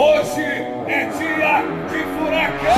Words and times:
Hoje 0.00 0.42
é 0.42 1.10
dia 1.18 1.62
de 1.88 2.04
furacão! 2.14 2.76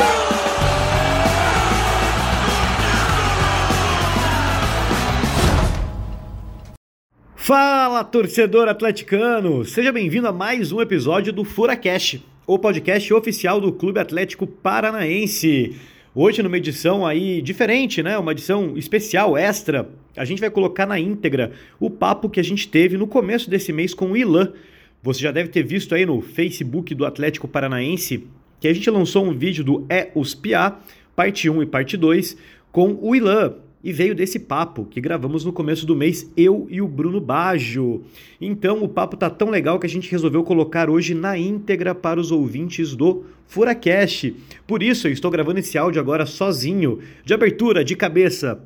Fala, 7.37 8.03
torcedor 8.05 8.69
atleticano! 8.69 9.67
Seja 9.67 9.93
bem-vindo 9.93 10.29
a 10.29 10.33
mais 10.33 10.73
um 10.73 10.81
episódio 10.81 11.31
do 11.31 11.45
Furacast, 11.45 12.25
o 12.47 12.59
podcast 12.59 13.13
oficial 13.13 13.61
do 13.61 13.71
Clube 13.71 14.01
Atlético 14.01 14.47
Paranaense. 14.47 15.77
Hoje 16.15 16.43
numa 16.43 16.57
edição 16.57 17.07
aí 17.07 17.43
diferente, 17.43 18.03
né? 18.03 18.17
Uma 18.17 18.33
edição 18.33 18.79
especial, 18.79 19.37
extra. 19.37 19.91
A 20.17 20.25
gente 20.25 20.41
vai 20.41 20.49
colocar 20.49 20.87
na 20.87 20.99
íntegra 20.99 21.53
o 21.79 21.91
papo 21.91 22.31
que 22.31 22.41
a 22.41 22.45
gente 22.45 22.67
teve 22.67 22.97
no 22.97 23.07
começo 23.07 23.51
desse 23.51 23.75
mês 23.75 23.93
com 23.93 24.13
o 24.13 24.17
Ilan. 24.17 24.55
Você 25.03 25.21
já 25.21 25.31
deve 25.31 25.49
ter 25.49 25.63
visto 25.63 25.95
aí 25.95 26.05
no 26.05 26.21
Facebook 26.21 26.95
do 26.95 27.07
Atlético 27.07 27.49
Paranaense 27.49 28.27
que 28.61 28.69
a 28.69 28.73
gente 28.75 28.91
lançou 28.91 29.25
um 29.25 29.33
vídeo 29.33 29.65
do 29.65 29.87
É 29.89 30.11
os 30.15 30.35
Piá, 30.35 30.79
parte 31.17 31.49
1 31.49 31.63
e 31.63 31.67
parte 31.67 31.97
2, 31.97 32.37
com 32.71 32.99
o 33.01 33.17
Ilan, 33.17 33.55
e 33.83 33.95
veio 33.95 34.15
desse 34.15 34.39
papo 34.39 34.85
que 34.85 35.01
gravamos 35.01 35.43
no 35.43 35.55
começo 35.55 35.87
do 35.87 35.97
mês, 35.97 36.31
eu 36.37 36.67
e 36.71 36.83
o 36.83 36.87
Bruno 36.87 37.19
Baggio. 37.19 38.05
Então 38.39 38.83
o 38.83 38.89
papo 38.89 39.17
tá 39.17 39.31
tão 39.31 39.49
legal 39.49 39.79
que 39.79 39.87
a 39.87 39.89
gente 39.89 40.11
resolveu 40.11 40.45
colocar 40.45 40.91
hoje 40.91 41.15
na 41.15 41.39
íntegra 41.39 41.95
para 41.95 42.21
os 42.21 42.31
ouvintes 42.31 42.95
do 42.95 43.25
Furacast. 43.47 44.37
Por 44.67 44.83
isso 44.83 45.09
eu 45.09 45.13
estou 45.13 45.31
gravando 45.31 45.61
esse 45.61 45.79
áudio 45.79 45.99
agora 45.99 46.27
sozinho, 46.27 46.99
de 47.25 47.33
abertura, 47.33 47.83
de 47.83 47.97
cabeça. 47.97 48.63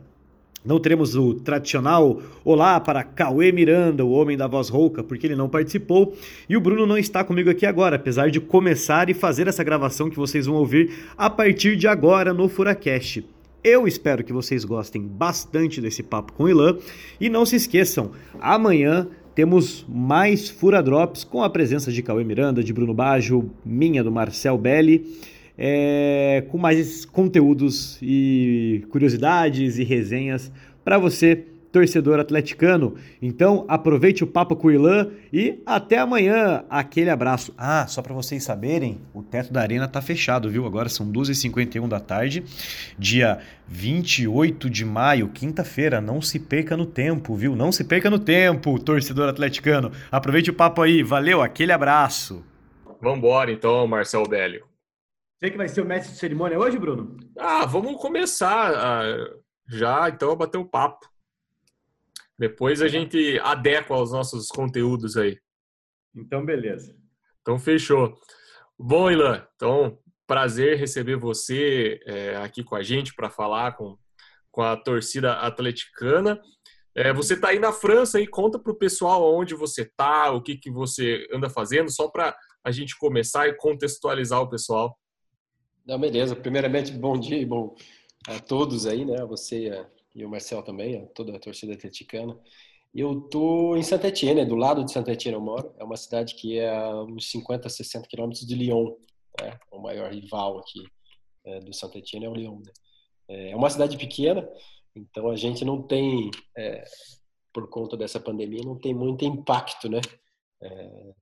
Não 0.64 0.80
teremos 0.80 1.14
o 1.14 1.34
tradicional 1.34 2.23
olá 2.42 2.80
para 2.80 3.05
Cauê 3.05 3.52
Miranda, 3.52 4.02
o 4.02 4.12
homem 4.12 4.34
da 4.34 4.46
voz 4.46 4.70
rouca, 4.70 5.05
porque 5.05 5.27
ele 5.27 5.36
não 5.36 5.46
participou. 5.46 6.16
E 6.48 6.56
o 6.56 6.60
Bruno 6.60 6.86
não 6.86 6.96
está 6.96 7.22
comigo 7.22 7.50
aqui 7.50 7.66
agora, 7.66 7.96
apesar 7.96 8.30
de 8.30 8.41
começar 8.41 9.10
e 9.10 9.14
fazer 9.14 9.46
essa 9.46 9.62
gravação 9.62 10.08
que 10.08 10.16
vocês 10.16 10.46
vão 10.46 10.56
ouvir 10.56 10.91
a 11.19 11.28
partir 11.28 11.77
de 11.77 11.86
agora 11.86 12.33
no 12.33 12.48
Furacast. 12.48 13.27
Eu 13.62 13.86
espero 13.86 14.24
que 14.24 14.33
vocês 14.33 14.64
gostem 14.64 15.02
bastante 15.02 15.83
desse 15.83 16.02
papo 16.02 16.33
com 16.33 16.44
o 16.44 16.48
Ilan. 16.48 16.78
E 17.20 17.28
não 17.28 17.44
se 17.44 17.56
esqueçam, 17.56 18.12
amanhã 18.41 19.06
temos 19.34 19.84
mais 19.86 20.48
Fura 20.48 20.83
Drops 20.83 21.24
com 21.24 21.42
a 21.42 21.50
presença 21.50 21.92
de 21.92 22.02
Cauê 22.02 22.24
Miranda, 22.24 22.64
de 22.64 22.72
Bruno 22.72 22.94
Baggio, 22.94 23.50
minha 23.67 24.02
do 24.02 24.11
Marcel 24.11 24.56
Belli, 24.56 25.05
é, 25.56 26.44
com 26.48 26.58
mais 26.58 27.05
conteúdos 27.05 27.98
e 28.02 28.84
curiosidades 28.91 29.78
e 29.78 29.84
resenhas 29.84 30.50
para 30.84 30.98
você 30.98 31.46
torcedor 31.74 32.20
atleticano. 32.20 32.94
Então, 33.20 33.64
aproveite 33.66 34.22
o 34.22 34.28
papo 34.28 34.55
com 34.55 34.69
o 34.69 34.70
Ilan 34.70 35.08
e 35.33 35.61
até 35.66 35.98
amanhã. 35.98 36.64
Aquele 36.70 37.11
abraço. 37.11 37.52
Ah, 37.58 37.84
só 37.88 38.00
para 38.00 38.14
vocês 38.14 38.44
saberem, 38.44 39.00
o 39.12 39.24
teto 39.24 39.52
da 39.52 39.61
arena 39.61 39.88
tá 39.88 40.00
fechado, 40.00 40.48
viu? 40.48 40.66
Agora 40.66 40.88
são 40.88 41.11
2h51 41.11 41.89
da 41.89 41.98
tarde, 41.98 42.44
dia 42.96 43.41
28 43.66 44.70
de 44.70 44.84
maio, 44.84 45.28
quinta-feira. 45.28 46.00
Não 46.00 46.22
se 46.22 46.39
perca 46.39 46.77
no 46.77 46.86
tempo, 46.86 47.34
viu? 47.34 47.56
Não 47.56 47.72
se 47.72 47.83
perca 47.83 48.08
no 48.08 48.20
tempo, 48.20 48.78
torcedor 48.78 49.28
atleticano. 49.28 49.91
Aproveite 50.12 50.50
o 50.50 50.55
papo 50.55 50.80
aí. 50.80 51.02
Valeu, 51.02 51.42
aquele 51.42 51.72
abraço. 51.72 52.44
Vambora 53.02 53.50
então, 53.50 53.84
Marcel 53.89 54.22
Bélio. 54.28 54.73
Você 55.45 55.50
que 55.50 55.59
vai 55.59 55.69
ser 55.69 55.83
o 55.83 55.84
mestre 55.84 56.14
de 56.14 56.19
cerimônia 56.19 56.59
hoje, 56.59 56.78
Bruno? 56.78 57.19
Ah, 57.39 57.67
vamos 57.67 58.00
começar 58.00 58.73
uh, 58.73 59.45
já 59.69 60.09
então 60.09 60.31
a 60.31 60.34
bater 60.34 60.56
o 60.56 60.62
um 60.62 60.67
papo. 60.67 61.06
Depois 62.39 62.81
a 62.81 62.89
gente 62.89 63.39
adequa 63.41 63.92
aos 63.92 64.11
nossos 64.11 64.48
conteúdos 64.48 65.19
aí. 65.19 65.39
Então, 66.17 66.42
beleza. 66.47 66.97
Então, 67.42 67.59
fechou. 67.59 68.19
Bom, 68.78 69.11
Ilan, 69.11 69.47
então, 69.55 69.98
prazer 70.27 70.78
receber 70.78 71.17
você 71.17 72.01
é, 72.06 72.36
aqui 72.36 72.64
com 72.64 72.75
a 72.75 72.83
gente 72.83 73.14
para 73.14 73.29
falar 73.29 73.73
com, 73.73 73.98
com 74.51 74.62
a 74.62 74.75
torcida 74.79 75.35
atleticana. 75.41 76.41
É, 76.95 77.13
você 77.13 77.35
está 77.35 77.48
aí 77.48 77.58
na 77.58 77.70
França 77.70 78.18
e 78.18 78.27
conta 78.27 78.58
para 78.58 78.73
o 78.73 78.79
pessoal 78.79 79.35
onde 79.35 79.55
você 79.55 79.83
está, 79.83 80.30
o 80.30 80.41
que, 80.41 80.57
que 80.57 80.70
você 80.70 81.29
anda 81.30 81.51
fazendo, 81.51 81.91
só 81.91 82.08
para 82.08 82.35
a 82.64 82.70
gente 82.70 82.97
começar 82.97 83.47
e 83.47 83.55
contextualizar 83.58 84.41
o 84.41 84.48
pessoal. 84.48 84.98
Não, 85.84 85.98
beleza. 85.98 86.34
Primeiramente, 86.34 86.92
bom 86.96 87.18
dia 87.18 87.36
e 87.36 87.45
bom 87.45 87.74
a 88.27 88.40
todos 88.40 88.86
aí, 88.86 89.05
né? 89.05 89.24
Você, 89.27 89.86
e 90.14 90.24
o 90.24 90.30
Marcel 90.30 90.62
também, 90.62 91.06
toda 91.14 91.36
a 91.36 91.39
torcida 91.39 91.74
atleticana. 91.74 92.39
Eu 92.95 93.20
tô 93.22 93.77
em 93.77 93.83
Saint 93.83 94.05
Etienne, 94.05 94.46
do 94.46 94.55
lado 94.55 94.84
de 94.84 94.92
Saint 94.92 95.08
Etienne 95.08 95.36
eu 95.36 95.42
moro. 95.42 95.74
É 95.78 95.84
uma 95.84 95.96
cidade 95.96 96.34
que 96.36 96.58
é 96.58 96.74
a 96.74 97.02
uns 97.02 97.30
50, 97.30 97.68
60 97.68 98.08
quilômetros 98.08 98.46
de 98.46 98.55
Lyon, 98.55 98.94
né? 99.40 99.58
O 99.70 99.80
maior 99.80 100.12
rival 100.12 100.58
aqui 100.58 100.83
é, 101.44 101.61
do 101.61 101.74
Saint 101.74 101.94
Etienne 101.96 102.27
é 102.27 102.30
o 102.30 102.34
Lyon. 102.34 102.61
Né? 102.61 102.73
É, 103.28 103.50
é 103.50 103.56
uma 103.56 103.68
cidade 103.68 103.98
pequena, 103.98 104.48
então 104.94 105.28
a 105.28 105.36
gente 105.36 105.64
não 105.64 105.83
tem, 105.83 106.30
é, 106.56 106.84
por 107.52 107.68
conta 107.68 107.96
dessa 107.96 108.20
pandemia, 108.20 108.62
não 108.64 108.78
tem 108.78 108.94
muito 108.94 109.24
impacto, 109.24 109.89
né? 109.89 110.00
É, 110.62 111.14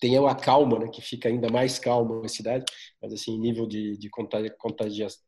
tem 0.00 0.16
a 0.16 0.34
calma, 0.34 0.78
né, 0.78 0.88
que 0.88 1.02
fica 1.02 1.28
ainda 1.28 1.48
mais 1.50 1.78
calma 1.78 2.22
na 2.22 2.28
cidade, 2.28 2.64
mas 3.00 3.12
assim, 3.12 3.38
nível 3.38 3.66
de, 3.66 3.98
de 3.98 4.08
contagem, 4.08 4.50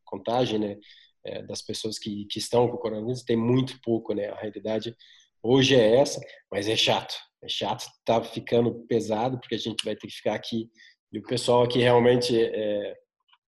contagem, 0.04 0.58
né, 0.58 0.78
é, 1.24 1.42
das 1.42 1.62
pessoas 1.62 1.98
que, 1.98 2.26
que 2.26 2.38
estão 2.38 2.68
com 2.68 2.76
o 2.76 2.78
coronavírus 2.78 3.22
tem 3.22 3.36
muito 3.36 3.80
pouco, 3.80 4.14
né? 4.14 4.28
A 4.28 4.40
realidade 4.40 4.94
hoje 5.42 5.74
é 5.74 5.96
essa, 5.96 6.20
mas 6.50 6.68
é 6.68 6.76
chato. 6.76 7.14
É 7.42 7.48
chato, 7.48 7.84
tá 8.04 8.22
ficando 8.22 8.86
pesado, 8.86 9.38
porque 9.38 9.56
a 9.56 9.58
gente 9.58 9.84
vai 9.84 9.96
ter 9.96 10.06
que 10.06 10.14
ficar 10.14 10.34
aqui. 10.34 10.70
E 11.12 11.18
o 11.18 11.22
pessoal 11.22 11.64
aqui 11.64 11.80
realmente 11.80 12.40
é, 12.40 12.96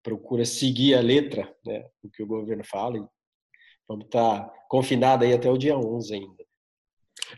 procura 0.02 0.44
seguir 0.44 0.94
a 0.94 1.00
letra, 1.00 1.52
né? 1.64 1.84
O 2.02 2.10
que 2.10 2.22
o 2.22 2.26
governo 2.26 2.64
fala. 2.64 2.98
E 2.98 3.04
vamos 3.88 4.06
estar 4.06 4.44
tá 4.44 4.54
confinado 4.68 5.24
aí 5.24 5.32
até 5.32 5.50
o 5.50 5.58
dia 5.58 5.76
11 5.76 6.14
ainda. 6.14 6.43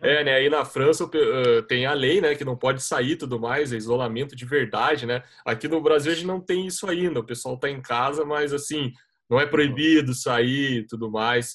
É, 0.00 0.24
né? 0.24 0.34
Aí 0.34 0.50
na 0.50 0.64
França 0.64 1.04
uh, 1.04 1.62
tem 1.66 1.86
a 1.86 1.92
lei, 1.92 2.20
né? 2.20 2.34
Que 2.34 2.44
não 2.44 2.56
pode 2.56 2.82
sair 2.82 3.16
tudo 3.16 3.38
mais, 3.38 3.72
é 3.72 3.76
isolamento 3.76 4.36
de 4.36 4.44
verdade, 4.44 5.06
né? 5.06 5.22
Aqui 5.44 5.68
no 5.68 5.80
Brasil 5.80 6.12
a 6.12 6.14
gente 6.14 6.26
não 6.26 6.40
tem 6.40 6.66
isso 6.66 6.86
ainda. 6.88 7.20
O 7.20 7.26
pessoal 7.26 7.58
tá 7.58 7.70
em 7.70 7.80
casa, 7.80 8.24
mas 8.24 8.52
assim, 8.52 8.92
não 9.28 9.40
é 9.40 9.46
proibido 9.46 10.14
sair 10.14 10.86
tudo 10.86 11.10
mais. 11.10 11.54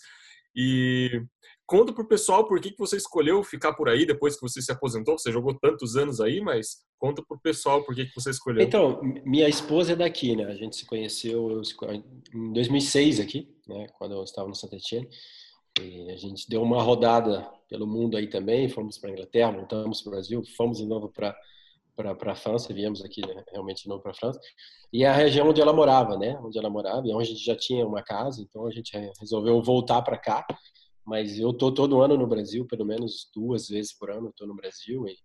E 0.55 1.23
conta 1.65 1.93
pro 1.93 2.07
pessoal 2.07 2.45
por 2.47 2.59
que, 2.59 2.71
que 2.71 2.77
você 2.77 2.97
escolheu 2.97 3.43
ficar 3.43 3.73
por 3.73 3.87
aí 3.87 4.05
depois 4.05 4.35
que 4.35 4.41
você 4.41 4.61
se 4.61 4.71
aposentou. 4.71 5.17
Você 5.17 5.31
jogou 5.31 5.53
tantos 5.53 5.95
anos 5.95 6.19
aí, 6.19 6.41
mas 6.41 6.79
conta 6.97 7.23
pro 7.25 7.39
pessoal 7.39 7.83
por 7.83 7.95
que, 7.95 8.05
que 8.05 8.15
você 8.15 8.31
escolheu. 8.31 8.61
Então, 8.61 9.01
minha 9.25 9.47
esposa 9.47 9.93
é 9.93 9.95
daqui, 9.95 10.35
né? 10.35 10.45
A 10.45 10.55
gente 10.55 10.75
se 10.75 10.85
conheceu 10.85 11.61
em 12.33 12.53
2006 12.53 13.19
aqui, 13.19 13.49
né? 13.67 13.87
Quando 13.97 14.15
eu 14.15 14.23
estava 14.23 14.47
no 14.47 14.55
Santa 14.55 14.75
Etienne. 14.75 15.07
E 15.79 16.09
a 16.11 16.17
gente 16.17 16.49
deu 16.49 16.61
uma 16.61 16.81
rodada 16.81 17.49
pelo 17.69 17.87
mundo 17.87 18.17
aí 18.17 18.27
também. 18.27 18.67
Fomos 18.67 18.97
para 18.97 19.11
Inglaterra, 19.11 19.51
voltamos 19.51 20.01
para 20.01 20.09
o 20.09 20.11
Brasil, 20.11 20.43
fomos 20.57 20.77
de 20.77 20.85
novo 20.85 21.09
para 21.09 21.35
para 21.95 22.31
a 22.31 22.35
França, 22.35 22.73
viemos 22.73 23.03
aqui 23.03 23.21
né, 23.21 23.43
realmente 23.51 23.87
não 23.87 23.99
para 23.99 24.11
a 24.11 24.13
França, 24.13 24.39
e 24.91 25.03
é 25.03 25.07
a 25.07 25.13
região 25.13 25.49
onde 25.49 25.61
ela 25.61 25.73
morava, 25.73 26.17
né? 26.17 26.37
Onde 26.43 26.57
ela 26.57 26.69
morava, 26.69 27.07
e 27.07 27.13
onde 27.13 27.23
a 27.23 27.31
gente 27.31 27.45
já 27.45 27.55
tinha 27.55 27.85
uma 27.85 28.01
casa, 28.01 28.41
então 28.41 28.65
a 28.65 28.71
gente 28.71 28.91
resolveu 29.19 29.61
voltar 29.61 30.01
para 30.01 30.17
cá. 30.17 30.45
Mas 31.05 31.39
eu 31.39 31.53
tô 31.53 31.71
todo 31.71 32.01
ano 32.01 32.17
no 32.17 32.27
Brasil, 32.27 32.65
pelo 32.65 32.85
menos 32.85 33.29
duas 33.33 33.67
vezes 33.67 33.97
por 33.97 34.11
ano, 34.11 34.29
estou 34.29 34.47
no 34.47 34.55
Brasil 34.55 35.05
e, 35.07 35.17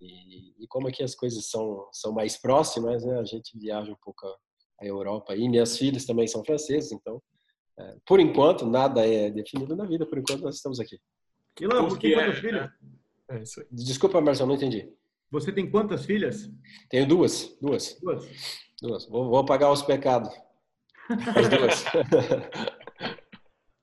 e, 0.00 0.64
e, 0.64 0.66
como 0.68 0.88
aqui 0.88 1.02
as 1.02 1.14
coisas 1.14 1.46
são 1.46 1.88
são 1.92 2.12
mais 2.12 2.36
próximas, 2.36 3.04
né? 3.04 3.18
A 3.18 3.24
gente 3.24 3.58
viaja 3.58 3.90
um 3.90 3.96
pouco 4.02 4.26
a, 4.26 4.36
a 4.82 4.86
Europa 4.86 5.34
e 5.34 5.48
minhas 5.48 5.78
filhas 5.78 6.04
também 6.04 6.26
são 6.26 6.44
francesas, 6.44 6.92
então 6.92 7.22
é, 7.78 7.96
por 8.06 8.20
enquanto 8.20 8.66
nada 8.66 9.06
é 9.06 9.30
definido 9.30 9.74
na 9.74 9.84
vida, 9.84 10.06
por 10.06 10.18
enquanto 10.18 10.42
nós 10.42 10.56
estamos 10.56 10.78
aqui. 10.78 10.98
E 11.60 11.66
lá, 11.66 11.86
por 11.86 11.98
que 11.98 12.14
é, 12.14 12.32
filhos? 12.32 12.70
É, 13.30 13.36
é 13.36 13.42
Desculpa, 13.70 14.20
Marcelo, 14.20 14.48
não 14.48 14.56
entendi. 14.56 14.88
Você 15.30 15.52
tem 15.52 15.68
quantas 15.68 16.04
filhas? 16.04 16.50
Tenho 16.88 17.06
duas. 17.06 17.56
Duas. 17.60 17.98
Duas. 18.00 18.28
duas. 18.80 19.06
Vou, 19.06 19.30
vou 19.30 19.44
pagar 19.44 19.72
os 19.72 19.82
pecados. 19.82 20.30
As 21.08 21.48
duas. 21.48 21.84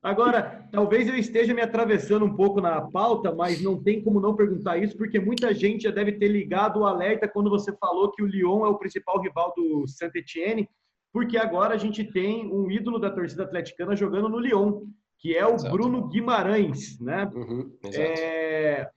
Agora, 0.03 0.67
talvez 0.71 1.07
eu 1.07 1.15
esteja 1.15 1.53
me 1.53 1.61
atravessando 1.61 2.25
um 2.25 2.35
pouco 2.35 2.59
na 2.59 2.81
pauta, 2.81 3.35
mas 3.35 3.61
não 3.61 3.81
tem 3.81 4.03
como 4.03 4.19
não 4.19 4.35
perguntar 4.35 4.77
isso, 4.77 4.97
porque 4.97 5.19
muita 5.19 5.53
gente 5.53 5.83
já 5.83 5.91
deve 5.91 6.13
ter 6.13 6.27
ligado 6.27 6.79
o 6.79 6.85
alerta 6.85 7.27
quando 7.27 7.51
você 7.51 7.71
falou 7.77 8.11
que 8.11 8.23
o 8.23 8.25
Lyon 8.25 8.65
é 8.65 8.69
o 8.69 8.79
principal 8.79 9.21
rival 9.21 9.53
do 9.55 9.85
Saint-Etienne, 9.87 10.67
porque 11.11 11.37
agora 11.37 11.75
a 11.75 11.77
gente 11.77 12.03
tem 12.03 12.51
um 12.51 12.69
ídolo 12.71 12.99
da 12.99 13.11
torcida 13.11 13.43
atleticana 13.43 13.95
jogando 13.95 14.29
no 14.29 14.39
Lyon, 14.39 14.83
que 15.19 15.35
é 15.35 15.45
o 15.45 15.55
exato. 15.55 15.71
Bruno 15.73 16.07
Guimarães, 16.07 16.99
né? 16.99 17.29
Uhum, 17.33 17.77
é... 17.93 18.89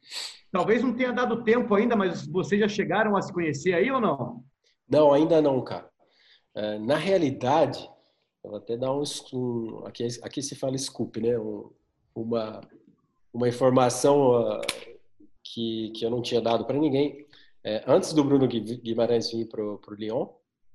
Talvez 0.50 0.82
não 0.82 0.94
tenha 0.94 1.12
dado 1.12 1.42
tempo 1.42 1.74
ainda, 1.74 1.96
mas 1.96 2.26
vocês 2.26 2.60
já 2.60 2.68
chegaram 2.68 3.16
a 3.16 3.22
se 3.22 3.32
conhecer 3.32 3.74
aí 3.74 3.90
ou 3.90 4.00
não? 4.00 4.44
Não, 4.88 5.12
ainda 5.12 5.42
não, 5.42 5.60
cara. 5.62 5.90
É, 6.54 6.78
na 6.78 6.94
realidade, 6.94 7.90
eu 8.44 8.50
vou 8.50 8.58
até 8.58 8.76
dar 8.76 8.92
um, 8.92 9.02
um 9.32 9.82
aqui, 9.84 10.06
aqui 10.22 10.40
se 10.40 10.54
fala 10.54 10.78
scoop, 10.78 11.20
né? 11.20 11.36
Um, 11.36 11.70
uma, 12.14 12.60
uma 13.32 13.48
informação 13.48 14.40
uh, 14.40 14.60
que, 15.42 15.90
que 15.96 16.06
eu 16.06 16.10
não 16.10 16.22
tinha 16.22 16.40
dado 16.40 16.64
para 16.64 16.78
ninguém. 16.78 17.26
É, 17.64 17.82
antes 17.86 18.12
do 18.12 18.22
Bruno 18.22 18.46
Guimarães 18.46 19.32
vir 19.32 19.48
para 19.48 19.64
o 19.64 19.80
Lyon, 19.98 20.28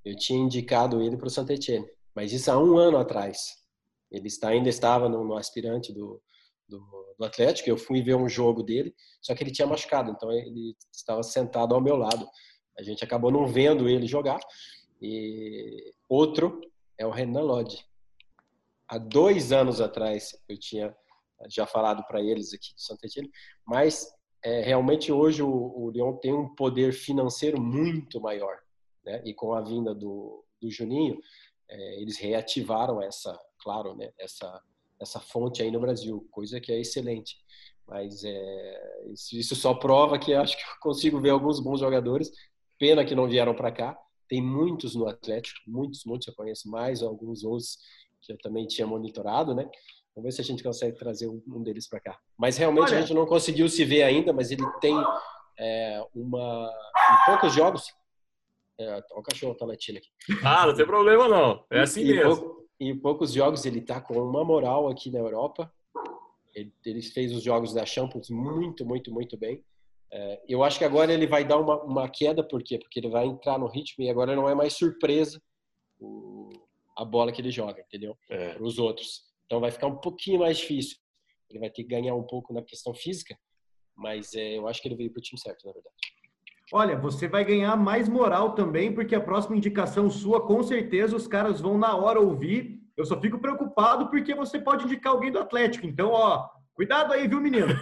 eu 0.04 0.16
tinha 0.16 0.40
indicado 0.40 1.02
ele 1.02 1.18
para 1.18 1.28
o 1.28 1.30
Saint 1.30 1.50
Etienne, 1.50 1.88
mas 2.16 2.32
isso 2.32 2.52
há 2.52 2.58
um 2.58 2.78
ano 2.78 2.98
atrás. 2.98 3.58
Ele 4.12 4.28
está, 4.28 4.50
ainda 4.50 4.70
estava 4.70 5.08
no, 5.08 5.24
no 5.24 5.36
aspirante 5.36 5.94
do, 5.94 6.22
do, 6.68 6.80
do, 7.18 7.26
Atlético. 7.26 7.70
Eu 7.70 7.78
fui 7.78 8.02
ver 8.02 8.16
um 8.16 8.28
jogo 8.28 8.64
dele, 8.64 8.94
só 9.22 9.36
que 9.36 9.44
ele 9.44 9.52
tinha 9.52 9.68
machucado, 9.68 10.12
então 10.12 10.32
ele 10.32 10.76
estava 10.92 11.22
sentado 11.22 11.76
ao 11.76 11.82
meu 11.82 11.96
lado. 11.96 12.28
A 12.78 12.82
gente 12.82 13.04
acabou 13.04 13.32
não 13.32 13.48
vendo 13.48 13.88
ele 13.88 14.08
jogar. 14.08 14.40
E 15.02 15.94
outro 16.08 16.60
é 16.98 17.06
o 17.06 17.12
Renan 17.12 17.42
Lodge. 17.42 17.86
Há 18.88 18.98
dois 18.98 19.52
anos 19.52 19.80
atrás 19.80 20.32
eu 20.48 20.58
tinha 20.58 20.96
já 21.48 21.66
falado 21.66 22.04
para 22.08 22.22
eles 22.22 22.54
aqui 22.54 22.74
do 22.74 22.82
Santa 22.82 23.06
Etienne, 23.06 23.32
mas 23.66 24.08
é, 24.44 24.62
realmente 24.62 25.12
hoje 25.12 25.44
o, 25.44 25.50
o 25.50 25.92
Lyon 25.92 26.18
tem 26.18 26.34
um 26.34 26.54
poder 26.56 26.94
financeiro 26.94 27.62
muito 27.62 28.20
maior, 28.20 28.58
né? 29.10 29.22
E 29.26 29.34
com 29.34 29.54
a 29.54 29.62
vinda 29.62 29.94
do, 29.94 30.44
do 30.62 30.70
Juninho, 30.70 31.20
é, 31.70 32.02
eles 32.02 32.18
reativaram 32.18 33.02
essa, 33.02 33.38
claro, 33.60 33.96
né? 33.96 34.12
Essa 34.20 34.62
essa 35.00 35.20
fonte 35.20 35.62
aí 35.62 35.72
no 35.72 35.80
Brasil, 35.80 36.28
coisa 36.30 36.60
que 36.60 36.72
é 36.72 36.80
excelente. 36.80 37.38
Mas 37.88 38.24
é, 38.24 39.04
isso 39.14 39.56
só 39.56 39.74
prova 39.74 40.20
que 40.20 40.34
acho 40.34 40.58
que 40.58 40.64
eu 40.64 40.80
consigo 40.82 41.20
ver 41.20 41.30
alguns 41.30 41.60
bons 41.60 41.80
jogadores. 41.80 42.32
Pena 42.78 43.06
que 43.06 43.16
não 43.16 43.28
vieram 43.28 43.56
para 43.56 43.72
cá. 43.72 43.98
Tem 44.28 44.42
muitos 44.42 44.94
no 44.94 45.08
Atlético, 45.08 45.60
muitos, 45.68 46.04
muitos 46.06 46.28
eu 46.28 46.36
conheço 46.36 46.70
mais, 46.70 47.02
alguns 47.02 47.44
outros 47.44 47.80
que 48.22 48.34
eu 48.34 48.38
também 48.38 48.68
tinha 48.68 48.86
monitorado, 48.86 49.56
né? 49.56 49.68
Vamos 50.16 50.28
ver 50.28 50.32
se 50.34 50.42
a 50.42 50.44
gente 50.44 50.62
consegue 50.62 50.98
trazer 50.98 51.28
um, 51.28 51.64
deles 51.64 51.88
para 51.88 52.00
cá. 52.00 52.20
Mas 52.38 52.58
realmente 52.58 52.90
Olha. 52.90 52.98
a 52.98 53.02
gente 53.02 53.14
não 53.14 53.26
conseguiu 53.26 53.68
se 53.68 53.84
ver 53.86 54.04
ainda, 54.04 54.34
mas 54.34 54.52
ele 54.52 54.66
tem 54.82 54.96
é, 55.58 56.06
uma 56.14 56.70
em 57.12 57.26
poucos 57.26 57.54
jogos. 57.54 57.86
É, 58.80 59.04
o 59.12 59.22
cachorro 59.22 59.56
tá 59.56 59.66
latindo 59.66 59.98
aqui. 59.98 60.10
Ah, 60.44 60.66
não 60.66 60.74
tem 60.74 60.86
problema 60.86 61.28
não. 61.28 61.66
É 61.70 61.82
assim 61.82 62.02
e, 62.02 62.14
mesmo. 62.14 62.36
Pouco, 62.38 62.70
em 62.80 62.98
poucos 62.98 63.34
jogos 63.34 63.66
ele 63.66 63.82
tá 63.82 64.00
com 64.00 64.18
uma 64.18 64.44
moral 64.44 64.88
aqui 64.88 65.12
na 65.12 65.20
Europa. 65.20 65.72
Ele, 66.56 66.74
ele 66.86 67.02
fez 67.02 67.34
os 67.36 67.44
jogos 67.44 67.74
da 67.74 67.86
Champions 67.86 68.30
muito, 68.30 68.86
muito, 68.86 69.12
muito 69.12 69.38
bem. 69.38 69.64
É, 70.12 70.42
eu 70.48 70.64
acho 70.64 70.80
que 70.80 70.86
agora 70.86 71.14
ele 71.14 71.28
vai 71.28 71.46
dar 71.46 71.58
uma, 71.58 71.84
uma 71.84 72.10
queda, 72.10 72.42
por 72.42 72.64
quê? 72.64 72.80
Porque 72.80 73.00
ele 73.00 73.10
vai 73.10 73.26
entrar 73.26 73.60
no 73.60 73.68
ritmo 73.68 74.04
e 74.04 74.10
agora 74.10 74.36
não 74.36 74.50
é 74.50 74.56
mais 74.56 74.74
surpresa 74.74 75.42
o, 76.00 76.50
a 76.98 77.04
bola 77.06 77.32
que 77.32 77.42
ele 77.42 77.52
joga, 77.52 77.82
entendeu? 77.82 78.18
É. 78.30 78.54
Para 78.54 78.64
os 78.64 78.80
outros. 78.80 79.24
Então 79.46 79.60
vai 79.60 79.72
ficar 79.72 79.88
um 79.88 79.98
pouquinho 79.98 80.40
mais 80.40 80.58
difícil. 80.58 80.98
Ele 81.50 81.60
vai 81.60 81.70
ter 81.70 81.84
que 81.84 81.90
ganhar 81.90 82.16
um 82.16 82.24
pouco 82.24 82.54
na 82.54 82.62
questão 82.62 82.94
física, 82.94 83.38
mas 83.96 84.34
é, 84.34 84.58
eu 84.58 84.68
acho 84.68 84.82
que 84.82 84.88
ele 84.88 84.96
veio 84.96 85.12
para 85.12 85.20
o 85.20 85.22
time 85.22 85.40
certo, 85.40 85.66
na 85.66 85.74
verdade. 85.74 85.96
Olha, 86.72 86.96
você 86.96 87.28
vai 87.28 87.44
ganhar 87.44 87.76
mais 87.76 88.08
moral 88.08 88.54
também, 88.54 88.94
porque 88.94 89.16
a 89.16 89.22
próxima 89.22 89.58
indicação 89.58 90.10
sua, 90.10 90.46
com 90.46 90.62
certeza, 90.62 91.16
os 91.16 91.28
caras 91.28 91.60
vão 91.60 91.78
na 91.78 91.96
hora 91.96 92.20
ouvir. 92.20 92.80
Eu 92.96 93.06
só 93.06 93.20
fico 93.20 93.40
preocupado 93.40 94.08
porque 94.10 94.36
você 94.36 94.60
pode 94.60 94.86
indicar 94.86 95.14
alguém 95.14 95.32
do 95.32 95.40
Atlético. 95.40 95.88
Então, 95.88 96.12
ó, 96.12 96.48
cuidado 96.76 97.12
aí, 97.12 97.28
viu, 97.28 97.42
menino? 97.42 97.70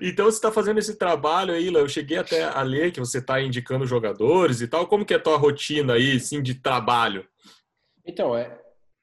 então, 0.00 0.26
você 0.26 0.36
está 0.36 0.52
fazendo 0.52 0.78
esse 0.78 0.96
trabalho 0.96 1.52
aí, 1.52 1.66
Eu 1.66 1.88
cheguei 1.88 2.18
até 2.18 2.44
a 2.44 2.62
ler 2.62 2.92
que 2.92 3.00
você 3.00 3.18
está 3.18 3.40
indicando 3.40 3.84
jogadores 3.84 4.60
e 4.60 4.68
tal. 4.68 4.86
Como 4.86 5.04
que 5.04 5.14
é 5.14 5.16
a 5.16 5.22
tua 5.22 5.36
rotina 5.36 5.94
aí, 5.94 6.16
assim, 6.16 6.40
de 6.40 6.54
trabalho? 6.54 7.26
Então, 8.06 8.36
é, 8.36 8.56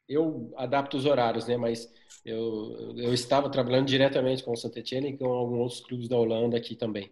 eu 0.07 0.53
adapto 0.55 0.97
os 0.97 1.05
horários, 1.05 1.47
né? 1.47 1.57
Mas 1.57 1.91
eu, 2.25 2.95
eu 2.97 3.13
estava 3.13 3.49
trabalhando 3.49 3.87
diretamente 3.87 4.43
com 4.43 4.51
o 4.51 4.55
Saint 4.55 4.75
Etienne 4.75 5.09
e 5.09 5.17
com 5.17 5.25
alguns 5.25 5.59
outros 5.59 5.81
clubes 5.81 6.07
da 6.07 6.17
Holanda 6.17 6.57
aqui 6.57 6.75
também. 6.75 7.11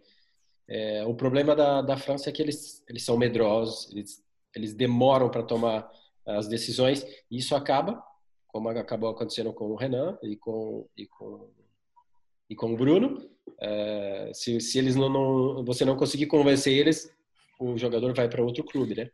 É, 0.67 1.05
o 1.05 1.13
problema 1.13 1.55
da, 1.55 1.81
da 1.81 1.97
França 1.97 2.29
é 2.29 2.33
que 2.33 2.41
eles, 2.41 2.83
eles 2.87 3.03
são 3.03 3.17
medrosos, 3.17 3.91
eles, 3.91 4.23
eles 4.55 4.73
demoram 4.73 5.29
para 5.29 5.43
tomar 5.43 5.91
as 6.25 6.47
decisões 6.47 7.05
e 7.29 7.37
isso 7.37 7.53
acaba, 7.55 8.01
como 8.47 8.69
acabou 8.69 9.09
acontecendo 9.09 9.51
com 9.51 9.65
o 9.65 9.75
Renan 9.75 10.17
e 10.23 10.37
com, 10.37 10.87
e 10.95 11.05
com, 11.05 11.49
e 12.49 12.55
com 12.55 12.73
o 12.73 12.77
Bruno. 12.77 13.29
É, 13.59 14.31
se, 14.33 14.59
se 14.61 14.79
eles 14.79 14.95
não, 14.95 15.09
não, 15.09 15.65
você 15.65 15.83
não 15.83 15.97
conseguir 15.97 16.27
convencer 16.27 16.73
eles, 16.73 17.13
o 17.59 17.77
jogador 17.77 18.13
vai 18.15 18.29
para 18.29 18.43
outro 18.43 18.63
clube, 18.63 18.95
né? 18.95 19.09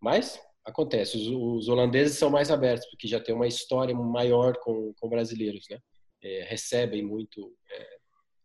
Mas 0.00 0.40
acontece. 0.68 1.16
Os, 1.16 1.26
os, 1.28 1.68
holandeses 1.68 2.18
são 2.18 2.30
mais 2.30 2.50
abertos, 2.50 2.88
porque 2.90 3.08
já 3.08 3.18
tem 3.18 3.34
uma 3.34 3.46
história 3.46 3.94
maior 3.94 4.56
com, 4.58 4.92
com 4.94 5.08
brasileiros, 5.08 5.66
né? 5.70 5.78
É, 6.22 6.44
recebem 6.48 7.02
muito 7.02 7.54
é, 7.70 7.96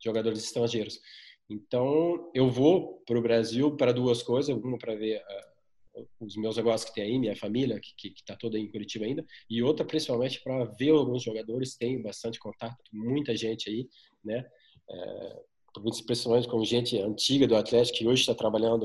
jogadores 0.04 0.44
estrangeiros. 0.44 1.00
Então, 1.50 2.32
eu 2.34 2.50
vou 2.50 3.04
para 3.06 3.18
o 3.18 3.22
Brasil 3.22 3.76
para 3.76 3.92
duas 3.92 4.24
coisas. 4.24 4.56
Uma, 4.56 4.78
para 4.78 4.96
ver 4.96 5.22
uh, 5.96 6.08
os 6.20 6.36
meus 6.38 6.56
negócios 6.56 6.90
que 6.90 6.96
tem 6.96 7.04
aí, 7.04 7.20
minha 7.20 7.36
família, 7.36 7.80
que 7.80 8.10
está 8.10 8.36
toda 8.36 8.58
em 8.58 8.72
Curitiba 8.72 9.06
ainda. 9.06 9.26
E 9.50 9.62
outra, 9.62 9.86
principalmente, 9.86 10.42
para 10.42 10.66
ver 10.66 10.92
alguns 10.92 11.24
jogadores. 11.24 11.76
Tenho 11.76 12.02
bastante 12.02 12.40
contato, 12.40 12.78
muita 12.92 13.36
gente 13.36 13.70
aí, 13.70 13.88
né? 14.24 14.46
É, 14.90 15.40
principalmente 16.06 16.48
com 16.48 16.64
gente 16.64 16.98
antiga 17.00 17.48
do 17.48 17.56
Atlético, 17.56 17.98
que 17.98 18.08
hoje 18.08 18.22
está 18.22 18.36
trabalhando 18.36 18.84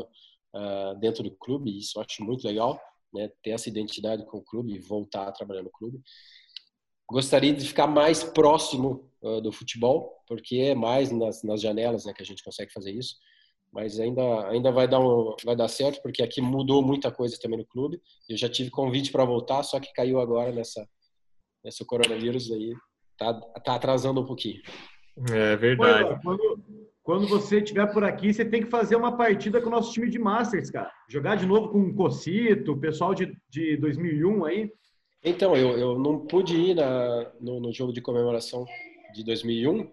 uh, 0.54 0.98
dentro 0.98 1.22
do 1.22 1.30
clube. 1.30 1.70
E 1.70 1.78
isso 1.78 1.98
eu 1.98 2.02
acho 2.02 2.24
muito 2.24 2.46
legal 2.46 2.80
né, 3.12 3.30
ter 3.42 3.50
essa 3.50 3.68
identidade 3.68 4.24
com 4.26 4.38
o 4.38 4.44
clube 4.44 4.74
e 4.74 4.78
voltar 4.78 5.28
a 5.28 5.32
trabalhar 5.32 5.62
no 5.62 5.70
clube. 5.70 6.00
Gostaria 7.10 7.54
de 7.54 7.66
ficar 7.66 7.86
mais 7.86 8.22
próximo 8.22 9.10
uh, 9.22 9.40
do 9.40 9.50
futebol, 9.50 10.22
porque 10.26 10.56
é 10.56 10.74
mais 10.74 11.10
nas, 11.10 11.42
nas 11.42 11.60
janelas 11.60 12.04
né, 12.04 12.12
que 12.12 12.22
a 12.22 12.26
gente 12.26 12.44
consegue 12.44 12.72
fazer 12.72 12.92
isso. 12.92 13.16
Mas 13.72 13.98
ainda, 14.00 14.48
ainda 14.48 14.72
vai, 14.72 14.88
dar 14.88 15.00
um, 15.00 15.34
vai 15.44 15.54
dar 15.54 15.68
certo, 15.68 16.00
porque 16.02 16.22
aqui 16.22 16.40
mudou 16.40 16.82
muita 16.82 17.10
coisa 17.10 17.38
também 17.40 17.58
no 17.58 17.66
clube. 17.66 18.00
Eu 18.28 18.36
já 18.36 18.48
tive 18.48 18.70
convite 18.70 19.12
para 19.12 19.24
voltar, 19.24 19.62
só 19.62 19.78
que 19.78 19.92
caiu 19.92 20.20
agora 20.20 20.52
nessa, 20.52 20.86
nesse 21.64 21.84
coronavírus 21.84 22.50
aí. 22.50 22.74
Tá, 23.18 23.34
tá 23.64 23.74
atrasando 23.74 24.20
um 24.20 24.26
pouquinho. 24.26 24.60
É 25.30 25.56
verdade. 25.56 26.20
quando, 26.22 26.64
quando 27.08 27.26
você 27.26 27.60
estiver 27.60 27.90
por 27.90 28.04
aqui, 28.04 28.34
você 28.34 28.44
tem 28.44 28.62
que 28.62 28.68
fazer 28.68 28.94
uma 28.94 29.16
partida 29.16 29.62
com 29.62 29.68
o 29.68 29.70
nosso 29.70 29.90
time 29.94 30.10
de 30.10 30.18
Masters, 30.18 30.70
cara. 30.70 30.92
Jogar 31.08 31.36
de 31.36 31.46
novo 31.46 31.70
com 31.70 31.80
o 31.80 31.94
Cocito, 31.94 32.72
o 32.72 32.78
pessoal 32.78 33.14
de, 33.14 33.34
de 33.48 33.78
2001 33.78 34.44
aí. 34.44 34.70
Então, 35.24 35.56
eu, 35.56 35.70
eu 35.78 35.98
não 35.98 36.26
pude 36.26 36.54
ir 36.54 36.74
na, 36.74 37.32
no, 37.40 37.60
no 37.60 37.72
jogo 37.72 37.94
de 37.94 38.02
comemoração 38.02 38.66
de 39.14 39.24
2001. 39.24 39.90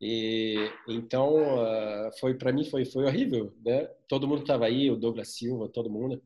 E 0.00 0.68
então 0.88 1.36
uh, 1.36 2.10
foi 2.18 2.34
para 2.34 2.52
mim 2.52 2.64
foi 2.64 2.84
foi 2.84 3.04
horrível, 3.04 3.54
né? 3.64 3.88
Todo 4.08 4.26
mundo 4.26 4.40
estava 4.40 4.66
aí, 4.66 4.90
o 4.90 4.96
Douglas 4.96 5.28
Silva, 5.28 5.68
todo 5.68 5.88
mundo. 5.88 6.20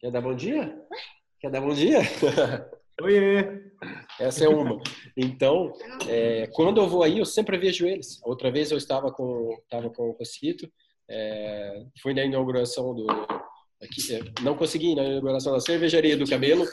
Quer 0.00 0.10
dar 0.10 0.20
bom 0.20 0.34
dia? 0.34 0.84
Quer 1.38 1.52
dar 1.52 1.60
bom 1.60 1.72
dia? 1.72 2.00
Oiê! 3.00 3.63
Essa 4.20 4.44
é 4.44 4.48
uma. 4.48 4.80
Então, 5.16 5.72
é, 6.08 6.46
quando 6.48 6.80
eu 6.80 6.88
vou 6.88 7.02
aí, 7.02 7.18
eu 7.18 7.24
sempre 7.24 7.58
vejo 7.58 7.86
eles. 7.86 8.20
Outra 8.22 8.50
vez 8.50 8.70
eu 8.70 8.78
estava 8.78 9.10
com, 9.12 9.56
estava 9.62 9.90
com 9.90 10.10
o 10.10 10.14
Cocito, 10.14 10.70
é, 11.08 11.84
fui 12.00 12.14
na 12.14 12.24
inauguração 12.24 12.94
do. 12.94 13.06
Aqui, 13.82 14.14
é, 14.14 14.42
não 14.42 14.56
consegui 14.56 14.94
na 14.94 15.04
inauguração 15.04 15.52
da 15.52 15.60
cervejaria 15.60 16.16
do 16.16 16.28
Cabelo. 16.28 16.64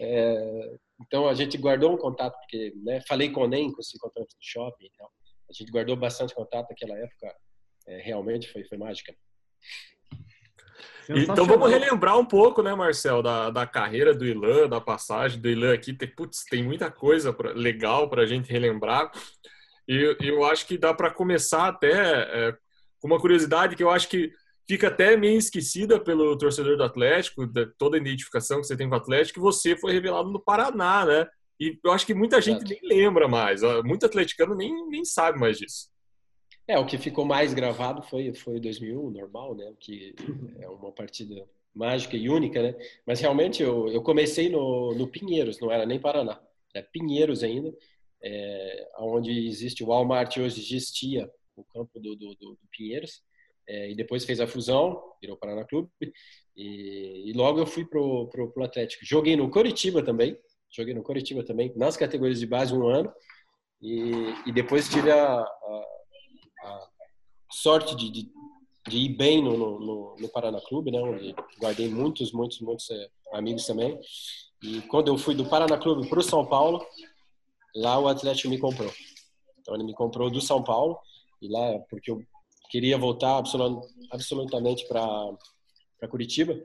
É, 0.00 0.76
então 1.00 1.28
a 1.28 1.34
gente 1.34 1.56
guardou 1.58 1.92
um 1.92 1.98
contato, 1.98 2.36
porque 2.40 2.72
né, 2.82 3.00
falei 3.06 3.30
com 3.30 3.42
o 3.42 3.48
Nem, 3.48 3.70
se 3.80 3.96
encontramos 3.96 4.32
no 4.34 4.40
shopping. 4.40 4.88
Então, 4.92 5.06
a 5.48 5.52
gente 5.52 5.70
guardou 5.70 5.96
bastante 5.96 6.34
contato 6.34 6.68
naquela 6.70 6.98
época. 6.98 7.34
É, 7.86 7.98
realmente 7.98 8.50
foi, 8.50 8.64
foi 8.64 8.78
mágica. 8.78 9.14
Então 11.08 11.46
vamos 11.46 11.70
relembrar 11.70 12.18
um 12.18 12.24
pouco, 12.24 12.62
né, 12.62 12.74
Marcel, 12.74 13.22
da, 13.22 13.50
da 13.50 13.66
carreira 13.66 14.14
do 14.14 14.26
Ilan, 14.26 14.68
da 14.68 14.80
passagem 14.80 15.40
do 15.40 15.48
Ilan 15.48 15.72
aqui. 15.72 15.92
Tem, 15.92 16.08
putz, 16.08 16.44
tem 16.44 16.62
muita 16.62 16.90
coisa 16.90 17.32
pra, 17.32 17.52
legal 17.52 18.08
para 18.08 18.22
a 18.22 18.26
gente 18.26 18.50
relembrar. 18.50 19.10
E 19.88 20.16
eu 20.20 20.44
acho 20.44 20.66
que 20.66 20.76
dá 20.76 20.92
para 20.92 21.10
começar 21.10 21.68
até 21.68 21.92
é, 21.92 22.56
com 22.98 23.06
uma 23.06 23.20
curiosidade 23.20 23.76
que 23.76 23.84
eu 23.84 23.90
acho 23.90 24.08
que 24.08 24.32
fica 24.66 24.88
até 24.88 25.16
meio 25.16 25.38
esquecida 25.38 26.00
pelo 26.00 26.36
torcedor 26.36 26.76
do 26.76 26.82
Atlético, 26.82 27.46
de 27.46 27.66
toda 27.78 27.96
a 27.96 28.00
identificação 28.00 28.60
que 28.60 28.66
você 28.66 28.76
tem 28.76 28.88
com 28.88 28.96
o 28.96 28.98
Atlético, 28.98 29.34
que 29.34 29.40
você 29.40 29.76
foi 29.76 29.92
revelado 29.92 30.30
no 30.30 30.42
Paraná, 30.42 31.04
né? 31.04 31.26
E 31.58 31.78
eu 31.82 31.92
acho 31.92 32.04
que 32.04 32.14
muita 32.14 32.40
gente 32.40 32.64
nem 32.64 32.80
lembra 32.82 33.28
mais, 33.28 33.62
muito 33.84 34.04
atleticano 34.04 34.54
nem, 34.54 34.88
nem 34.88 35.04
sabe 35.04 35.38
mais 35.38 35.56
disso. 35.56 35.88
É, 36.68 36.78
o 36.78 36.86
que 36.86 36.98
ficou 36.98 37.24
mais 37.24 37.54
gravado 37.54 38.02
foi 38.02 38.34
foi 38.34 38.58
2001, 38.58 39.10
normal, 39.10 39.54
né? 39.54 39.72
Que 39.78 40.14
é 40.58 40.68
uma 40.68 40.90
partida 40.90 41.46
mágica 41.74 42.16
e 42.16 42.28
única, 42.28 42.62
né? 42.62 42.74
Mas 43.06 43.20
realmente 43.20 43.62
eu, 43.62 43.88
eu 43.88 44.02
comecei 44.02 44.48
no, 44.48 44.92
no 44.94 45.06
Pinheiros, 45.06 45.60
não 45.60 45.70
era 45.70 45.86
nem 45.86 46.00
Paraná, 46.00 46.40
é 46.74 46.82
Pinheiros 46.82 47.44
ainda, 47.44 47.72
é, 48.22 48.88
onde 48.98 49.46
existe 49.46 49.84
o 49.84 49.88
Walmart 49.88 50.36
hoje 50.38 50.60
existia 50.60 51.30
o 51.54 51.62
campo 51.64 52.00
do, 52.00 52.16
do, 52.16 52.34
do, 52.34 52.58
Pinheiros 52.70 53.22
é, 53.68 53.90
e 53.90 53.94
depois 53.94 54.24
fez 54.24 54.40
a 54.40 54.46
fusão, 54.46 55.00
virou 55.20 55.36
Paraná 55.36 55.64
Clube 55.64 55.88
e, 56.56 57.30
e 57.30 57.32
logo 57.34 57.60
eu 57.60 57.66
fui 57.66 57.84
pro, 57.84 58.28
pro, 58.28 58.50
pro 58.50 58.64
Atlético. 58.64 59.04
Joguei 59.04 59.36
no 59.36 59.50
Coritiba 59.50 60.02
também, 60.02 60.36
joguei 60.70 60.94
no 60.94 61.02
Coritiba 61.02 61.44
também 61.44 61.72
nas 61.76 61.96
categorias 61.96 62.40
de 62.40 62.46
base 62.46 62.74
um 62.74 62.88
ano 62.88 63.12
e, 63.80 64.34
e 64.46 64.52
depois 64.52 64.88
tive 64.88 65.12
a 65.12 65.46
a 66.05 66.05
sorte 67.50 67.94
de, 67.96 68.10
de 68.10 68.30
de 68.88 68.98
ir 68.98 69.08
bem 69.08 69.42
no, 69.42 69.56
no, 69.56 70.16
no 70.16 70.28
Paraná 70.28 70.60
Clube, 70.60 70.90
né? 70.90 71.00
Onde 71.00 71.34
guardei 71.60 71.88
muitos, 71.88 72.32
muitos, 72.32 72.60
muitos 72.60 72.88
é, 72.90 73.08
amigos 73.32 73.66
também. 73.66 73.98
E 74.62 74.80
quando 74.82 75.08
eu 75.08 75.18
fui 75.18 75.34
do 75.34 75.44
Paraná 75.44 75.76
Clube 75.76 76.08
para 76.08 76.20
o 76.20 76.22
São 76.22 76.46
Paulo, 76.46 76.84
lá 77.74 77.98
o 77.98 78.08
Atlético 78.08 78.48
me 78.48 78.58
comprou. 78.58 78.90
Então 79.60 79.74
ele 79.74 79.84
me 79.84 79.94
comprou 79.94 80.30
do 80.30 80.40
São 80.40 80.62
Paulo 80.62 80.98
e 81.42 81.48
lá 81.48 81.78
porque 81.90 82.10
eu 82.10 82.22
queria 82.70 82.96
voltar 82.96 83.42
absolutamente 84.10 84.86
para 84.86 86.08
Curitiba 86.08 86.58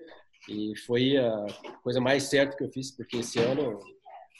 e 0.49 0.75
foi 0.85 1.17
a 1.17 1.45
coisa 1.83 1.99
mais 1.99 2.23
certa 2.23 2.55
que 2.55 2.63
eu 2.63 2.71
fiz 2.71 2.95
porque 2.95 3.17
esse 3.17 3.39
ano 3.39 3.79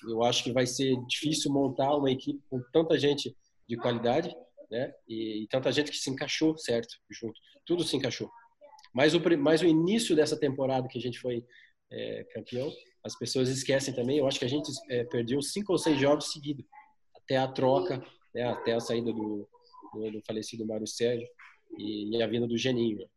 eu 0.08 0.24
acho 0.24 0.44
que 0.44 0.52
vai 0.52 0.66
ser 0.66 0.96
difícil 1.06 1.52
montar 1.52 1.96
uma 1.96 2.10
equipe 2.10 2.42
com 2.50 2.62
tanta 2.72 2.98
gente 2.98 3.36
de 3.68 3.78
qualidade, 3.78 4.36
né? 4.72 4.92
E, 5.08 5.44
e 5.44 5.48
tanta 5.48 5.72
gente 5.72 5.92
que 5.92 5.98
se 5.98 6.10
encaixou 6.10 6.58
certo 6.58 6.96
junto, 7.10 7.40
tudo 7.66 7.84
se 7.84 7.96
encaixou. 7.96 8.30
Mas 8.94 9.14
o 9.14 9.22
mas 9.38 9.62
o 9.62 9.66
início 9.66 10.16
dessa 10.16 10.40
temporada 10.40 10.88
que 10.88 10.98
a 10.98 11.02
gente 11.02 11.20
foi 11.20 11.46
é, 11.92 12.24
campeão, 12.34 12.72
as 13.04 13.18
pessoas 13.18 13.50
esquecem 13.50 13.94
também. 13.94 14.18
Eu 14.18 14.28
acho 14.28 14.40
que 14.40 14.46
a 14.46 14.50
gente 14.50 14.72
é, 14.90 15.04
perdeu 15.04 15.42
cinco 15.42 15.74
ou 15.74 15.78
seis 15.78 16.00
jogos 16.00 16.32
seguidos 16.32 16.66
até 17.16 17.38
a 17.38 17.48
troca 17.48 18.02
né, 18.34 18.44
até 18.44 18.74
a 18.74 18.80
saída 18.80 19.12
do, 19.12 19.48
do, 19.94 20.12
do 20.12 20.22
falecido 20.26 20.66
Mário 20.66 20.88
Sérgio 20.88 21.28
e, 21.78 22.18
e, 22.18 22.24
a 22.24 22.28
vinda 22.28 22.48
do 22.48 22.58
Geninho. 22.58 23.08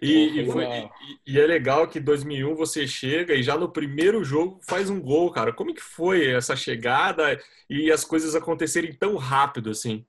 E, 0.00 0.40
e, 0.40 0.46
foi, 0.46 0.64
uma... 0.64 0.90
e, 1.26 1.38
é 1.38 1.46
legal 1.46 1.88
que 1.88 2.00
2001 2.00 2.54
você 2.54 2.86
chega 2.86 3.34
e 3.34 3.42
já 3.42 3.56
no 3.56 3.70
primeiro 3.70 4.22
jogo 4.24 4.60
faz 4.62 4.90
um 4.90 5.00
gol, 5.00 5.30
cara. 5.30 5.52
Como 5.52 5.74
que 5.74 5.82
foi 5.82 6.30
essa 6.30 6.54
chegada 6.54 7.38
e 7.68 7.90
as 7.90 8.04
coisas 8.04 8.34
acontecerem 8.34 8.92
tão 8.92 9.16
rápido 9.16 9.70
assim? 9.70 10.04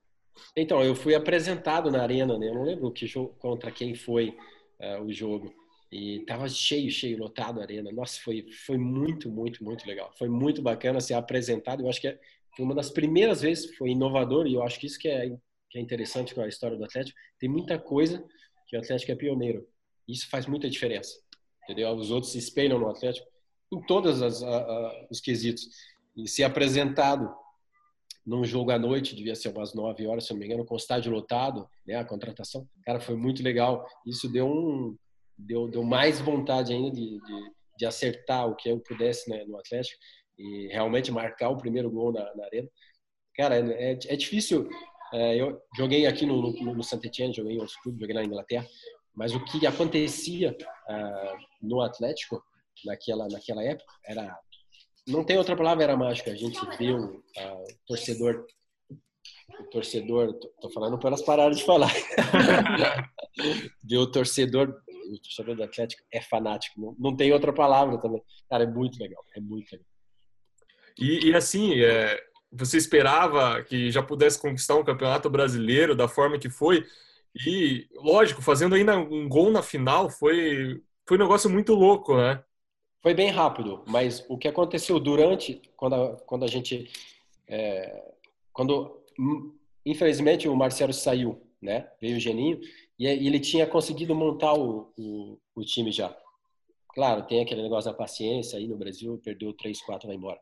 Então, 0.56 0.84
eu 0.84 0.96
fui 0.96 1.16
apresentado 1.16 1.90
na 1.92 2.02
arena, 2.02 2.38
né? 2.38 2.50
Eu 2.50 2.56
não 2.56 2.64
lembro 2.64 2.92
que 2.92 3.06
jogo, 3.06 3.36
contra 3.40 3.72
quem 3.72 3.96
foi 3.96 4.36
uh, 4.80 5.04
o 5.04 5.12
jogo. 5.12 5.54
E 5.92 6.20
tava 6.26 6.48
cheio, 6.48 6.90
cheio, 6.90 7.18
lotado 7.18 7.60
a 7.60 7.64
arena. 7.64 7.92
Nossa, 7.92 8.20
foi, 8.22 8.46
foi 8.66 8.78
muito, 8.78 9.30
muito, 9.30 9.64
muito 9.64 9.86
legal. 9.86 10.12
Foi 10.18 10.30
muito 10.30 10.62
bacana 10.62 11.02
ser 11.02 11.16
apresentado. 11.16 11.84
Eu 11.84 11.90
acho 11.90 12.00
que 12.00 12.08
é, 12.08 12.18
foi 12.56 12.66
uma 12.66 12.76
das 12.76 12.90
primeiras 12.90 13.42
vezes, 13.42 13.76
foi 13.76 13.90
inovador, 13.90 14.48
e 14.48 14.54
eu 14.54 14.64
acho 14.64 14.80
que 14.80 14.88
isso 14.88 14.98
que 14.98 15.10
é, 15.10 15.30
que 15.70 15.78
é 15.78 15.82
interessante 15.82 16.34
com 16.34 16.42
a 16.42 16.48
história 16.48 16.78
do 16.78 16.86
Atlético. 16.86 17.18
Tem 17.40 17.50
muita 17.50 17.78
coisa 17.78 18.24
que 18.72 18.78
o 18.78 18.80
Atlético 18.80 19.12
é 19.12 19.16
pioneiro. 19.16 19.68
Isso 20.08 20.30
faz 20.30 20.48
muita 20.48 20.70
diferença, 20.70 21.20
entendeu? 21.64 21.92
Os 21.92 22.10
outros 22.10 22.32
se 22.32 22.38
espelham 22.38 22.80
no 22.80 22.90
Atlético 22.90 23.28
em 23.72 23.82
todos 23.82 24.22
os 25.12 25.20
quesitos. 25.20 25.68
E 26.16 26.28
ser 26.28 26.44
apresentado 26.44 27.30
num 28.26 28.46
jogo 28.46 28.72
à 28.72 28.80
noite, 28.80 29.16
devia 29.16 29.36
ser 29.36 29.50
umas 29.50 29.74
9 29.74 30.08
horas, 30.08 30.26
se 30.26 30.32
não 30.32 30.40
me 30.40 30.46
engano, 30.46 30.66
com 30.66 30.76
o 30.76 30.78
estádio 30.78 31.12
lotado, 31.12 31.68
né, 31.86 31.96
a 31.96 32.06
contratação, 32.06 32.68
cara, 32.86 33.00
foi 33.00 33.16
muito 33.16 33.44
legal. 33.44 33.86
Isso 34.06 34.32
deu 34.32 34.48
um 34.48 34.96
deu, 35.38 35.68
deu 35.68 35.84
mais 35.84 36.22
vontade 36.22 36.72
ainda 36.72 36.92
de, 36.92 37.20
de, 37.20 37.52
de 37.78 37.86
acertar 37.86 38.48
o 38.48 38.56
que 38.56 38.70
eu 38.70 38.80
pudesse 38.80 39.30
né, 39.30 39.44
no 39.46 39.58
Atlético 39.58 40.00
e 40.38 40.68
realmente 40.68 41.12
marcar 41.12 41.50
o 41.50 41.58
primeiro 41.58 41.90
gol 41.90 42.14
na, 42.14 42.34
na 42.36 42.46
arena. 42.46 42.70
Cara, 43.36 43.56
é, 43.58 43.92
é 43.92 44.16
difícil. 44.16 44.70
É, 45.14 45.36
eu 45.36 45.62
joguei 45.76 46.06
aqui 46.06 46.26
no, 46.26 46.42
no, 46.42 46.76
no 46.76 46.84
Saint 46.84 47.04
Etienne, 47.04 47.34
joguei 47.34 47.54
em 47.54 47.60
outros 47.60 47.78
clubes, 47.78 48.00
joguei 48.00 48.16
na 48.16 48.24
Inglaterra, 48.24 48.66
mas 49.16 49.34
o 49.36 49.44
que 49.44 49.68
acontecia 49.68 50.56
uh, 50.90 51.38
no 51.62 51.82
Atlético 51.82 52.42
naquela, 52.86 53.28
naquela 53.28 53.64
época 53.64 53.92
era. 54.06 54.38
Não 55.08 55.24
tem 55.24 55.38
outra 55.38 55.56
palavra, 55.56 55.84
era 55.84 55.98
mágica. 55.98 56.32
A 56.32 56.36
gente 56.36 56.60
viu 56.78 56.98
o 56.98 57.18
uh, 57.18 57.66
torcedor. 57.86 58.46
O 59.60 59.64
torcedor, 59.66 60.34
tô 60.62 60.70
falando 60.70 60.98
para 60.98 61.10
elas 61.10 61.22
pararem 61.22 61.58
de 61.58 61.66
falar. 61.66 61.92
viu 63.84 64.02
o 64.02 64.12
torcedor 64.12 64.82
o 65.12 65.20
torcedor 65.20 65.56
do 65.56 65.64
Atlético 65.64 66.04
é 66.12 66.22
fanático. 66.22 66.80
Não, 66.80 66.96
não 66.98 67.16
tem 67.16 67.32
outra 67.34 67.54
palavra 67.54 68.00
também. 68.00 68.22
Cara, 68.50 68.64
é 68.64 68.68
muito 68.68 68.98
legal. 69.00 69.24
É 69.36 69.40
muito 69.40 69.72
legal. 69.72 69.86
E, 70.98 71.30
e 71.30 71.36
assim, 71.36 71.82
é, 71.82 72.18
você 72.52 72.78
esperava 72.78 73.64
que 73.64 73.90
já 73.92 74.04
pudesse 74.04 74.40
conquistar 74.40 74.76
um 74.76 74.84
campeonato 74.84 75.30
brasileiro 75.30 75.96
da 75.96 76.08
forma 76.08 76.38
que 76.38 76.50
foi? 76.50 76.86
E, 77.48 77.88
lógico, 77.96 78.42
fazendo 78.42 78.76
ainda 78.76 78.98
um 78.98 79.30
gol 79.30 79.52
na 79.52 79.64
final 79.64 80.10
foi, 80.10 80.82
foi 81.08 81.18
um 81.18 81.22
negócio 81.22 81.50
muito 81.50 81.74
louco, 81.74 82.18
né? 82.18 82.44
Foi 83.02 83.14
bem 83.14 83.32
rápido, 83.32 83.84
mas 83.88 84.24
o 84.30 84.38
que 84.38 84.48
aconteceu 84.48 85.00
durante, 85.00 85.62
quando 85.76 85.96
a, 85.96 86.16
quando 86.18 86.44
a 86.44 86.48
gente. 86.48 86.92
É, 87.48 88.12
quando, 88.54 89.02
infelizmente, 89.86 90.48
o 90.48 90.56
Marcelo 90.56 90.94
saiu, 90.94 91.42
né? 91.62 91.90
Veio 92.00 92.18
o 92.18 92.20
Geninho, 92.20 92.60
e 93.00 93.08
ele 93.08 93.40
tinha 93.40 93.66
conseguido 93.66 94.14
montar 94.14 94.54
o, 94.54 94.94
o, 94.98 95.40
o 95.56 95.62
time 95.64 95.92
já. 95.92 96.16
Claro, 96.90 97.24
tem 97.24 97.42
aquele 97.42 97.64
negócio 97.64 97.90
da 97.90 97.98
paciência 97.98 98.60
aí 98.60 98.68
no 98.68 98.78
Brasil, 98.78 99.20
perdeu 99.24 99.54
3, 99.54 99.82
4, 99.82 100.08
vai 100.08 100.18
embora. 100.18 100.40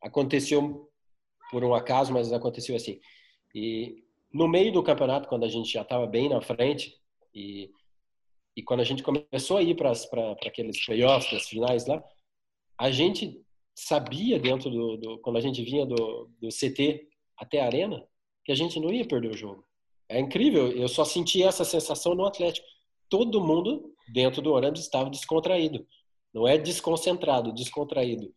Aconteceu 0.00 0.88
por 1.50 1.64
um 1.64 1.74
acaso, 1.74 2.12
mas 2.12 2.32
aconteceu 2.32 2.76
assim. 2.76 3.00
E 3.54 4.04
no 4.32 4.46
meio 4.46 4.72
do 4.72 4.82
campeonato, 4.82 5.28
quando 5.28 5.44
a 5.44 5.48
gente 5.48 5.72
já 5.72 5.82
estava 5.82 6.06
bem 6.06 6.28
na 6.28 6.40
frente 6.40 6.94
e, 7.34 7.70
e 8.56 8.62
quando 8.62 8.80
a 8.80 8.84
gente 8.84 9.02
começou 9.02 9.56
a 9.56 9.62
ir 9.62 9.74
para 9.74 9.92
aqueles 10.46 10.84
playoffs, 10.84 11.32
das 11.32 11.48
finais 11.48 11.86
lá, 11.86 12.02
a 12.78 12.90
gente 12.90 13.40
sabia 13.74 14.38
dentro 14.38 14.70
do, 14.70 14.96
do, 14.96 15.18
quando 15.20 15.36
a 15.36 15.40
gente 15.40 15.62
vinha 15.62 15.86
do, 15.86 16.30
do 16.40 16.48
CT 16.48 17.06
até 17.36 17.60
a 17.60 17.66
arena 17.66 18.04
que 18.44 18.52
a 18.52 18.54
gente 18.54 18.80
não 18.80 18.92
ia 18.92 19.06
perder 19.06 19.30
o 19.30 19.36
jogo. 19.36 19.64
É 20.08 20.18
incrível, 20.18 20.70
eu 20.72 20.88
só 20.88 21.04
senti 21.04 21.42
essa 21.42 21.64
sensação 21.64 22.14
no 22.14 22.24
Atlético. 22.24 22.66
Todo 23.08 23.44
mundo 23.44 23.94
dentro 24.12 24.40
do 24.40 24.52
ônibus 24.52 24.80
estava 24.80 25.10
descontraído. 25.10 25.86
Não 26.32 26.48
é 26.48 26.56
desconcentrado, 26.56 27.52
descontraído 27.52 28.32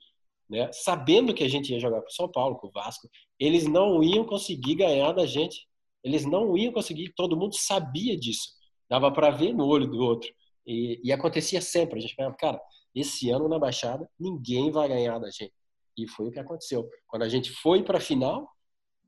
né? 0.52 0.70
sabendo 0.74 1.34
que 1.34 1.46
a 1.46 1.48
gente 1.48 1.72
ia 1.72 1.80
jogar 1.80 2.02
com 2.02 2.08
o 2.08 2.12
São 2.12 2.30
Paulo, 2.30 2.58
com 2.58 2.68
o 2.68 2.72
Vasco, 2.72 3.10
eles 3.40 3.66
não 3.66 4.04
iam 4.04 4.26
conseguir 4.26 4.76
ganhar 4.76 5.14
da 5.14 5.26
gente. 5.26 5.66
Eles 6.04 6.26
não 6.26 6.58
iam 6.58 6.74
conseguir, 6.74 7.14
todo 7.16 7.38
mundo 7.38 7.56
sabia 7.56 8.18
disso. 8.18 8.50
Dava 8.90 9.10
para 9.12 9.30
ver 9.30 9.54
no 9.54 9.66
olho 9.66 9.88
do 9.88 10.00
outro. 10.00 10.30
E, 10.68 11.00
e, 11.04 11.12
acontecia 11.12 11.62
sempre. 11.62 12.00
A 12.00 12.02
gente 12.02 12.16
falava, 12.16 12.36
cara, 12.36 12.60
esse 12.94 13.30
ano 13.30 13.48
na 13.48 13.58
Baixada, 13.58 14.10
ninguém 14.20 14.72
vai 14.72 14.90
ganhar 14.90 15.20
da 15.20 15.30
gente. 15.30 15.54
E 15.98 16.08
foi 16.08 16.28
o 16.28 16.32
que 16.32 16.40
aconteceu. 16.40 16.90
Quando 17.08 17.24
a 17.24 17.30
gente 17.30 17.50
foi 17.50 17.82
para 17.82 17.98
a 17.98 18.02
final, 18.02 18.50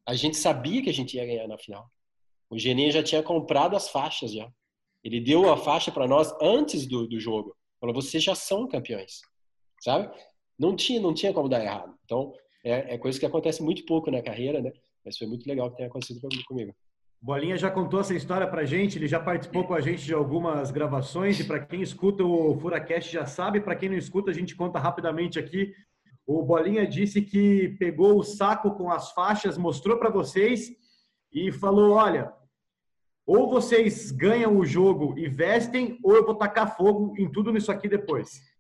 a 0.07 0.13
gente 0.13 0.38
sabia 0.38 0.81
que 0.81 0.89
a 0.89 0.93
gente 0.93 1.17
ia 1.17 1.25
ganhar 1.25 1.47
na 1.47 1.57
final. 1.57 1.85
O 2.50 2.57
Geninho 2.57 2.91
já 2.91 3.03
tinha 3.03 3.21
comprado 3.21 3.75
as 3.75 3.89
faixas 3.89 4.31
já. 4.31 4.50
Ele 5.03 5.19
deu 5.19 5.51
a 5.51 5.57
faixa 5.57 5.91
para 5.91 6.07
nós 6.07 6.33
antes 6.41 6.88
do, 6.88 7.05
do 7.07 7.19
jogo. 7.19 7.53
Falou, 7.81 7.93
vocês 7.93 8.23
já 8.23 8.35
são 8.35 8.67
campeões. 8.67 9.21
Sabe? 9.81 10.09
Não 10.63 10.75
tinha, 10.75 11.01
não 11.01 11.13
tinha 11.13 11.34
como 11.34 11.50
dar 11.50 11.62
errado. 11.62 11.93
Então, 12.05 12.34
é, 12.63 12.96
é 12.96 12.98
coisa 12.98 13.20
que 13.20 13.25
acontece 13.25 13.62
muito 13.62 13.86
pouco 13.86 14.10
na 14.10 14.22
carreira, 14.22 14.62
né? 14.62 14.72
Mas 15.05 15.17
foi 15.17 15.27
muito 15.27 15.46
legal 15.46 15.70
que 15.70 15.77
tenha 15.77 15.89
acontecido 15.89 16.22
comigo. 16.48 16.74
Bolinha 17.22 17.58
já 17.58 17.70
contou 17.70 18.00
essa 18.00 18.13
história 18.13 18.48
pra 18.48 18.65
gente, 18.65 18.98
ele 18.98 19.08
já 19.08 19.20
participou 19.20 19.65
com 19.65 19.74
a 19.74 19.82
gente 19.82 20.03
de 20.03 20.13
algumas 20.13 20.72
gravações 20.72 21.39
e 21.39 21.46
para 21.46 21.65
quem 21.65 21.82
escuta 21.82 22.24
o 22.24 22.58
Furacast 22.58 23.12
já 23.12 23.25
sabe, 23.25 23.62
para 23.62 23.75
quem 23.75 23.89
não 23.89 23.98
escuta 23.98 24.32
a 24.32 24.34
gente 24.34 24.55
conta 24.55 24.79
rapidamente 24.79 25.39
aqui. 25.39 25.74
O 26.25 26.43
Bolinha 26.43 26.86
disse 26.86 27.22
que 27.22 27.75
pegou 27.79 28.17
o 28.17 28.24
saco 28.24 28.72
com 28.75 28.89
as 28.89 29.12
faixas, 29.12 29.58
mostrou 29.58 29.98
para 29.98 30.10
vocês 30.10 30.70
e 31.32 31.51
falou: 31.51 31.91
"Olha, 31.91 32.32
ou 33.25 33.50
vocês 33.50 34.12
ganham 34.12 34.58
o 34.58 34.65
jogo 34.65 35.17
e 35.17 35.27
vestem, 35.29 35.98
ou 36.03 36.15
eu 36.15 36.25
vou 36.25 36.36
tacar 36.36 36.75
fogo 36.75 37.13
em 37.17 37.29
tudo 37.32 37.51
nisso 37.51 37.72
aqui 37.72 37.88
depois". 37.88 38.52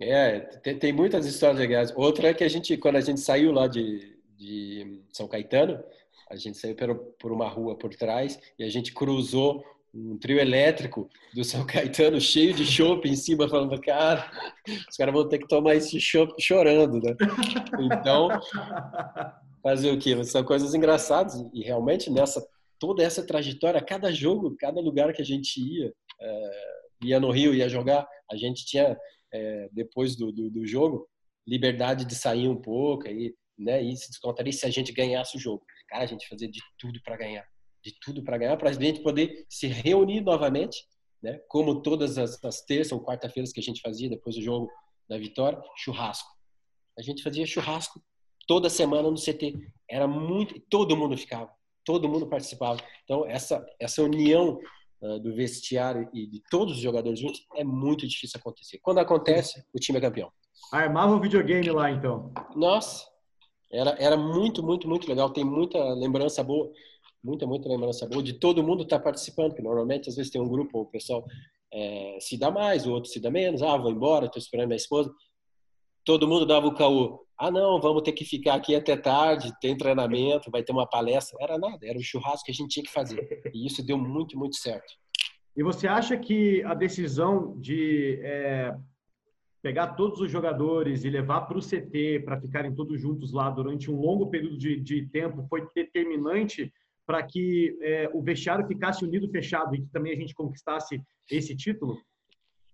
É, 0.00 0.40
tem, 0.40 0.78
tem, 0.78 0.92
muitas 0.92 1.26
histórias 1.26 1.58
legais. 1.58 1.92
Outra 1.96 2.28
é 2.28 2.34
que 2.34 2.44
a 2.44 2.48
gente, 2.48 2.76
quando 2.76 2.96
a 2.96 3.00
gente 3.00 3.20
saiu 3.20 3.52
lá 3.52 3.66
de, 3.66 4.16
de 4.36 5.00
São 5.12 5.28
Caetano, 5.28 5.82
a 6.28 6.36
gente 6.36 6.58
saiu 6.58 6.74
por, 6.74 6.96
por 7.18 7.32
uma 7.32 7.48
rua 7.48 7.76
por 7.76 7.94
trás 7.94 8.38
e 8.58 8.64
a 8.64 8.70
gente 8.70 8.92
cruzou 8.92 9.64
um 9.94 10.18
trio 10.18 10.40
elétrico 10.40 11.08
do 11.32 11.44
São 11.44 11.64
Caetano 11.66 12.20
cheio 12.20 12.52
de 12.52 12.66
chopp 12.66 13.08
em 13.08 13.14
cima, 13.14 13.48
falando, 13.48 13.80
cara, 13.80 14.30
os 14.88 14.96
caras 14.96 15.14
vão 15.14 15.28
ter 15.28 15.38
que 15.38 15.46
tomar 15.46 15.76
esse 15.76 16.00
chopp 16.00 16.34
chorando, 16.40 17.00
né? 17.00 17.14
Então, 17.80 18.28
fazer 19.62 19.92
o 19.92 19.98
quê? 19.98 20.22
São 20.24 20.42
coisas 20.42 20.74
engraçadas 20.74 21.34
e 21.52 21.62
realmente 21.62 22.10
nessa 22.10 22.44
toda 22.78 23.02
essa 23.02 23.26
trajetória, 23.26 23.80
cada 23.80 24.12
jogo, 24.12 24.56
cada 24.58 24.80
lugar 24.80 25.12
que 25.12 25.22
a 25.22 25.24
gente 25.24 25.58
ia, 25.58 25.92
é, 26.20 26.50
ia 27.04 27.20
no 27.20 27.30
Rio, 27.30 27.54
ia 27.54 27.68
jogar, 27.68 28.06
a 28.30 28.36
gente 28.36 28.66
tinha 28.66 28.94
é, 29.34 29.68
depois 29.72 30.14
do, 30.14 30.30
do, 30.30 30.48
do, 30.48 30.64
jogo, 30.64 31.08
liberdade 31.46 32.04
de 32.04 32.14
sair 32.14 32.48
um 32.48 32.60
pouco 32.60 33.08
aí, 33.08 33.34
né? 33.58 33.82
E 33.82 33.96
se 33.96 34.08
descontaria 34.08 34.52
se 34.52 34.64
a 34.64 34.70
gente 34.70 34.92
ganhasse 34.92 35.36
o 35.36 35.40
jogo. 35.40 35.64
Cara, 35.88 36.04
a 36.04 36.06
gente 36.06 36.28
fazia 36.28 36.48
de 36.48 36.60
tudo 36.78 37.00
para 37.02 37.16
ganhar, 37.16 37.44
de 37.82 37.92
tudo 38.00 38.22
para 38.22 38.38
ganhar, 38.38 38.56
para 38.56 38.70
a 38.70 38.72
gente 38.72 39.02
poder 39.02 39.44
se 39.50 39.66
reunir 39.66 40.20
novamente, 40.20 40.86
né? 41.20 41.40
Como 41.48 41.82
todas 41.82 42.16
as, 42.16 42.42
as 42.44 42.62
terças 42.62 42.92
ou 42.92 43.04
quarta-feiras 43.04 43.52
que 43.52 43.58
a 43.58 43.62
gente 43.62 43.80
fazia 43.80 44.08
depois 44.08 44.36
do 44.36 44.42
jogo 44.42 44.70
da 45.08 45.18
vitória, 45.18 45.60
churrasco. 45.76 46.30
A 46.96 47.02
gente 47.02 47.22
fazia 47.22 47.44
churrasco 47.44 48.00
toda 48.46 48.70
semana 48.70 49.10
no 49.10 49.16
CT. 49.16 49.52
Era 49.90 50.06
muito, 50.06 50.60
todo 50.70 50.96
mundo 50.96 51.16
ficava, 51.16 51.52
todo 51.84 52.08
mundo 52.08 52.28
participava. 52.28 52.78
Então 53.02 53.26
essa 53.26 53.66
essa 53.80 54.00
união 54.00 54.60
do 55.20 55.34
vestiário 55.34 56.08
e 56.12 56.26
de 56.26 56.42
todos 56.50 56.76
os 56.76 56.80
jogadores 56.80 57.20
juntos, 57.20 57.46
é 57.54 57.64
muito 57.64 58.06
difícil 58.06 58.38
acontecer. 58.40 58.78
Quando 58.82 58.98
acontece, 58.98 59.62
o 59.74 59.78
time 59.78 59.98
é 59.98 60.00
campeão. 60.00 60.30
Armava 60.72 61.14
o 61.14 61.20
videogame 61.20 61.70
lá, 61.70 61.90
então. 61.90 62.32
Nossa, 62.56 63.04
era, 63.70 63.90
era 63.98 64.16
muito, 64.16 64.62
muito, 64.62 64.88
muito 64.88 65.08
legal. 65.08 65.30
Tem 65.30 65.44
muita 65.44 65.78
lembrança 65.94 66.42
boa, 66.42 66.70
muita, 67.22 67.46
muita 67.46 67.68
lembrança 67.68 68.06
boa 68.06 68.22
de 68.22 68.34
todo 68.34 68.62
mundo 68.62 68.82
estar 68.82 68.98
tá 68.98 69.04
participando, 69.04 69.54
que 69.54 69.62
normalmente 69.62 70.08
às 70.08 70.16
vezes 70.16 70.30
tem 70.30 70.40
um 70.40 70.48
grupo, 70.48 70.80
o 70.80 70.86
pessoal 70.86 71.24
é, 71.72 72.18
se 72.20 72.38
dá 72.38 72.50
mais, 72.50 72.86
o 72.86 72.92
outro 72.92 73.10
se 73.10 73.20
dá 73.20 73.30
menos. 73.30 73.62
Ah, 73.62 73.76
vou 73.76 73.90
embora, 73.90 74.26
estou 74.26 74.40
esperando 74.40 74.68
minha 74.68 74.76
esposa. 74.76 75.12
Todo 76.04 76.28
mundo 76.28 76.46
dava 76.46 76.66
o 76.66 76.74
caô. 76.74 77.23
Ah, 77.36 77.50
não, 77.50 77.80
vamos 77.80 78.02
ter 78.02 78.12
que 78.12 78.24
ficar 78.24 78.54
aqui 78.54 78.74
até 78.74 78.96
tarde, 78.96 79.52
tem 79.60 79.76
treinamento, 79.76 80.50
vai 80.50 80.62
ter 80.62 80.72
uma 80.72 80.88
palestra. 80.88 81.36
Era 81.40 81.58
nada, 81.58 81.84
era 81.86 81.98
o 81.98 82.02
churrasco 82.02 82.44
que 82.44 82.52
a 82.52 82.54
gente 82.54 82.70
tinha 82.70 82.84
que 82.84 82.92
fazer. 82.92 83.42
E 83.52 83.66
isso 83.66 83.84
deu 83.84 83.98
muito, 83.98 84.38
muito 84.38 84.56
certo. 84.56 84.94
E 85.56 85.62
você 85.62 85.86
acha 85.86 86.16
que 86.16 86.62
a 86.64 86.74
decisão 86.74 87.58
de 87.60 88.20
é, 88.22 88.74
pegar 89.62 89.94
todos 89.94 90.20
os 90.20 90.30
jogadores 90.30 91.04
e 91.04 91.10
levar 91.10 91.42
para 91.42 91.58
o 91.58 91.62
CT 91.62 92.22
para 92.24 92.40
ficarem 92.40 92.74
todos 92.74 93.00
juntos 93.00 93.32
lá 93.32 93.50
durante 93.50 93.90
um 93.90 94.00
longo 94.00 94.26
período 94.28 94.58
de, 94.58 94.80
de 94.80 95.06
tempo 95.06 95.46
foi 95.48 95.66
determinante 95.74 96.72
para 97.06 97.22
que 97.22 97.76
é, 97.80 98.10
o 98.12 98.22
vestiário 98.22 98.66
ficasse 98.66 99.04
unido, 99.04 99.30
fechado 99.30 99.74
e 99.74 99.80
que 99.80 99.88
também 99.88 100.12
a 100.12 100.16
gente 100.16 100.34
conquistasse 100.34 101.00
esse 101.30 101.56
título? 101.56 101.98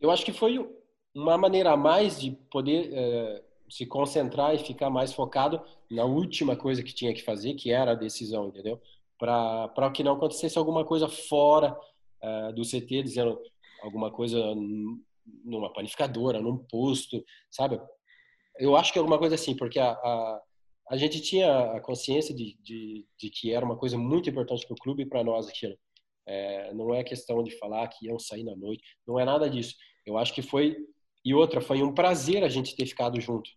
Eu 0.00 0.10
acho 0.10 0.24
que 0.24 0.32
foi 0.32 0.68
uma 1.14 1.36
maneira 1.36 1.72
a 1.72 1.76
mais 1.76 2.20
de 2.20 2.32
poder 2.50 2.90
é, 2.92 3.42
se 3.70 3.86
concentrar 3.86 4.54
e 4.54 4.58
ficar 4.58 4.90
mais 4.90 5.12
focado 5.12 5.62
na 5.90 6.04
última 6.04 6.56
coisa 6.56 6.82
que 6.82 6.92
tinha 6.92 7.14
que 7.14 7.22
fazer, 7.22 7.54
que 7.54 7.70
era 7.70 7.92
a 7.92 7.96
decisão, 7.96 8.48
entendeu? 8.48 8.80
Para 9.18 9.90
que 9.94 10.02
não 10.02 10.14
acontecesse 10.14 10.58
alguma 10.58 10.84
coisa 10.84 11.08
fora 11.08 11.76
é, 12.22 12.52
do 12.52 12.62
CT, 12.62 13.02
dizendo 13.02 13.40
alguma 13.82 14.10
coisa 14.10 14.38
numa 15.44 15.72
panificadora, 15.72 16.40
num 16.40 16.58
posto, 16.58 17.24
sabe? 17.50 17.80
Eu 18.58 18.76
acho 18.76 18.92
que 18.92 18.98
é 18.98 19.00
alguma 19.00 19.18
coisa 19.18 19.36
assim, 19.36 19.56
porque 19.56 19.78
a, 19.78 19.92
a, 19.92 20.42
a 20.90 20.96
gente 20.96 21.20
tinha 21.20 21.72
a 21.72 21.80
consciência 21.80 22.34
de, 22.34 22.58
de, 22.60 23.06
de, 23.18 23.30
que 23.30 23.52
era 23.52 23.64
uma 23.64 23.76
coisa 23.76 23.96
muito 23.96 24.28
importante 24.28 24.66
para 24.66 24.74
o 24.74 24.80
clube 24.80 25.04
e 25.04 25.06
para 25.06 25.22
nós 25.22 25.48
aquilo. 25.48 25.76
É, 26.26 26.74
não 26.74 26.92
é 26.94 27.02
questão 27.02 27.42
de 27.42 27.56
falar 27.58 27.88
que 27.88 28.06
iam 28.06 28.18
sair 28.18 28.44
na 28.44 28.54
noite, 28.56 28.82
não 29.06 29.18
é 29.18 29.24
nada 29.24 29.48
disso. 29.48 29.74
Eu 30.04 30.18
acho 30.18 30.34
que 30.34 30.42
foi 30.42 30.76
e 31.24 31.34
outra 31.34 31.60
foi 31.60 31.82
um 31.82 31.92
prazer 31.92 32.42
a 32.42 32.48
gente 32.48 32.74
ter 32.74 32.86
ficado 32.86 33.20
junto. 33.20 33.50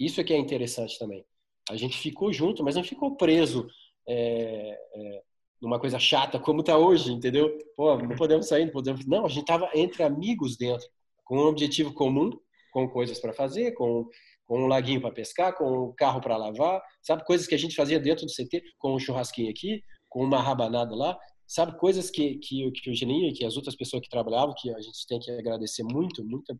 Isso 0.00 0.20
é 0.20 0.24
que 0.24 0.32
é 0.32 0.38
interessante 0.38 0.98
também. 0.98 1.22
A 1.68 1.76
gente 1.76 1.98
ficou 1.98 2.32
junto, 2.32 2.64
mas 2.64 2.74
não 2.74 2.82
ficou 2.82 3.16
preso 3.16 3.68
é, 4.08 4.78
é, 4.94 5.22
numa 5.60 5.78
coisa 5.78 5.98
chata 5.98 6.40
como 6.40 6.60
está 6.60 6.78
hoje, 6.78 7.12
entendeu? 7.12 7.56
Pô, 7.76 7.96
não 7.98 8.16
podemos 8.16 8.48
sair, 8.48 8.64
não 8.64 8.72
podemos. 8.72 9.06
Não, 9.06 9.26
a 9.26 9.28
gente 9.28 9.42
estava 9.42 9.70
entre 9.74 10.02
amigos 10.02 10.56
dentro, 10.56 10.88
com 11.22 11.36
um 11.36 11.46
objetivo 11.46 11.92
comum, 11.92 12.30
com 12.72 12.88
coisas 12.88 13.20
para 13.20 13.34
fazer, 13.34 13.72
com 13.72 14.08
com 14.50 14.64
um 14.64 14.66
laguinho 14.66 15.00
para 15.00 15.12
pescar, 15.12 15.56
com 15.56 15.90
um 15.90 15.94
carro 15.94 16.20
para 16.20 16.36
lavar, 16.36 16.82
sabe 17.00 17.24
coisas 17.24 17.46
que 17.46 17.54
a 17.54 17.58
gente 17.58 17.76
fazia 17.76 18.00
dentro 18.00 18.26
do 18.26 18.32
CT, 18.32 18.60
com 18.80 18.96
um 18.96 18.98
churrasquinho 18.98 19.48
aqui, 19.48 19.80
com 20.08 20.24
uma 20.24 20.42
rabanada 20.42 20.92
lá, 20.92 21.16
sabe 21.46 21.78
coisas 21.78 22.10
que 22.10 22.34
que, 22.38 22.68
que 22.72 22.90
o 22.90 22.94
Geninho 22.94 23.28
e 23.28 23.32
que 23.32 23.44
as 23.44 23.54
outras 23.54 23.76
pessoas 23.76 24.02
que 24.02 24.08
trabalhavam, 24.08 24.52
que 24.58 24.68
a 24.74 24.80
gente 24.80 25.06
tem 25.06 25.20
que 25.20 25.30
agradecer 25.30 25.84
muito, 25.84 26.24
muita 26.24 26.58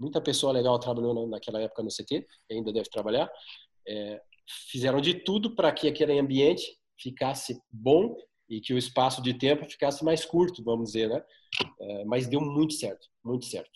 muita 0.00 0.20
pessoa 0.20 0.52
legal 0.52 0.78
trabalhou 0.78 1.28
naquela 1.28 1.60
época 1.60 1.82
no 1.82 1.90
CT, 1.90 2.26
ainda 2.50 2.72
deve 2.72 2.88
trabalhar, 2.88 3.30
é, 3.86 4.20
fizeram 4.70 5.00
de 5.00 5.14
tudo 5.14 5.54
para 5.54 5.70
que 5.70 5.86
aquele 5.86 6.18
ambiente 6.18 6.64
ficasse 6.98 7.60
bom 7.70 8.16
e 8.48 8.60
que 8.60 8.72
o 8.72 8.78
espaço 8.78 9.22
de 9.22 9.34
tempo 9.34 9.70
ficasse 9.70 10.04
mais 10.04 10.24
curto, 10.24 10.64
vamos 10.64 10.86
dizer, 10.86 11.08
né? 11.08 11.22
É, 11.80 12.04
mas 12.04 12.26
deu 12.26 12.40
muito 12.40 12.72
certo, 12.74 13.06
muito 13.22 13.44
certo. 13.44 13.70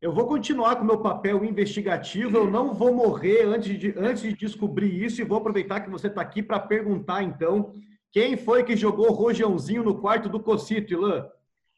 Eu 0.00 0.12
vou 0.12 0.26
continuar 0.26 0.76
com 0.76 0.82
o 0.82 0.86
meu 0.86 1.00
papel 1.00 1.42
investigativo, 1.44 2.36
eu 2.36 2.50
não 2.50 2.74
vou 2.74 2.94
morrer 2.94 3.46
antes 3.46 3.78
de, 3.78 3.94
antes 3.96 4.22
de 4.22 4.34
descobrir 4.34 5.02
isso 5.02 5.20
e 5.20 5.24
vou 5.24 5.38
aproveitar 5.38 5.80
que 5.80 5.90
você 5.90 6.08
está 6.08 6.20
aqui 6.20 6.42
para 6.42 6.60
perguntar, 6.60 7.22
então, 7.22 7.74
quem 8.12 8.36
foi 8.36 8.62
que 8.64 8.76
jogou 8.76 9.10
rojãozinho 9.12 9.82
no 9.82 10.00
quarto 10.00 10.28
do 10.28 10.38
Cocito, 10.38 10.92
Ilan? 10.92 11.26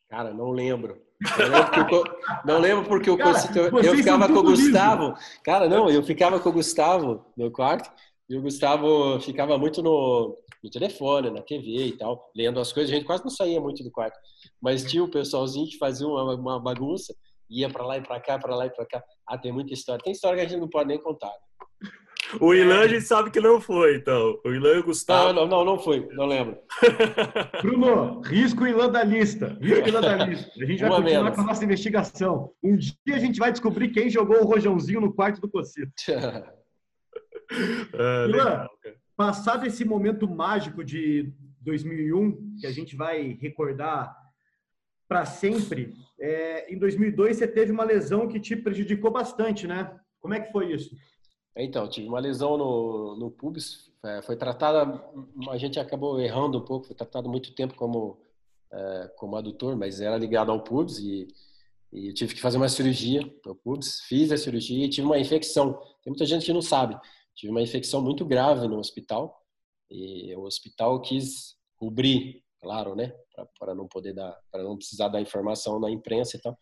Cara, 0.09 0.35
não 0.35 0.51
lembro. 0.51 1.06
Não 1.38 1.48
lembro, 1.48 2.05
não 2.44 2.59
lembro 2.59 2.85
porque 2.85 3.11
o 3.11 3.18
eu, 3.18 3.81
eu 3.81 3.96
ficava 3.96 4.26
com 4.29 4.38
o 4.38 4.42
Gustavo. 4.42 5.14
Cara, 5.42 5.68
não, 5.68 5.88
eu 5.88 6.02
ficava 6.02 6.38
com 6.38 6.48
o 6.48 6.52
Gustavo 6.52 7.24
no 7.37 7.50
quarto 7.50 7.90
e 8.29 8.37
o 8.37 8.42
Gustavo 8.42 9.18
ficava 9.20 9.57
muito 9.57 9.83
no, 9.83 10.37
no 10.62 10.70
telefone, 10.70 11.31
na 11.31 11.40
TV 11.40 11.87
e 11.87 11.96
tal, 11.96 12.31
lendo 12.37 12.61
as 12.61 12.72
coisas. 12.72 12.92
A 12.92 12.94
gente 12.94 13.07
quase 13.07 13.24
não 13.24 13.31
saía 13.31 13.61
muito 13.61 13.83
do 13.83 13.90
quarto. 13.90 14.18
Mas 14.61 14.85
tinha 14.85 15.02
o 15.02 15.11
pessoalzinho 15.11 15.68
que 15.68 15.79
fazia 15.79 16.07
uma, 16.07 16.35
uma 16.35 16.61
bagunça 16.61 17.14
ia 17.48 17.70
para 17.70 17.87
lá 17.87 17.96
e 17.96 18.02
para 18.02 18.20
cá, 18.20 18.38
para 18.38 18.55
lá 18.55 18.66
e 18.66 18.70
para 18.70 18.87
cá. 18.87 19.05
Ah, 19.26 19.38
tem 19.38 19.52
muita 19.52 19.72
história. 19.72 20.02
Tem 20.02 20.12
história 20.12 20.38
que 20.38 20.46
a 20.46 20.48
gente 20.48 20.61
não 20.61 20.68
pode 20.68 20.88
nem 20.88 21.00
contar. 21.00 21.33
O 22.41 22.55
Ilan 22.55 22.81
a 22.81 22.89
gente 22.89 23.03
sabe 23.03 23.31
que 23.31 23.41
não 23.41 23.61
foi, 23.61 23.97
então. 23.97 24.41
O 24.45 24.51
Ilan 24.51 24.75
e 24.75 24.79
o 24.79 24.85
Gustavo. 24.85 25.33
Não, 25.33 25.47
não, 25.47 25.65
não, 25.65 25.79
foi, 25.79 26.09
não 26.12 26.27
lembro. 26.27 26.59
Bruno, 27.62 28.21
risco 28.21 28.65
o 28.65 28.67
Ilan 28.67 28.91
da 28.91 29.05
lista. 29.05 29.57
Risco 29.61 29.85
o 29.85 29.89
Ilan 29.89 30.01
da 30.01 30.27
lista. 30.27 30.51
A 30.61 30.65
gente 30.65 30.81
vai 30.81 30.91
Uma 30.91 30.97
continuar 30.97 31.23
menos. 31.23 31.37
com 31.37 31.41
a 31.43 31.45
nossa 31.45 31.65
investigação. 31.65 32.53
Um 32.62 32.77
dia 32.77 33.15
a 33.15 33.19
gente 33.19 33.39
vai 33.39 33.53
descobrir 33.53 33.91
quem 33.91 34.11
jogou 34.11 34.43
o 34.43 34.45
rojãozinho 34.47 35.01
no 35.01 35.12
quarto 35.12 35.41
do 35.41 35.49
Cocito. 35.49 35.93
ah, 37.95 38.27
Ilan, 38.29 38.67
passado 39.17 39.67
esse 39.67 39.85
momento 39.85 40.29
mágico 40.29 40.85
de 40.85 41.33
2001, 41.61 42.57
que 42.61 42.67
a 42.67 42.73
gente 42.73 42.97
vai 42.97 43.39
recordar 43.41 44.15
para 45.09 45.25
sempre, 45.25 45.95
é, 46.19 46.73
em 46.73 46.79
2002 46.79 47.37
você 47.37 47.47
teve 47.47 47.71
uma 47.71 47.85
lesão 47.85 48.27
que 48.27 48.41
te 48.41 48.57
prejudicou 48.57 49.11
bastante, 49.11 49.67
né? 49.67 49.97
Como 50.21 50.35
é 50.35 50.41
que 50.41 50.51
foi 50.51 50.73
isso? 50.73 50.91
Então, 51.57 51.88
tive 51.88 52.07
uma 52.07 52.21
lesão 52.21 52.59
no, 52.59 53.16
no 53.16 53.31
pubis, 53.31 53.90
é, 54.05 54.21
foi 54.21 54.37
tratada, 54.37 55.03
a 55.51 55.57
gente 55.57 55.81
acabou 55.81 56.21
errando 56.21 56.59
um 56.59 56.64
pouco, 56.64 56.87
foi 56.87 56.95
tratado 56.95 57.29
muito 57.29 57.55
tempo 57.55 57.75
como, 57.75 58.19
é, 58.71 59.11
como 59.16 59.37
adutor, 59.37 59.75
mas 59.75 60.01
era 60.01 60.19
ligado 60.19 60.53
ao 60.53 60.62
pubis 60.62 60.99
e, 60.99 61.27
e 61.90 62.12
tive 62.12 62.35
que 62.35 62.40
fazer 62.40 62.59
uma 62.59 62.69
cirurgia 62.69 63.23
no 63.45 63.55
pubis, 63.55 64.01
fiz 64.03 64.31
a 64.31 64.37
cirurgia 64.37 64.85
e 64.85 64.90
tive 64.90 65.07
uma 65.07 65.19
infecção. 65.19 65.81
Tem 66.03 66.11
muita 66.11 66.27
gente 66.27 66.45
que 66.45 66.53
não 66.53 66.61
sabe, 66.61 66.99
tive 67.35 67.51
uma 67.51 67.62
infecção 67.62 68.03
muito 68.03 68.25
grave 68.25 68.69
no 68.69 68.79
hospital 68.79 69.42
e 69.90 70.35
o 70.37 70.42
hospital 70.42 71.01
quis 71.01 71.57
cobrir 71.77 72.42
claro, 72.61 72.95
né? 72.95 73.12
Para 73.59 73.75
não 73.75 73.87
poder 73.87 74.12
dar, 74.12 74.37
para 74.51 74.62
não 74.62 74.77
precisar 74.77 75.09
dar 75.09 75.21
informação 75.21 75.79
na 75.79 75.90
imprensa 75.90 76.37
e 76.37 76.40
tal. 76.40 76.57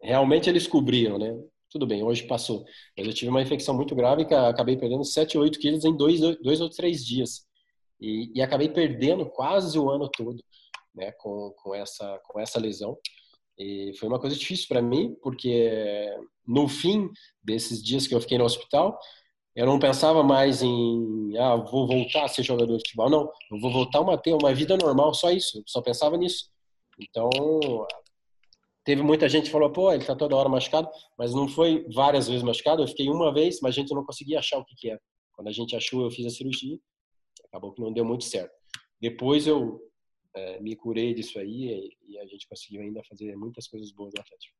Realmente 0.00 0.48
eles 0.48 0.66
cobriram, 0.66 1.18
né? 1.18 1.38
Tudo 1.72 1.86
bem, 1.86 2.02
hoje 2.02 2.24
passou. 2.24 2.64
Mas 2.96 3.06
eu 3.06 3.14
tive 3.14 3.30
uma 3.30 3.40
infecção 3.40 3.74
muito 3.74 3.94
grave 3.94 4.26
que 4.26 4.34
acabei 4.34 4.76
perdendo 4.76 5.04
7, 5.04 5.38
8 5.38 5.58
quilos 5.58 5.84
em 5.86 5.96
dois, 5.96 6.20
dois 6.20 6.60
ou 6.60 6.68
três 6.68 7.04
dias. 7.04 7.46
E, 7.98 8.30
e 8.34 8.42
acabei 8.42 8.68
perdendo 8.68 9.24
quase 9.30 9.78
o 9.78 9.88
ano 9.88 10.08
todo, 10.10 10.42
né? 10.94 11.12
Com, 11.12 11.54
com, 11.56 11.74
essa, 11.74 12.20
com 12.26 12.38
essa 12.38 12.60
lesão. 12.60 12.98
E 13.58 13.92
foi 13.98 14.08
uma 14.08 14.20
coisa 14.20 14.36
difícil 14.36 14.66
para 14.68 14.82
mim, 14.82 15.16
porque 15.22 16.14
no 16.46 16.68
fim 16.68 17.08
desses 17.42 17.82
dias 17.82 18.06
que 18.06 18.14
eu 18.14 18.20
fiquei 18.20 18.36
no 18.36 18.44
hospital, 18.44 18.98
eu 19.54 19.64
não 19.64 19.78
pensava 19.78 20.22
mais 20.22 20.62
em, 20.62 21.36
ah, 21.38 21.56
vou 21.56 21.86
voltar 21.86 22.24
a 22.24 22.28
ser 22.28 22.42
jogador 22.42 22.76
de 22.76 22.82
futebol. 22.82 23.08
Não, 23.08 23.30
eu 23.50 23.60
vou 23.60 23.72
voltar 23.72 24.00
a 24.00 24.18
ter 24.18 24.34
uma 24.34 24.54
vida 24.54 24.76
normal, 24.76 25.14
só 25.14 25.30
isso. 25.30 25.58
Eu 25.58 25.64
só 25.66 25.80
pensava 25.80 26.18
nisso. 26.18 26.50
Então, 27.00 27.30
teve 28.84 29.02
muita 29.02 29.28
gente 29.28 29.44
que 29.44 29.50
falou, 29.50 29.70
pô, 29.70 29.92
ele 29.92 30.04
tá 30.04 30.14
toda 30.14 30.36
hora 30.36 30.48
machucado, 30.48 30.88
mas 31.18 31.34
não 31.34 31.48
foi 31.48 31.86
várias 31.92 32.28
vezes 32.28 32.42
machucado. 32.42 32.82
Eu 32.82 32.88
fiquei 32.88 33.08
uma 33.08 33.32
vez, 33.32 33.60
mas 33.60 33.74
a 33.74 33.80
gente 33.80 33.94
não 33.94 34.04
conseguia 34.04 34.38
achar 34.38 34.58
o 34.58 34.64
que 34.64 34.74
que 34.76 34.90
era. 34.90 35.00
Quando 35.32 35.48
a 35.48 35.52
gente 35.52 35.74
achou, 35.76 36.02
eu 36.02 36.10
fiz 36.10 36.26
a 36.26 36.30
cirurgia. 36.30 36.78
Acabou 37.48 37.72
que 37.72 37.80
não 37.80 37.92
deu 37.92 38.04
muito 38.04 38.24
certo. 38.24 38.52
Depois 39.00 39.46
eu 39.46 39.80
é, 40.34 40.60
me 40.60 40.76
curei 40.76 41.14
disso 41.14 41.38
aí 41.38 41.92
e, 42.06 42.12
e 42.14 42.18
a 42.18 42.26
gente 42.26 42.48
conseguiu 42.48 42.82
ainda 42.82 43.02
fazer 43.08 43.36
muitas 43.36 43.66
coisas 43.66 43.90
boas 43.92 44.12
no 44.14 44.20
Atlético. 44.20 44.54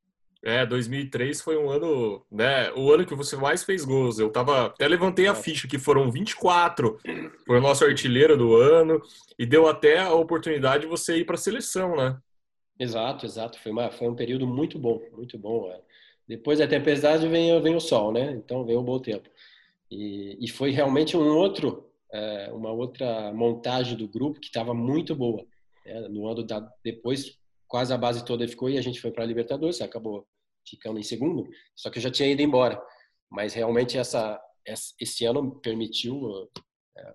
É, 0.45 0.65
2003 0.65 1.41
foi 1.41 1.57
um 1.57 1.69
ano, 1.69 2.25
né? 2.29 2.69
O 2.73 2.91
ano 2.91 3.05
que 3.05 3.15
você 3.15 3.37
mais 3.37 3.63
fez 3.63 3.85
gols. 3.85 4.19
Eu 4.19 4.29
tava, 4.29 4.65
até 4.65 4.85
levantei 4.89 5.25
a 5.25 5.33
ficha 5.33 5.69
que 5.69 5.79
foram 5.79 6.11
24. 6.11 6.97
Foi 7.45 7.57
o 7.57 7.61
nosso 7.61 7.85
artilheiro 7.85 8.37
do 8.37 8.53
ano 8.57 9.01
e 9.39 9.45
deu 9.45 9.67
até 9.67 9.99
a 9.99 10.13
oportunidade 10.13 10.83
de 10.83 10.89
você 10.89 11.17
ir 11.17 11.25
para 11.25 11.35
a 11.35 11.37
seleção, 11.37 11.95
né? 11.95 12.17
Exato, 12.79 13.25
exato. 13.25 13.59
Foi, 13.59 13.71
uma, 13.71 13.91
foi 13.91 14.07
um 14.07 14.15
período 14.15 14.47
muito 14.47 14.79
bom, 14.79 15.01
muito 15.11 15.37
bom. 15.37 15.71
É. 15.71 15.81
Depois 16.27 16.59
da 16.59 16.67
tempestade 16.67 17.27
vem, 17.27 17.59
vem 17.61 17.75
o 17.75 17.79
sol, 17.79 18.11
né? 18.11 18.31
Então 18.31 18.65
vem 18.65 18.77
um 18.77 18.83
bom 18.83 18.99
tempo. 18.99 19.29
E, 19.89 20.37
e 20.39 20.47
foi 20.47 20.71
realmente 20.71 21.15
um 21.15 21.37
outro, 21.37 21.89
é, 22.11 22.51
uma 22.51 22.71
outra 22.71 23.31
montagem 23.33 23.95
do 23.97 24.07
grupo 24.07 24.39
que 24.39 24.47
estava 24.47 24.73
muito 24.73 25.15
boa. 25.15 25.45
É, 25.85 26.07
no 26.07 26.27
ano 26.27 26.43
da, 26.43 26.59
depois 26.83 27.37
quase 27.67 27.93
a 27.93 27.97
base 27.97 28.23
toda 28.23 28.47
ficou 28.47 28.69
e 28.69 28.77
a 28.77 28.81
gente 28.81 29.01
foi 29.01 29.11
para 29.11 29.23
a 29.23 29.27
Libertadores, 29.27 29.81
acabou 29.81 30.25
ficando 30.67 30.97
em 30.97 31.03
segundo, 31.03 31.49
só 31.75 31.89
que 31.89 31.97
eu 31.97 32.01
já 32.03 32.09
tinha 32.09 32.29
ido 32.29 32.41
embora. 32.41 32.81
Mas 33.29 33.53
realmente 33.53 33.97
essa, 33.97 34.39
esse 34.99 35.25
ano 35.25 35.59
permitiu 35.59 36.49
é, 36.97 37.13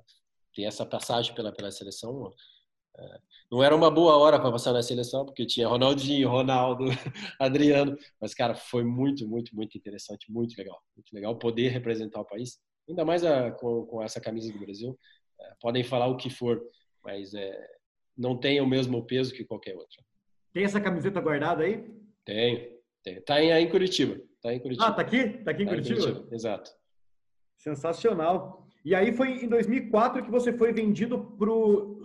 ter 0.54 0.64
essa 0.64 0.84
passagem 0.84 1.34
pela, 1.34 1.52
pela 1.52 1.70
seleção 1.70 2.32
não 3.50 3.62
era 3.62 3.74
uma 3.74 3.90
boa 3.90 4.16
hora 4.16 4.38
para 4.38 4.52
passar 4.52 4.72
na 4.72 4.82
seleção, 4.82 5.24
porque 5.24 5.46
tinha 5.46 5.66
Ronaldinho, 5.66 6.28
Ronaldo, 6.28 6.84
Adriano, 7.40 7.96
mas, 8.20 8.34
cara, 8.34 8.54
foi 8.54 8.84
muito, 8.84 9.26
muito, 9.26 9.54
muito 9.54 9.76
interessante, 9.76 10.30
muito 10.30 10.56
legal. 10.56 10.78
Muito 10.96 11.12
legal 11.12 11.38
poder 11.38 11.68
representar 11.68 12.20
o 12.20 12.26
país, 12.26 12.58
ainda 12.88 13.04
mais 13.04 13.24
a, 13.24 13.50
com, 13.52 13.86
com, 13.86 14.02
essa 14.02 14.20
camisa 14.20 14.52
do 14.52 14.58
Brasil. 14.58 14.98
É, 15.40 15.52
podem 15.60 15.82
falar 15.82 16.06
o 16.08 16.16
que 16.16 16.28
for, 16.28 16.60
mas 17.04 17.32
é, 17.34 17.58
não 18.16 18.38
tem 18.38 18.60
o 18.60 18.66
mesmo 18.66 19.04
peso 19.06 19.32
que 19.32 19.44
qualquer 19.44 19.74
outra. 19.74 20.02
Tem 20.52 20.64
essa 20.64 20.80
camiseta 20.80 21.20
guardada 21.20 21.64
aí? 21.64 21.84
Tenho, 22.24 22.78
tenho. 23.02 23.22
Tá 23.22 23.42
em, 23.42 23.50
em 23.50 23.70
Curitiba. 23.70 24.20
Tá 24.42 24.52
em 24.52 24.60
Curitiba. 24.60 24.86
Ah, 24.86 24.92
tá 24.92 25.02
aqui? 25.02 25.28
Tá 25.44 25.50
aqui 25.52 25.62
em, 25.62 25.66
tá 25.66 25.72
Curitiba? 25.72 25.98
em 25.98 26.02
Curitiba? 26.02 26.34
Exato. 26.34 26.70
Sensacional. 27.56 28.67
E 28.84 28.94
aí 28.94 29.12
foi 29.12 29.44
em 29.44 29.48
2004 29.48 30.24
que 30.24 30.30
você 30.30 30.52
foi 30.52 30.72
vendido 30.72 31.18
pro, 31.38 32.02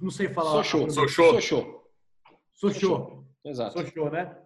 não 0.00 0.10
sei 0.10 0.28
falar. 0.28 0.62
Sochô. 0.62 0.88
Sochô. 0.90 1.40
Sochô. 1.40 1.84
Sochô. 2.54 3.24
Exato. 3.44 3.78
Sochô, 3.78 4.10
né? 4.10 4.36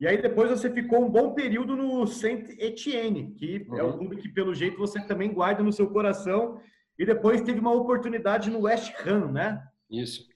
E 0.00 0.06
aí 0.06 0.20
depois 0.20 0.50
você 0.50 0.70
ficou 0.70 1.04
um 1.04 1.10
bom 1.10 1.32
período 1.32 1.76
no 1.76 2.06
Saint 2.06 2.48
Etienne, 2.58 3.32
que 3.34 3.66
uhum. 3.68 3.78
é 3.78 3.82
um 3.84 3.86
uhum. 3.86 3.98
clube 3.98 4.16
que 4.16 4.28
pelo 4.28 4.54
jeito 4.54 4.78
você 4.78 5.00
também 5.00 5.32
guarda 5.32 5.62
no 5.62 5.72
seu 5.72 5.88
coração. 5.88 6.60
E 6.98 7.06
depois 7.06 7.40
teve 7.42 7.60
uma 7.60 7.72
oportunidade 7.72 8.50
no 8.50 8.62
West 8.62 8.92
Ham, 9.06 9.30
né? 9.30 9.62
Isso. 9.90 10.26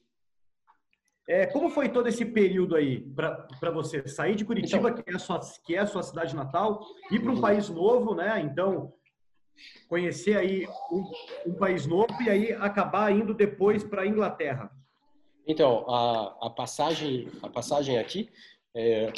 É, 1.28 1.46
como 1.46 1.68
foi 1.68 1.88
todo 1.88 2.08
esse 2.08 2.24
período 2.24 2.76
aí 2.76 3.00
para 3.00 3.70
você 3.72 4.06
sair 4.06 4.36
de 4.36 4.44
Curitiba, 4.44 4.90
então, 4.90 5.02
que, 5.02 5.10
é 5.10 5.14
a 5.14 5.18
sua, 5.18 5.40
que 5.64 5.74
é 5.74 5.78
a 5.80 5.86
sua 5.86 6.02
cidade 6.02 6.36
natal, 6.36 6.80
ir 7.10 7.18
para 7.20 7.32
um 7.32 7.34
uhum. 7.34 7.40
país 7.40 7.68
novo, 7.68 8.14
né? 8.14 8.40
Então, 8.40 8.92
conhecer 9.88 10.36
aí 10.36 10.66
um, 10.90 11.50
um, 11.50 11.54
país 11.54 11.86
novo 11.86 12.22
e 12.22 12.30
aí 12.30 12.52
acabar 12.52 13.12
indo 13.12 13.34
depois 13.34 13.84
para 13.84 14.02
a 14.02 14.06
Inglaterra? 14.06 14.70
Então, 15.46 15.88
a, 15.88 16.46
a, 16.46 16.50
passagem, 16.50 17.28
a 17.42 17.48
passagem 17.48 17.98
aqui, 17.98 18.28
é, 18.74 19.12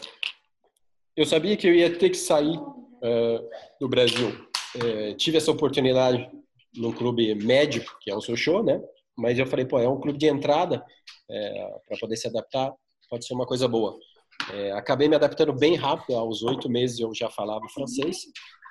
eu 1.17 1.25
sabia 1.25 1.57
que 1.57 1.67
eu 1.67 1.75
ia 1.75 1.97
ter 1.99 2.11
que 2.11 2.17
sair 2.17 2.59
é, 3.03 3.41
do 3.81 3.89
Brasil. 3.89 4.47
É, 4.85 5.15
tive 5.15 5.39
essa 5.39 5.51
oportunidade 5.51 6.31
no 6.77 6.93
clube 6.93 7.35
médio, 7.35 7.85
que 8.01 8.11
é 8.11 8.15
o 8.15 8.21
Sochô, 8.21 8.63
né? 8.63 8.81
Mas 9.17 9.39
eu 9.39 9.47
falei, 9.47 9.65
pô, 9.65 9.79
é 9.79 9.89
um 9.89 10.01
clube 10.01 10.19
de 10.19 10.27
entrada 10.27 10.85
é, 11.31 11.69
para 11.87 11.99
poder 11.99 12.17
se 12.17 12.29
adaptar, 12.29 12.73
pode 13.11 13.27
ser 13.27 13.35
uma 13.35 13.47
coisa 13.47 13.67
boa. 13.67 13.99
É, 14.53 14.73
acabei 14.73 15.09
me 15.09 15.17
adaptando 15.17 15.53
bem 15.53 15.75
rápido, 15.75 16.17
aos 16.17 16.43
oito 16.43 16.69
meses 16.69 17.01
eu 17.01 17.13
já 17.15 17.29
falava 17.29 17.67
francês, 17.69 18.19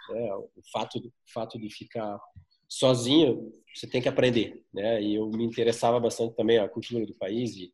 né? 0.09 0.33
O 0.33 0.61
fato, 0.71 0.97
o 0.99 1.31
fato 1.33 1.59
de 1.59 1.69
ficar 1.69 2.19
sozinho, 2.67 3.51
você 3.73 3.87
tem 3.87 4.01
que 4.01 4.09
aprender, 4.09 4.63
né? 4.73 5.01
E 5.01 5.15
eu 5.15 5.29
me 5.29 5.45
interessava 5.45 5.99
bastante 5.99 6.35
também 6.35 6.57
a 6.57 6.67
cultura 6.67 7.05
do 7.05 7.15
país, 7.15 7.55
e, 7.55 7.71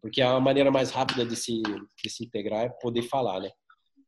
porque 0.00 0.20
a 0.20 0.38
maneira 0.40 0.70
mais 0.70 0.90
rápida 0.90 1.24
de 1.24 1.36
se, 1.36 1.62
de 1.62 2.10
se 2.10 2.24
integrar 2.24 2.66
é 2.66 2.68
poder 2.68 3.02
falar, 3.02 3.40
né? 3.40 3.50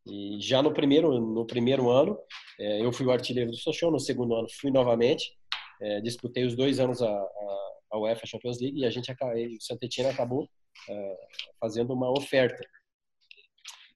E 0.06 0.38
já 0.40 0.62
no 0.62 0.72
primeiro 0.72 1.20
no 1.20 1.46
primeiro 1.46 1.90
ano, 1.90 2.18
é, 2.58 2.84
eu 2.84 2.92
fui 2.92 3.06
o 3.06 3.10
artilheiro 3.10 3.50
do 3.50 3.56
Sochaux, 3.56 3.92
no 3.92 4.00
segundo 4.00 4.34
ano 4.34 4.48
fui 4.60 4.70
novamente, 4.70 5.36
é, 5.80 6.00
disputei 6.00 6.44
os 6.44 6.56
dois 6.56 6.80
anos 6.80 7.02
a, 7.02 7.10
a, 7.10 7.72
a, 7.92 7.98
UEFA 7.98 8.26
Champions 8.26 8.60
League 8.60 8.80
e 8.80 8.86
a 8.86 8.90
gente 8.90 9.10
o 9.12 9.60
Saint 9.60 9.82
Etienne 9.82 10.10
acabou 10.10 10.48
é, 10.88 11.16
fazendo 11.60 11.92
uma 11.92 12.10
oferta. 12.10 12.58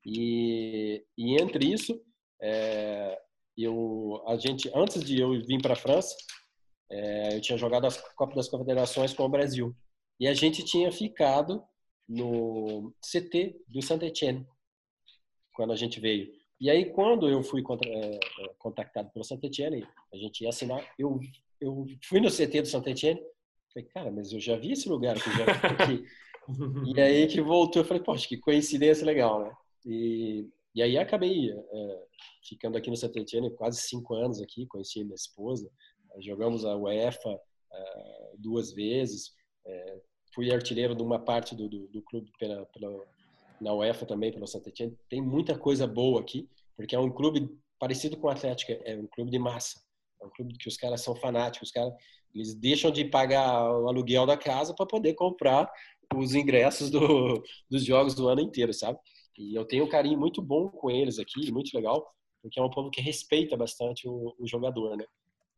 E, 0.04 1.04
e 1.16 1.40
entre 1.40 1.72
isso, 1.72 2.00
é, 2.40 3.18
eu 3.56 4.22
a 4.26 4.36
gente 4.36 4.70
antes 4.74 5.02
de 5.02 5.20
eu 5.20 5.30
vir 5.44 5.60
para 5.60 5.74
a 5.74 5.76
França 5.76 6.14
é, 6.92 7.34
eu 7.36 7.40
tinha 7.40 7.56
jogado 7.56 7.86
a 7.86 7.90
Copa 8.14 8.34
das 8.34 8.48
Confederações 8.48 9.14
com 9.14 9.24
o 9.24 9.28
Brasil. 9.28 9.74
E 10.20 10.28
a 10.28 10.34
gente 10.34 10.62
tinha 10.62 10.92
ficado 10.92 11.64
no 12.06 12.94
CT 13.00 13.56
do 13.66 13.80
Saint 13.80 14.02
Etienne 14.02 14.46
quando 15.54 15.72
a 15.72 15.76
gente 15.76 15.98
veio. 15.98 16.30
E 16.60 16.70
aí 16.70 16.92
quando 16.92 17.28
eu 17.28 17.42
fui 17.42 17.62
contra, 17.62 17.88
é, 17.88 18.16
é 18.16 18.48
contactado 18.58 19.10
pelo 19.10 19.24
Saint 19.24 19.42
Etienne 19.42 19.86
a 20.12 20.16
gente 20.16 20.42
ia 20.42 20.50
assinar 20.50 20.86
eu 20.98 21.18
eu 21.60 21.86
fui 22.04 22.20
no 22.20 22.28
CT 22.28 22.62
do 22.62 22.68
Saint 22.68 22.86
Etienne 22.86 23.22
falei 23.72 23.88
cara 23.88 24.10
mas 24.10 24.32
eu 24.32 24.40
já 24.40 24.56
vi 24.56 24.72
esse 24.72 24.88
lugar 24.88 25.16
aqui 25.16 25.30
já 25.30 25.44
aqui. 25.44 26.04
E 26.94 27.00
aí 27.00 27.28
que 27.28 27.40
voltou 27.40 27.82
eu 27.82 27.86
falei 27.86 28.02
poxa 28.02 28.28
que 28.28 28.36
coincidência 28.36 29.06
legal 29.06 29.44
né? 29.44 29.52
E 29.86 30.48
e 30.74 30.82
aí 30.82 30.96
acabei 30.96 31.50
é, 31.50 32.04
ficando 32.48 32.76
aqui 32.76 32.90
no 32.90 32.96
Saint 32.96 33.14
Etienne 33.16 33.54
quase 33.54 33.80
cinco 33.82 34.14
anos 34.14 34.40
aqui, 34.40 34.66
conheci 34.66 35.04
minha 35.04 35.14
esposa, 35.14 35.70
jogamos 36.20 36.64
a 36.64 36.76
UEFA 36.76 37.38
é, 37.72 38.32
duas 38.38 38.72
vezes, 38.72 39.32
é, 39.66 40.00
fui 40.34 40.52
artilheiro 40.52 40.94
de 40.94 41.02
uma 41.02 41.18
parte 41.18 41.54
do, 41.54 41.68
do, 41.68 41.88
do 41.88 42.02
clube 42.02 42.30
pela, 42.38 42.64
pela, 42.66 43.04
na 43.60 43.74
UEFA 43.74 44.06
também, 44.06 44.32
pelo 44.32 44.46
Saint 44.46 44.66
Etienne. 44.66 44.96
Tem 45.08 45.20
muita 45.20 45.58
coisa 45.58 45.86
boa 45.86 46.20
aqui, 46.20 46.48
porque 46.76 46.94
é 46.94 46.98
um 46.98 47.10
clube 47.10 47.48
parecido 47.78 48.16
com 48.16 48.26
o 48.26 48.30
Atlético, 48.30 48.72
é 48.84 48.96
um 48.96 49.06
clube 49.06 49.30
de 49.30 49.38
massa. 49.38 49.80
É 50.20 50.26
um 50.26 50.30
clube 50.30 50.56
que 50.56 50.68
os 50.68 50.76
caras 50.76 51.00
são 51.00 51.16
fanáticos, 51.16 51.68
os 51.68 51.72
caras 51.72 51.92
eles 52.34 52.54
deixam 52.54 52.90
de 52.90 53.04
pagar 53.04 53.70
o 53.70 53.88
aluguel 53.88 54.24
da 54.24 54.36
casa 54.36 54.74
para 54.74 54.86
poder 54.86 55.14
comprar 55.14 55.70
os 56.14 56.34
ingressos 56.34 56.90
do, 56.90 57.42
dos 57.70 57.84
jogos 57.84 58.14
do 58.14 58.28
ano 58.28 58.40
inteiro, 58.40 58.72
sabe? 58.72 58.98
E 59.36 59.54
eu 59.54 59.64
tenho 59.64 59.84
um 59.84 59.88
carinho 59.88 60.18
muito 60.18 60.42
bom 60.42 60.68
com 60.68 60.90
eles 60.90 61.18
aqui, 61.18 61.50
muito 61.50 61.74
legal, 61.74 62.06
porque 62.42 62.58
é 62.58 62.62
um 62.62 62.70
povo 62.70 62.90
que 62.90 63.00
respeita 63.00 63.56
bastante 63.56 64.08
o, 64.08 64.34
o 64.38 64.46
jogador, 64.46 64.96
né? 64.96 65.04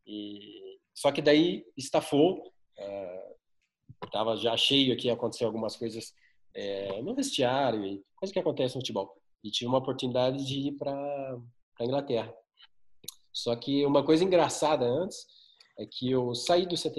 E, 0.07 0.79
só 0.95 1.11
que 1.11 1.23
daí 1.23 1.65
estafou, 1.77 2.47
uh, 2.47 4.09
tava 4.13 4.37
já 4.37 4.57
cheio 4.57 4.93
aqui, 4.93 5.11
aconteceu 5.11 5.47
algumas 5.47 5.77
coisas 5.77 6.13
é, 6.55 7.03
no 7.03 7.15
vestiário, 7.15 8.03
coisa 8.17 8.33
que 8.33 8.39
acontece 8.39 8.75
no 8.75 8.81
futebol. 8.81 9.13
E 9.43 9.51
tive 9.51 9.69
uma 9.69 9.79
oportunidade 9.79 10.45
de 10.47 10.69
ir 10.69 10.73
para 10.73 10.93
a 11.81 11.85
Inglaterra. 11.85 12.33
Só 13.33 13.55
que 13.57 13.85
uma 13.85 14.05
coisa 14.05 14.25
engraçada 14.25 14.85
antes 14.87 15.27
é 15.79 15.85
que 15.85 16.11
eu 16.11 16.35
saí 16.35 16.67
do 16.67 16.77
Saint 16.77 16.97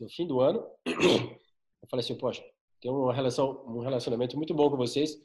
no 0.00 0.08
fim 0.08 0.26
do 0.26 0.40
ano. 0.40 0.66
Eu 1.82 1.88
falei 1.88 2.04
assim, 2.04 2.14
poxa, 2.14 2.44
tenho 2.78 3.10
relação, 3.10 3.64
um 3.66 3.80
relacionamento 3.80 4.36
muito 4.36 4.52
bom 4.52 4.68
com 4.68 4.76
vocês 4.76 5.18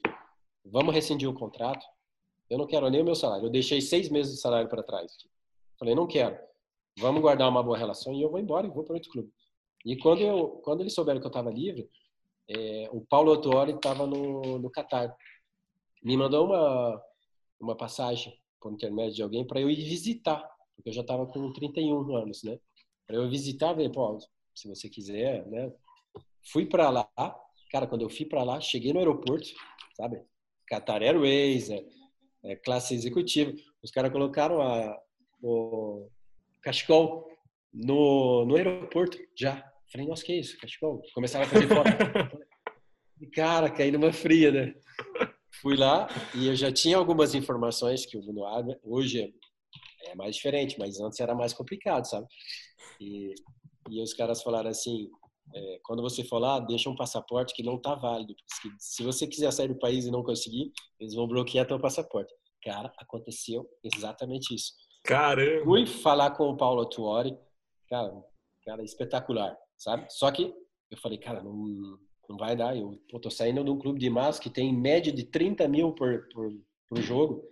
vamos 0.66 0.94
rescindir 0.94 1.30
o 1.30 1.34
contrato. 1.34 1.86
Eu 2.50 2.58
não 2.58 2.68
quero 2.68 2.90
nem 2.90 3.02
o 3.02 3.06
meu 3.06 3.16
salário. 3.16 3.46
Eu 3.46 3.52
deixei 3.52 3.82
seis 3.82 4.10
meses 4.10 4.36
de 4.36 4.42
salário 4.42 4.70
para 4.70 4.84
trás. 4.84 5.12
Falei, 5.80 5.96
não 5.96 6.08
quero. 6.08 6.38
Vamos 7.00 7.22
guardar 7.22 7.50
uma 7.50 7.64
boa 7.64 7.78
relação 7.78 8.14
e 8.14 8.22
eu 8.22 8.30
vou 8.30 8.40
embora 8.40 8.68
e 8.68 8.70
vou 8.70 8.84
para 8.84 8.96
outro 8.96 9.12
clube. 9.12 9.32
E 9.86 9.98
quando 9.98 10.22
eu, 10.22 10.48
quando 10.64 10.82
eles 10.82 10.94
souberam 10.94 11.20
que 11.20 11.26
eu 11.26 11.30
estava 11.30 11.52
livre, 11.52 11.90
é, 12.50 12.90
o 12.92 13.02
Paulo 13.02 13.32
Autori 13.32 13.74
estava 13.74 14.08
no, 14.08 14.60
no 14.60 14.70
Catar. 14.70 15.16
Me 16.04 16.16
mandou 16.16 16.46
uma, 16.46 17.02
uma 17.60 17.76
passagem 17.76 18.40
por 18.60 18.72
intermédio 18.72 19.16
de 19.16 19.24
alguém 19.24 19.46
para 19.46 19.60
eu 19.60 19.70
ir 19.70 19.76
visitar, 19.76 20.42
porque 20.76 20.90
eu 20.90 20.94
já 20.94 21.02
estava 21.02 21.26
com 21.26 21.52
31 21.52 22.16
anos, 22.16 22.44
né? 22.44 22.60
Para 23.06 23.18
eu 23.18 23.30
visitar, 23.30 23.74
ver, 23.74 23.92
pô, 23.92 24.18
se 24.56 24.68
você 24.68 24.90
quiser, 24.90 25.46
né? 25.48 25.72
Fui 26.52 26.66
para 26.66 26.90
lá, 26.90 27.10
cara, 27.72 27.88
quando 27.88 28.02
eu 28.04 28.10
fui 28.10 28.26
para 28.26 28.44
lá, 28.44 28.60
cheguei 28.60 28.94
no 28.94 29.00
aeroporto, 29.00 29.48
sabe? 29.96 30.24
Qatar 30.68 31.02
Airways, 31.02 31.70
é, 31.70 31.86
é, 32.44 32.56
classe 32.56 32.94
executiva. 32.94 33.54
Os 33.84 33.92
caras 33.92 34.12
colocaram 34.12 34.62
a, 34.62 34.98
o 35.42 36.10
cachecol 36.62 37.28
no, 37.74 38.46
no 38.46 38.56
aeroporto 38.56 39.18
já. 39.36 39.64
Falei, 39.92 40.08
nossa, 40.08 40.24
que 40.24 40.34
é 40.34 40.38
isso? 40.38 40.58
Cachecol. 40.60 41.02
Começaram 41.14 41.46
a 41.46 41.50
fazer 41.50 41.68
foto. 41.68 41.90
cara, 43.34 43.70
caí 43.70 43.92
numa 43.92 44.12
fria, 44.12 44.52
né? 44.52 44.76
Fui 45.62 45.76
lá 45.76 46.08
e 46.34 46.48
eu 46.48 46.56
já 46.56 46.72
tinha 46.72 46.98
algumas 46.98 47.34
informações 47.34 48.06
que 48.06 48.18
o 48.18 48.22
Bruno 48.22 48.46
Arma, 48.46 48.78
hoje 48.84 49.34
é 50.06 50.16
mais 50.16 50.36
diferente, 50.36 50.78
mas 50.78 51.00
antes 51.00 51.20
era 51.20 51.34
mais 51.34 51.54
complicado, 51.54 52.06
sabe? 52.06 52.28
E, 53.00 53.34
e 53.90 54.02
os 54.02 54.14
caras 54.14 54.42
falaram 54.42 54.70
assim, 54.70 55.10
é, 55.54 55.80
quando 55.84 56.02
você 56.02 56.24
for 56.24 56.40
lá, 56.40 56.60
deixa 56.60 56.90
um 56.90 56.96
passaporte 56.96 57.54
que 57.54 57.64
não 57.64 57.76
está 57.76 57.96
válido. 57.96 58.36
Se 58.80 59.04
você 59.04 59.28
quiser 59.28 59.52
sair 59.52 59.68
do 59.68 59.80
país 59.80 60.06
e 60.06 60.12
não 60.12 60.24
conseguir, 60.24 60.72
eles 61.00 61.14
vão 61.14 61.28
bloquear 61.28 61.68
teu 61.68 61.80
passaporte. 61.80 62.34
Cara, 62.64 62.92
aconteceu 62.98 63.70
exatamente 63.84 64.56
isso. 64.56 64.74
Caramba! 65.04 65.64
Fui 65.64 65.86
falar 65.86 66.32
com 66.32 66.50
o 66.50 66.58
Paulo 66.58 66.86
Tuori, 66.86 67.38
cara, 67.88 68.12
cara 68.66 68.84
espetacular, 68.84 69.56
sabe? 69.78 70.08
Só 70.10 70.32
que 70.32 70.52
eu 70.90 70.98
falei, 70.98 71.18
cara, 71.18 71.44
não, 71.44 71.54
não 72.28 72.38
vai 72.38 72.56
dar. 72.56 72.76
Eu 72.76 73.00
pô, 73.10 73.20
tô 73.20 73.30
saindo 73.30 73.64
de 73.64 73.70
um 73.70 73.78
clube 73.78 74.00
de 74.00 74.10
massa 74.10 74.42
que 74.42 74.50
tem 74.50 74.74
média 74.74 75.12
de 75.12 75.26
30 75.26 75.68
mil 75.68 75.94
por, 75.94 76.28
por, 76.34 76.52
por 76.90 77.02
jogo. 77.02 77.48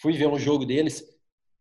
Fui 0.00 0.12
ver 0.12 0.28
um 0.28 0.38
jogo 0.38 0.66
deles, 0.66 1.02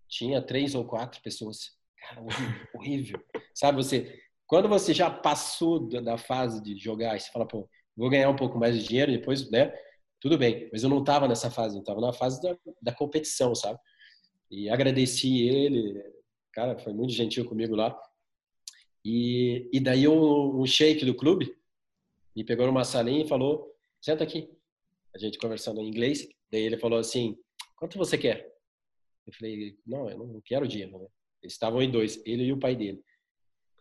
tinha 0.10 0.42
três 0.42 0.76
ou 0.76 0.86
quatro 0.86 1.22
pessoas. 1.22 1.78
Cara, 1.98 2.22
horrível, 2.22 2.68
horrível. 2.76 3.24
Sabe, 3.56 3.78
você 3.78 4.22
quando 4.48 4.70
você 4.70 4.94
já 4.94 5.10
passou 5.10 5.88
da 6.02 6.18
fase 6.18 6.64
de 6.64 6.78
jogar 6.78 7.16
e 7.16 7.20
você 7.20 7.30
fala, 7.32 7.46
pô, 7.46 7.70
vou 7.96 8.10
ganhar 8.10 8.30
um 8.30 8.36
pouco 8.36 8.58
mais 8.58 8.76
de 8.76 8.88
dinheiro 8.88 9.12
depois, 9.12 9.50
né? 9.52 9.74
Tudo 10.20 10.38
bem, 10.38 10.70
mas 10.72 10.84
eu 10.84 10.90
não 10.90 11.00
estava 11.00 11.28
nessa 11.28 11.52
fase, 11.52 11.76
eu 11.76 11.82
estava 11.82 12.02
na 12.02 12.14
fase 12.14 12.42
da, 12.42 12.58
da 12.82 12.94
competição, 12.94 13.54
sabe? 13.54 13.78
E 14.50 14.70
agradeci 14.70 15.48
ele, 15.48 16.02
cara, 16.54 16.80
foi 16.80 16.94
muito 16.94 17.14
gentil 17.14 17.46
comigo 17.46 17.76
lá. 17.76 17.96
E, 19.04 19.70
e 19.72 19.80
daí 19.80 20.08
o, 20.08 20.60
o 20.60 20.66
shake 20.66 21.06
do 21.06 21.16
clube 21.16 21.54
me 22.36 22.44
pegou 22.44 22.66
numa 22.66 22.84
salinha 22.84 23.24
e 23.24 23.28
falou: 23.28 23.74
senta 24.02 24.24
aqui. 24.24 24.50
A 25.14 25.18
gente 25.18 25.38
conversando 25.38 25.82
em 25.82 25.88
inglês. 25.88 26.28
Daí 26.52 26.62
ele 26.62 26.78
falou 26.78 27.00
assim: 27.00 27.38
quanto 27.76 27.98
você 27.98 28.18
quer? 28.18 28.54
Eu 29.26 29.34
falei: 29.34 29.78
não, 29.86 30.10
eu 30.10 30.18
não 30.18 30.42
quero 30.44 30.68
dinheiro. 30.68 31.00
Né? 31.00 31.08
Eles 31.42 31.54
estavam 31.54 31.82
em 31.82 31.92
dois, 31.92 32.22
ele 32.26 32.44
e 32.44 32.54
o 32.54 32.60
pai 32.60 32.76
dele. 32.76 33.04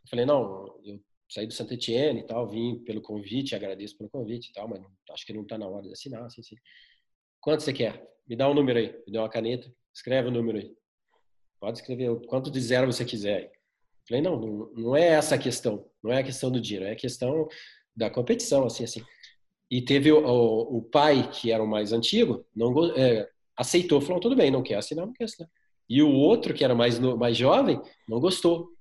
Eu 0.06 0.08
falei: 0.08 0.24
não, 0.24 0.78
eu 0.84 1.00
saí 1.28 1.46
do 1.46 1.52
Santa 1.52 1.74
Etienne 1.74 2.20
e 2.20 2.22
tal, 2.22 2.48
vim 2.48 2.78
pelo 2.84 3.02
convite, 3.02 3.56
agradeço 3.56 3.96
pelo 3.98 4.08
convite 4.08 4.50
e 4.50 4.52
tal, 4.52 4.68
mas 4.68 4.80
acho 5.10 5.26
que 5.26 5.32
não 5.32 5.42
está 5.42 5.58
na 5.58 5.66
hora 5.66 5.82
de 5.82 5.92
assinar. 5.92 6.24
Assim, 6.24 6.40
assim. 6.40 6.54
Quanto 7.40 7.62
você 7.62 7.72
quer? 7.72 8.06
Me 8.26 8.36
dá 8.36 8.48
um 8.48 8.54
número 8.54 8.78
aí. 8.78 8.96
Me 9.06 9.12
dá 9.12 9.22
uma 9.22 9.28
caneta, 9.28 9.70
escreve 9.92 10.28
o 10.28 10.30
um 10.30 10.34
número 10.34 10.58
aí. 10.58 10.72
Pode 11.60 11.78
escrever 11.78 12.14
quanto 12.26 12.50
de 12.50 12.60
zero 12.60 12.86
você 12.92 13.04
quiser. 13.04 13.50
Falei, 14.08 14.22
não, 14.22 14.38
não, 14.38 14.72
não 14.74 14.96
é 14.96 15.08
essa 15.08 15.34
a 15.34 15.38
questão. 15.38 15.84
Não 16.02 16.12
é 16.12 16.20
a 16.20 16.24
questão 16.24 16.50
do 16.50 16.60
dinheiro, 16.60 16.86
é 16.86 16.92
a 16.92 16.96
questão 16.96 17.48
da 17.94 18.08
competição, 18.08 18.64
assim, 18.64 18.84
assim. 18.84 19.04
E 19.68 19.82
teve 19.82 20.12
o, 20.12 20.24
o, 20.24 20.78
o 20.78 20.82
pai, 20.82 21.28
que 21.28 21.50
era 21.50 21.62
o 21.62 21.66
mais 21.66 21.92
antigo, 21.92 22.46
não 22.54 22.94
é, 22.94 23.28
aceitou, 23.56 24.00
falou, 24.00 24.20
tudo 24.20 24.36
bem, 24.36 24.50
não 24.50 24.62
quer 24.62 24.76
assinar, 24.76 25.06
não 25.06 25.12
quer 25.12 25.24
assinar. 25.24 25.50
E 25.88 26.02
o 26.02 26.12
outro, 26.12 26.54
que 26.54 26.64
era 26.64 26.74
mais, 26.74 26.98
mais 26.98 27.36
jovem, 27.36 27.80
não 28.08 28.20
gostou. 28.20 28.75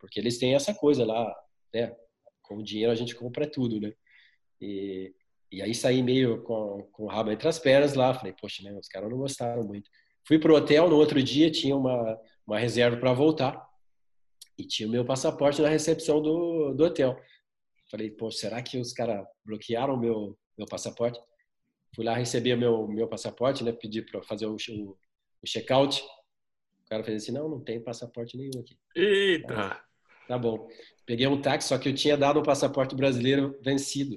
Porque 0.00 0.18
eles 0.18 0.38
têm 0.38 0.54
essa 0.54 0.74
coisa 0.74 1.04
lá, 1.04 1.32
né? 1.72 1.94
Com 2.42 2.56
o 2.56 2.62
dinheiro 2.64 2.90
a 2.90 2.96
gente 2.96 3.14
compra 3.14 3.48
tudo, 3.48 3.78
né? 3.78 3.92
E, 4.60 5.14
e 5.52 5.62
aí 5.62 5.74
saí 5.74 6.02
meio 6.02 6.42
com, 6.42 6.88
com 6.90 7.04
o 7.04 7.06
rabo 7.06 7.30
entre 7.30 7.46
as 7.46 7.58
pernas 7.58 7.94
lá. 7.94 8.14
Falei, 8.14 8.32
poxa, 8.32 8.62
né? 8.64 8.76
Os 8.76 8.88
caras 8.88 9.10
não 9.10 9.18
gostaram 9.18 9.62
muito. 9.62 9.88
Fui 10.26 10.38
pro 10.38 10.56
hotel, 10.56 10.88
no 10.88 10.96
outro 10.96 11.22
dia 11.22 11.50
tinha 11.50 11.76
uma, 11.76 12.18
uma 12.46 12.58
reserva 12.58 12.96
para 12.96 13.12
voltar. 13.12 13.68
E 14.58 14.64
tinha 14.64 14.88
o 14.88 14.92
meu 14.92 15.04
passaporte 15.04 15.62
na 15.62 15.68
recepção 15.68 16.20
do, 16.20 16.74
do 16.74 16.84
hotel. 16.84 17.18
Falei, 17.90 18.10
pô, 18.10 18.30
será 18.30 18.62
que 18.62 18.78
os 18.78 18.92
caras 18.92 19.26
bloquearam 19.44 19.94
o 19.94 19.98
meu, 19.98 20.38
meu 20.56 20.66
passaporte? 20.66 21.20
Fui 21.94 22.04
lá 22.04 22.14
receber 22.14 22.56
meu, 22.56 22.86
meu 22.86 23.08
passaporte, 23.08 23.64
né? 23.64 23.72
Pedi 23.72 24.02
para 24.02 24.22
fazer 24.22 24.46
o, 24.46 24.54
o, 24.54 24.96
o 25.42 25.46
check-out. 25.46 26.02
O 26.02 26.88
cara 26.88 27.02
fez 27.02 27.22
assim, 27.22 27.32
não, 27.32 27.48
não 27.48 27.60
tem 27.60 27.82
passaporte 27.82 28.36
nenhum 28.36 28.60
aqui. 28.60 28.78
Eita! 28.94 29.82
Tá 30.30 30.38
bom. 30.38 30.68
Peguei 31.04 31.26
um 31.26 31.42
táxi, 31.42 31.70
só 31.70 31.76
que 31.76 31.88
eu 31.88 31.92
tinha 31.92 32.16
dado 32.16 32.38
um 32.38 32.44
passaporte 32.44 32.94
brasileiro 32.94 33.58
vencido. 33.64 34.16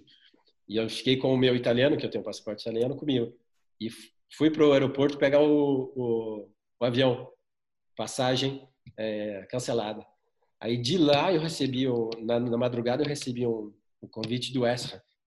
E 0.70 0.78
eu 0.78 0.88
fiquei 0.88 1.18
com 1.18 1.34
o 1.34 1.38
meu 1.38 1.56
italiano, 1.56 1.98
que 1.98 2.06
eu 2.06 2.10
tenho 2.12 2.22
um 2.22 2.26
passaporte 2.26 2.62
italiano, 2.62 2.96
comigo. 2.96 3.36
E 3.82 3.90
fui 4.38 4.52
para 4.52 4.64
o 4.64 4.74
aeroporto 4.74 5.18
pegar 5.18 5.42
o, 5.42 5.92
o, 5.96 6.50
o 6.80 6.86
avião. 6.86 7.28
Passagem 7.98 8.62
é, 8.96 9.48
cancelada. 9.50 10.06
Aí 10.60 10.78
de 10.78 11.00
lá 11.00 11.34
eu 11.34 11.42
recebi, 11.42 11.88
na, 12.22 12.40
na 12.40 12.58
madrugada 12.58 13.02
eu 13.02 13.08
recebi 13.08 13.48
um, 13.48 13.74
um 14.00 14.08
convite 14.08 14.54
do 14.54 14.66
Ham. 14.66 14.76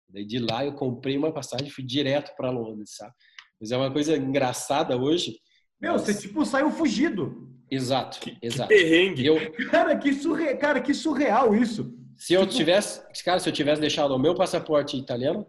Daí 0.06 0.26
de 0.26 0.38
lá 0.38 0.66
eu 0.66 0.74
comprei 0.74 1.16
uma 1.16 1.32
passagem 1.32 1.68
e 1.68 1.70
fui 1.70 1.82
direto 1.82 2.36
para 2.36 2.50
Londres, 2.50 2.90
sabe? 2.94 3.14
Mas 3.58 3.72
é 3.72 3.76
uma 3.78 3.90
coisa 3.90 4.18
engraçada 4.18 4.98
hoje. 4.98 5.40
Meu, 5.84 5.98
você 5.98 6.14
tipo 6.14 6.44
saiu 6.46 6.70
fugido. 6.70 7.46
Exato, 7.70 8.18
que, 8.20 8.36
exato. 8.40 8.68
Que 8.68 8.74
perrengue. 8.74 9.26
Eu... 9.26 9.52
Cara, 9.70 9.96
que 9.96 10.12
surre... 10.14 10.56
cara, 10.56 10.80
que 10.80 10.94
surreal 10.94 11.54
isso. 11.54 11.94
Se 12.16 12.32
eu 12.32 12.42
tipo... 12.42 12.54
tivesse, 12.54 13.02
cara, 13.22 13.38
se 13.38 13.48
eu 13.48 13.52
tivesse 13.52 13.80
deixado 13.80 14.14
o 14.14 14.18
meu 14.18 14.34
passaporte 14.34 14.96
italiano, 14.96 15.46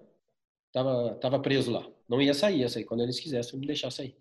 tava, 0.74 1.15
tava 1.21 1.39
preso 1.39 1.71
lá. 1.71 1.88
Não 2.10 2.21
ia 2.21 2.34
sair, 2.34 2.60
ia 2.60 2.69
sair 2.69 2.84
quando 2.84 3.02
eles 3.02 3.19
quisessem 3.19 3.60
me 3.60 3.65
deixar 3.65 3.91
sair, 3.91 4.15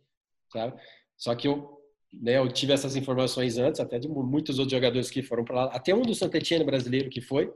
sabe? 0.53 0.81
Só 1.16 1.35
que 1.35 1.48
eu 1.48 1.81
né, 2.12 2.38
eu 2.38 2.48
tive 2.48 2.72
essas 2.72 2.94
informações 2.94 3.59
antes, 3.59 3.81
até 3.81 3.98
de 3.98 4.09
muitos 4.09 4.61
outros 4.61 4.72
jogadores 4.72 5.11
que 5.11 5.20
foram 5.20 5.44
para 5.44 5.57
lá, 5.57 5.64
até 5.74 5.92
um 5.92 6.03
do 6.03 6.14
Santetienne 6.14 6.64
brasileiro 6.64 7.11
que 7.11 7.20
foi, 7.20 7.53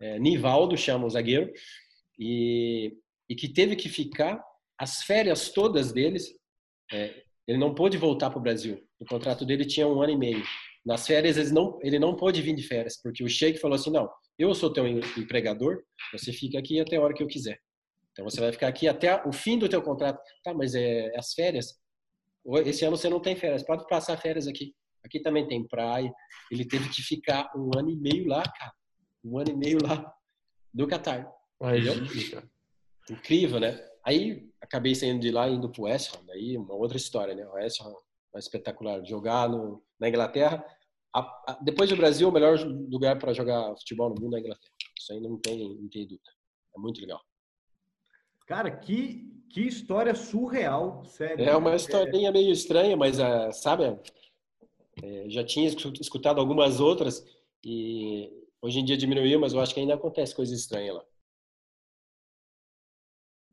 é, 0.00 0.18
Nivaldo 0.18 0.76
chama 0.78 1.04
o 1.04 1.10
zagueiro, 1.10 1.52
e, 2.18 2.96
e 3.28 3.34
que 3.34 3.48
teve 3.48 3.76
que 3.76 3.88
ficar 3.88 4.42
as 4.78 5.02
férias 5.02 5.50
todas 5.50 5.92
deles. 5.92 6.34
É, 6.90 7.22
ele 7.46 7.58
não 7.58 7.74
pôde 7.74 7.98
voltar 7.98 8.30
para 8.30 8.38
o 8.38 8.42
Brasil. 8.42 8.82
O 8.98 9.04
contrato 9.04 9.44
dele 9.44 9.64
tinha 9.64 9.86
um 9.86 10.00
ano 10.00 10.12
e 10.12 10.16
meio. 10.16 10.42
Nas 10.84 11.06
férias 11.06 11.36
ele 11.36 11.50
não, 11.50 11.78
ele 11.82 11.98
não 11.98 12.16
pôde 12.16 12.42
vir 12.42 12.54
de 12.54 12.62
férias, 12.62 13.00
porque 13.00 13.22
o 13.22 13.28
Sheik 13.28 13.58
falou 13.58 13.76
assim: 13.76 13.90
não, 13.90 14.10
eu 14.38 14.54
sou 14.54 14.72
teu 14.72 14.86
empregador, 14.86 15.82
você 16.12 16.32
fica 16.32 16.58
aqui 16.58 16.80
até 16.80 16.96
a 16.96 17.00
hora 17.00 17.14
que 17.14 17.22
eu 17.22 17.28
quiser. 17.28 17.58
Então 18.12 18.24
você 18.24 18.40
vai 18.40 18.52
ficar 18.52 18.68
aqui 18.68 18.88
até 18.88 19.26
o 19.26 19.32
fim 19.32 19.58
do 19.58 19.68
teu 19.68 19.80
contrato. 19.80 20.20
Tá, 20.44 20.52
mas 20.52 20.74
é 20.74 21.10
as 21.16 21.32
férias 21.32 21.82
esse 22.64 22.84
ano 22.84 22.96
você 22.96 23.08
não 23.08 23.20
tem 23.20 23.36
férias, 23.36 23.62
pode 23.62 23.86
passar 23.86 24.16
férias 24.16 24.46
aqui. 24.46 24.74
Aqui 25.04 25.20
também 25.20 25.46
tem 25.46 25.66
praia. 25.66 26.12
Ele 26.50 26.64
teve 26.64 26.88
que 26.88 27.02
ficar 27.02 27.50
um 27.56 27.70
ano 27.76 27.90
e 27.90 27.96
meio 27.96 28.26
lá, 28.26 28.42
cara. 28.42 28.72
Um 29.24 29.38
ano 29.38 29.50
e 29.50 29.56
meio 29.56 29.78
lá 29.82 30.12
do 30.72 30.86
Catar. 30.86 31.28
Incrível, 33.10 33.60
né? 33.60 33.80
Aí 34.04 34.48
acabei 34.62 34.94
saindo 34.94 35.20
de 35.20 35.30
lá 35.30 35.48
e 35.48 35.54
indo 35.54 35.68
pro 35.68 35.82
West 35.82 36.14
Ham. 36.14 36.24
Daí 36.26 36.56
uma 36.56 36.74
outra 36.74 36.96
história, 36.96 37.34
né? 37.34 37.46
O 37.46 37.54
West 37.54 37.80
Ham 37.80 37.92
é 38.34 38.38
espetacular. 38.38 39.04
Jogar 39.04 39.48
no, 39.48 39.82
na 39.98 40.08
Inglaterra. 40.08 40.64
A, 41.14 41.20
a, 41.20 41.58
depois 41.62 41.90
do 41.90 41.96
Brasil, 41.96 42.28
o 42.28 42.32
melhor 42.32 42.58
lugar 42.58 43.18
para 43.18 43.34
jogar 43.34 43.76
futebol 43.76 44.08
no 44.08 44.20
mundo 44.20 44.34
é 44.34 44.38
a 44.38 44.40
Inglaterra. 44.40 44.72
Isso 44.98 45.12
aí 45.12 45.20
não 45.20 45.36
tem, 45.36 45.76
não 45.76 45.88
tem 45.88 46.06
dúvida. 46.06 46.30
É 46.74 46.80
muito 46.80 47.00
legal. 47.00 47.20
Cara, 48.46 48.70
que, 48.70 49.30
que 49.50 49.62
história 49.62 50.14
surreal, 50.14 51.04
sério. 51.04 51.44
É 51.44 51.56
uma 51.56 51.74
historinha 51.74 52.28
é... 52.28 52.32
meio 52.32 52.50
estranha, 52.50 52.96
mas, 52.96 53.18
uh, 53.18 53.52
sabe, 53.52 53.98
é, 55.02 55.28
já 55.28 55.44
tinha 55.44 55.68
escutado 55.68 56.40
algumas 56.40 56.80
outras 56.80 57.24
e 57.64 58.30
hoje 58.60 58.80
em 58.80 58.84
dia 58.84 58.96
diminuiu, 58.96 59.38
mas 59.40 59.52
eu 59.52 59.60
acho 59.60 59.74
que 59.74 59.80
ainda 59.80 59.94
acontece 59.94 60.34
coisa 60.34 60.54
estranha 60.54 60.94
lá. 60.94 61.04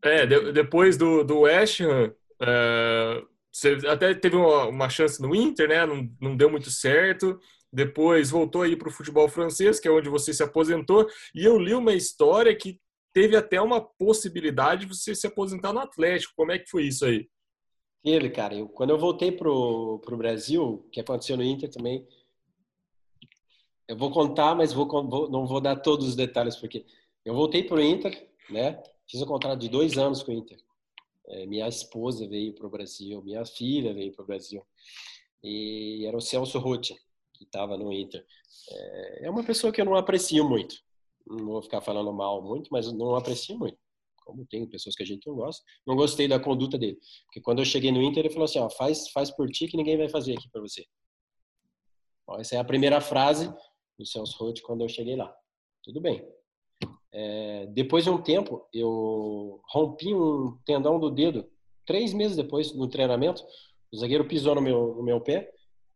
É, 0.03 0.25
de, 0.25 0.51
depois 0.51 0.97
do, 0.97 1.23
do 1.23 1.41
West 1.41 1.81
Ham, 1.81 2.13
é, 2.41 3.23
você 3.51 3.77
até 3.87 4.13
teve 4.13 4.35
uma, 4.35 4.67
uma, 4.67 4.89
chance 4.89 5.21
no 5.21 5.35
Inter, 5.35 5.67
né? 5.67 5.85
Não, 5.85 6.09
não 6.21 6.37
deu 6.37 6.49
muito 6.49 6.71
certo. 6.71 7.39
Depois 7.71 8.31
voltou 8.31 8.61
aí 8.61 8.75
para 8.75 8.89
o 8.89 8.91
futebol 8.91 9.27
francês, 9.27 9.79
que 9.79 9.87
é 9.87 9.91
onde 9.91 10.09
você 10.09 10.33
se 10.33 10.41
aposentou. 10.41 11.07
E 11.35 11.45
eu 11.45 11.57
li 11.59 11.73
uma 11.73 11.93
história 11.93 12.55
que 12.55 12.79
teve 13.13 13.35
até 13.35 13.61
uma 13.61 13.81
possibilidade 13.81 14.81
de 14.81 14.87
você 14.87 15.13
se 15.13 15.27
aposentar 15.27 15.73
no 15.73 15.79
Atlético. 15.79 16.33
Como 16.35 16.51
é 16.51 16.59
que 16.59 16.69
foi 16.69 16.83
isso 16.83 17.05
aí? 17.05 17.27
Ele, 18.03 18.29
cara, 18.29 18.55
eu, 18.55 18.67
quando 18.69 18.91
eu 18.91 18.97
voltei 18.97 19.31
pro, 19.31 19.99
pro 19.99 20.17
Brasil, 20.17 20.87
que 20.91 21.01
aconteceu 21.01 21.35
no 21.35 21.43
Inter 21.43 21.69
também, 21.69 22.07
eu 23.87 23.97
vou 23.97 24.11
contar, 24.11 24.55
mas 24.55 24.71
vou, 24.71 24.87
vou, 24.87 25.29
não 25.29 25.45
vou 25.45 25.59
dar 25.59 25.75
todos 25.75 26.07
os 26.07 26.15
detalhes, 26.15 26.55
porque 26.55 26.85
eu 27.25 27.33
voltei 27.33 27.63
pro 27.63 27.81
Inter, 27.81 28.29
né? 28.49 28.81
Fiz 29.09 29.21
um 29.21 29.25
contrato 29.25 29.59
de 29.59 29.69
dois 29.69 29.97
anos 29.97 30.21
com 30.21 30.31
o 30.31 30.35
Inter. 30.35 30.59
É, 31.27 31.45
minha 31.45 31.67
esposa 31.67 32.27
veio 32.27 32.53
pro 32.53 32.69
Brasil, 32.69 33.21
minha 33.23 33.45
filha 33.45 33.93
veio 33.93 34.13
pro 34.13 34.25
Brasil. 34.25 34.65
E 35.43 36.05
era 36.05 36.17
o 36.17 36.21
Celso 36.21 36.59
Rotti, 36.59 36.95
que 37.33 37.43
estava 37.43 37.77
no 37.77 37.91
Inter. 37.91 38.25
É, 38.71 39.25
é 39.27 39.29
uma 39.29 39.43
pessoa 39.43 39.71
que 39.71 39.79
eu 39.79 39.85
não 39.85 39.95
aprecio 39.95 40.47
muito 40.47 40.75
não 41.29 41.45
vou 41.45 41.61
ficar 41.61 41.81
falando 41.81 42.11
mal 42.11 42.41
muito, 42.41 42.69
mas 42.71 42.91
não 42.91 43.15
aprecio 43.15 43.57
muito. 43.57 43.77
Como 44.17 44.45
tem 44.45 44.67
pessoas 44.67 44.95
que 44.95 45.03
a 45.03 45.05
gente 45.05 45.25
não 45.27 45.35
gosta. 45.35 45.63
Não 45.87 45.95
gostei 45.95 46.27
da 46.27 46.39
conduta 46.39 46.77
dele. 46.77 46.99
Porque 47.25 47.41
quando 47.41 47.59
eu 47.59 47.65
cheguei 47.65 47.91
no 47.91 48.01
Inter, 48.01 48.25
ele 48.25 48.33
falou 48.33 48.45
assim: 48.45 48.59
ó, 48.59 48.69
faz, 48.69 49.09
faz 49.09 49.31
por 49.31 49.49
ti 49.49 49.67
que 49.67 49.77
ninguém 49.77 49.97
vai 49.97 50.09
fazer 50.09 50.33
aqui 50.33 50.49
para 50.51 50.61
você. 50.61 50.85
essa 52.39 52.55
é 52.55 52.59
a 52.59 52.63
primeira 52.63 53.01
frase 53.01 53.51
do 53.97 54.05
Celso 54.05 54.37
Roth 54.37 54.61
quando 54.61 54.81
eu 54.81 54.89
cheguei 54.89 55.15
lá. 55.15 55.33
Tudo 55.83 55.99
bem. 55.99 56.27
É, 57.11 57.65
depois 57.67 58.03
de 58.03 58.09
um 58.09 58.21
tempo, 58.21 58.67
eu 58.73 59.59
rompi 59.71 60.13
um 60.13 60.57
tendão 60.65 60.99
do 60.99 61.09
dedo. 61.09 61.49
Três 61.85 62.13
meses 62.13 62.37
depois, 62.37 62.73
no 62.73 62.87
treinamento, 62.87 63.43
o 63.91 63.97
zagueiro 63.97 64.27
pisou 64.27 64.55
no 64.55 64.61
meu, 64.61 64.95
no 64.95 65.03
meu 65.03 65.19
pé 65.19 65.51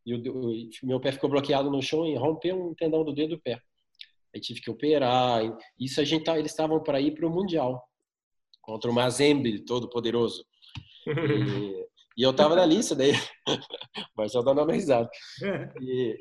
e 0.06 0.14
o, 0.14 0.42
o 0.84 0.88
meu 0.88 1.00
pé 1.00 1.12
ficou 1.12 1.30
bloqueado 1.30 1.70
no 1.70 1.82
chão 1.82 2.06
e 2.06 2.16
rompeu 2.16 2.70
um 2.70 2.74
tendão 2.74 3.04
do 3.04 3.14
dedo 3.14 3.36
do 3.36 3.42
pé. 3.42 3.60
Aí 4.34 4.42
tive 4.42 4.62
que 4.62 4.72
operar. 4.72 5.42
Isso 5.80 6.02
a 6.02 6.04
gente 6.04 6.24
tá, 6.24 6.38
eles 6.38 6.52
estavam 6.52 6.82
para 6.82 7.00
ir 7.00 7.14
para 7.14 7.28
o 7.28 7.30
mundial 7.30 7.84
contra 8.62 8.90
o 8.90 8.94
Mazembe, 8.94 9.64
todo 9.64 9.90
poderoso. 9.90 10.46
E, 12.16 12.22
e 12.22 12.24
eu 12.24 12.34
tava 12.34 12.56
na 12.56 12.66
lista 12.66 12.96
daí. 12.96 13.12
Só 14.30 14.42
dando 14.42 14.62
uma 14.62 14.72
risada. 14.72 15.10
E 15.82 16.18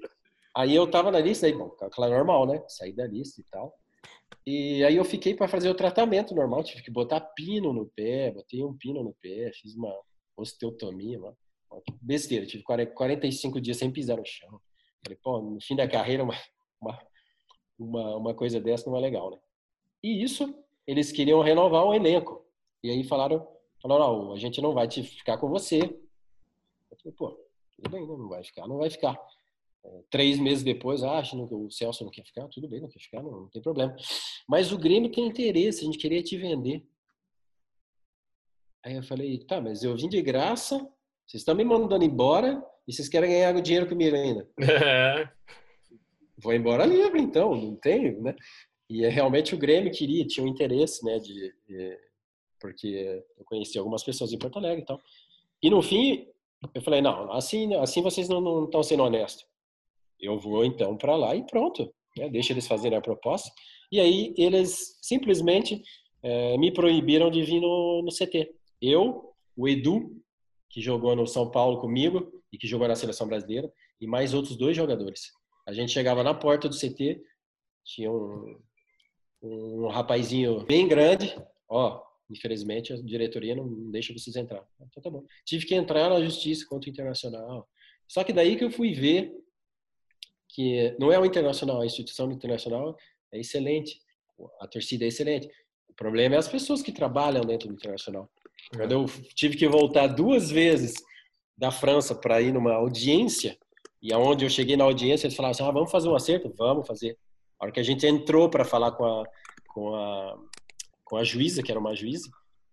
aí 0.57 0.75
eu 0.75 0.91
tava 0.91 1.13
na 1.13 1.21
lista 1.21 1.47
aí, 1.47 1.53
bom, 1.53 1.71
claro, 1.71 2.13
normal, 2.13 2.47
né? 2.49 2.63
Saí 2.67 2.93
da 2.93 3.07
lista 3.07 3.41
e 3.41 3.45
tal. 3.45 3.73
E 4.47 4.85
aí 4.85 4.97
eu 4.97 5.05
fiquei 5.05 5.35
para 5.35 5.49
fazer 5.49 5.69
o 5.69 5.75
tratamento 5.75 6.35
normal, 6.35 6.65
tive 6.65 6.83
que 6.83 6.91
botar 6.91 7.21
pino 7.21 7.73
no 7.73 7.87
pé, 7.87 8.31
botei 8.31 8.65
um 8.65 8.77
pino 8.77 9.03
no 9.03 9.15
pé, 9.21 9.51
fiz 9.53 9.75
uma 9.75 9.95
osteotomia, 10.37 11.21
uma 11.21 11.37
besteira, 12.01 12.47
tive 12.47 12.65
45 12.65 13.61
dias 13.61 13.77
sem 13.77 13.91
pisar 13.91 14.17
no 14.17 14.27
chão. 14.27 14.61
Falei, 15.05 15.19
pô, 15.23 15.41
no 15.41 15.61
fim 15.61 15.77
da 15.77 15.89
carreira, 15.89 16.23
uma, 16.23 16.35
uma 16.81 16.99
uma, 17.83 18.17
uma 18.17 18.35
coisa 18.35 18.61
dessa 18.61 18.89
não 18.89 18.97
é 18.97 19.01
legal, 19.01 19.31
né? 19.31 19.39
E 20.03 20.23
isso, 20.23 20.55
eles 20.87 21.13
queriam 21.13 21.43
renovar 21.43 21.85
o 21.85 21.95
elenco. 21.95 22.45
E 22.83 22.91
aí 22.91 23.05
falaram, 23.05 23.47
falaram, 23.81 24.33
a 24.33 24.39
gente 24.39 24.61
não 24.61 24.73
vai 24.73 24.89
te 24.89 25.03
ficar 25.03 25.39
com 25.39 25.49
você. 25.49 25.81
Eu 25.81 26.97
falei, 26.99 27.13
pô, 27.17 27.29
tudo 27.77 27.91
bem, 27.91 28.07
né? 28.07 28.17
não 28.17 28.29
vai 28.29 28.43
ficar, 28.43 28.67
não 28.67 28.79
vai 28.79 28.91
ficar. 28.91 29.19
Três 30.11 30.39
meses 30.39 30.63
depois, 30.63 31.03
ah, 31.03 31.19
acho 31.19 31.37
que 31.49 31.55
o 31.55 31.71
Celso 31.71 32.05
não 32.05 32.11
quer 32.11 32.25
ficar, 32.25 32.47
tudo 32.49 32.69
bem, 32.69 32.81
não 32.81 32.89
quer 32.89 33.01
ficar, 33.01 33.23
não, 33.23 33.43
não 33.43 33.49
tem 33.49 33.63
problema. 33.63 33.95
Mas 34.49 34.73
o 34.73 34.79
Grêmio 34.79 35.11
tem 35.11 35.27
interesse, 35.27 35.81
a 35.81 35.85
gente 35.85 35.99
queria 35.99 36.23
te 36.23 36.37
vender. 36.37 36.87
Aí 38.85 38.97
eu 38.97 39.03
falei, 39.03 39.39
tá, 39.39 39.61
mas 39.61 39.83
eu 39.83 39.97
vim 39.97 40.09
de 40.09 40.21
graça, 40.23 40.79
vocês 41.27 41.41
estão 41.41 41.55
me 41.55 41.65
mandando 41.65 42.05
embora 42.05 42.63
e 42.87 42.93
vocês 42.93 43.09
querem 43.09 43.31
ganhar 43.31 43.61
dinheiro 43.61 43.89
comigo 43.89 44.15
ainda. 44.17 44.49
É. 44.59 45.29
Vou 46.43 46.53
embora 46.53 46.85
livre, 46.85 47.21
então, 47.21 47.55
não 47.55 47.77
tenho, 47.77 48.21
né? 48.21 48.35
E 48.91 49.05
é, 49.05 49.09
realmente 49.09 49.55
o 49.55 49.59
Grêmio 49.59 49.93
queria, 49.93 50.27
tinha 50.27 50.45
um 50.45 50.49
interesse, 50.49 51.05
né, 51.05 51.19
de, 51.19 51.55
de 51.67 51.99
porque 52.61 53.25
eu 53.39 53.45
conheci 53.45 53.79
algumas 53.79 54.05
pessoas 54.05 54.33
em 54.33 54.39
Porto 54.39 54.59
Alegre 54.59 54.83
e 54.83 54.85
tal. 54.85 55.01
E 55.63 55.71
no 55.71 55.81
fim, 55.83 56.27
eu 56.75 56.83
falei, 56.83 57.01
não, 57.01 57.33
assim, 57.33 57.75
assim 57.77 58.03
vocês 58.03 58.29
não 58.29 58.65
estão 58.65 58.83
sendo 58.83 59.03
honestos. 59.03 59.47
Eu 60.23 60.39
vou 60.39 60.65
então 60.65 60.97
para 60.97 61.17
lá 61.17 61.35
e 61.35 61.45
pronto. 61.45 61.93
Né? 62.17 62.29
Deixa 62.29 62.53
eles 62.53 62.67
fazerem 62.67 62.97
a 62.97 63.03
proposta. 63.03 63.51
E 63.91 64.01
aí 64.01 64.33
eles 64.39 64.97
simplesmente 65.03 65.83
é, 66.23 66.57
me 66.57 66.73
proibiram 66.73 67.31
de 67.31 67.43
vir 67.43 67.61
no, 67.61 68.03
no 68.03 68.11
CT. 68.11 68.55
Eu, 68.81 69.35
o 69.57 69.69
Edu, 69.69 70.23
que 70.71 70.81
jogou 70.81 71.15
no 71.17 71.27
São 71.27 71.51
Paulo 71.51 71.81
comigo 71.81 72.33
e 72.53 72.57
que 72.57 72.67
jogou 72.67 72.87
na 72.87 72.95
seleção 72.95 73.27
brasileira, 73.27 73.71
e 74.01 74.07
mais 74.07 74.35
outros 74.35 74.57
dois 74.57 74.77
jogadores. 74.77 75.31
A 75.67 75.73
gente 75.73 75.93
chegava 75.93 76.23
na 76.23 76.35
porta 76.35 76.69
do 76.69 76.77
CT, 76.77 77.21
tinha 77.85 78.11
um, 78.11 78.59
um 79.43 79.87
rapazinho 79.89 80.65
bem 80.65 80.89
grande, 80.89 81.35
ó, 81.69 82.03
infelizmente 82.31 82.93
a 82.93 82.97
diretoria 82.97 83.55
não 83.55 83.91
deixa 83.91 84.13
vocês 84.13 84.37
entrar. 84.37 84.65
Então 84.81 85.03
tá 85.03 85.11
bom. 85.11 85.25
Tive 85.45 85.67
que 85.67 85.75
entrar 85.75 86.09
na 86.09 86.23
justiça 86.23 86.67
contra 86.69 86.89
o 86.89 86.93
Internacional. 86.93 87.69
Só 88.09 88.25
que 88.25 88.33
daí 88.33 88.57
que 88.57 88.65
eu 88.65 88.71
fui 88.71 88.93
ver 88.93 89.33
que 90.55 90.95
não 90.99 91.11
é 91.11 91.19
o 91.19 91.25
Internacional, 91.25 91.81
a 91.81 91.87
instituição 91.87 92.29
do 92.29 92.35
Internacional 92.35 92.97
é 93.33 93.41
excelente, 93.41 94.01
a 94.61 94.67
torcida 94.67 95.05
é 95.05 95.09
excelente. 95.09 95.49
O 95.89 95.95
problema 95.95 96.35
é 96.35 96.39
as 96.39 96.49
pessoas 96.49 96.83
que 96.83 96.93
trabalham 96.93 97.43
dentro 97.43 97.69
do 97.69 97.75
Internacional. 97.75 98.31
Quando 98.75 98.93
eu 98.93 99.07
tive 99.35 99.57
que 99.57 99.69
voltar 99.69 100.07
duas 100.07 100.51
vezes 100.51 100.95
da 101.57 101.71
França 101.71 102.15
para 102.15 102.41
ir 102.41 102.53
numa 102.53 102.75
audiência, 102.75 103.59
e 104.03 104.13
aonde 104.13 104.45
eu 104.45 104.51
cheguei 104.51 104.77
na 104.77 104.85
audiência, 104.85 105.27
eles 105.27 105.37
falaram 105.37 105.53
assim: 105.53 105.63
ah, 105.63 105.71
vamos 105.71 105.91
fazer 105.91 106.09
um 106.09 106.15
acerto? 106.15 106.53
Vamos 106.57 106.87
fazer. 106.87 107.17
A 107.59 107.65
hora 107.65 107.73
que 107.73 107.81
a 107.81 107.85
gente 107.85 108.07
entrou 108.07 108.51
para 108.51 108.65
falar 108.65 108.93
com 108.93 109.05
a, 109.05 109.25
com, 109.69 109.95
a, 109.95 110.39
com 111.05 111.17
a 111.17 111.25
juíza, 111.25 111.63
que 111.63 111.71
era 111.71 111.81
uma 111.81 111.95
juíza, 111.95 112.29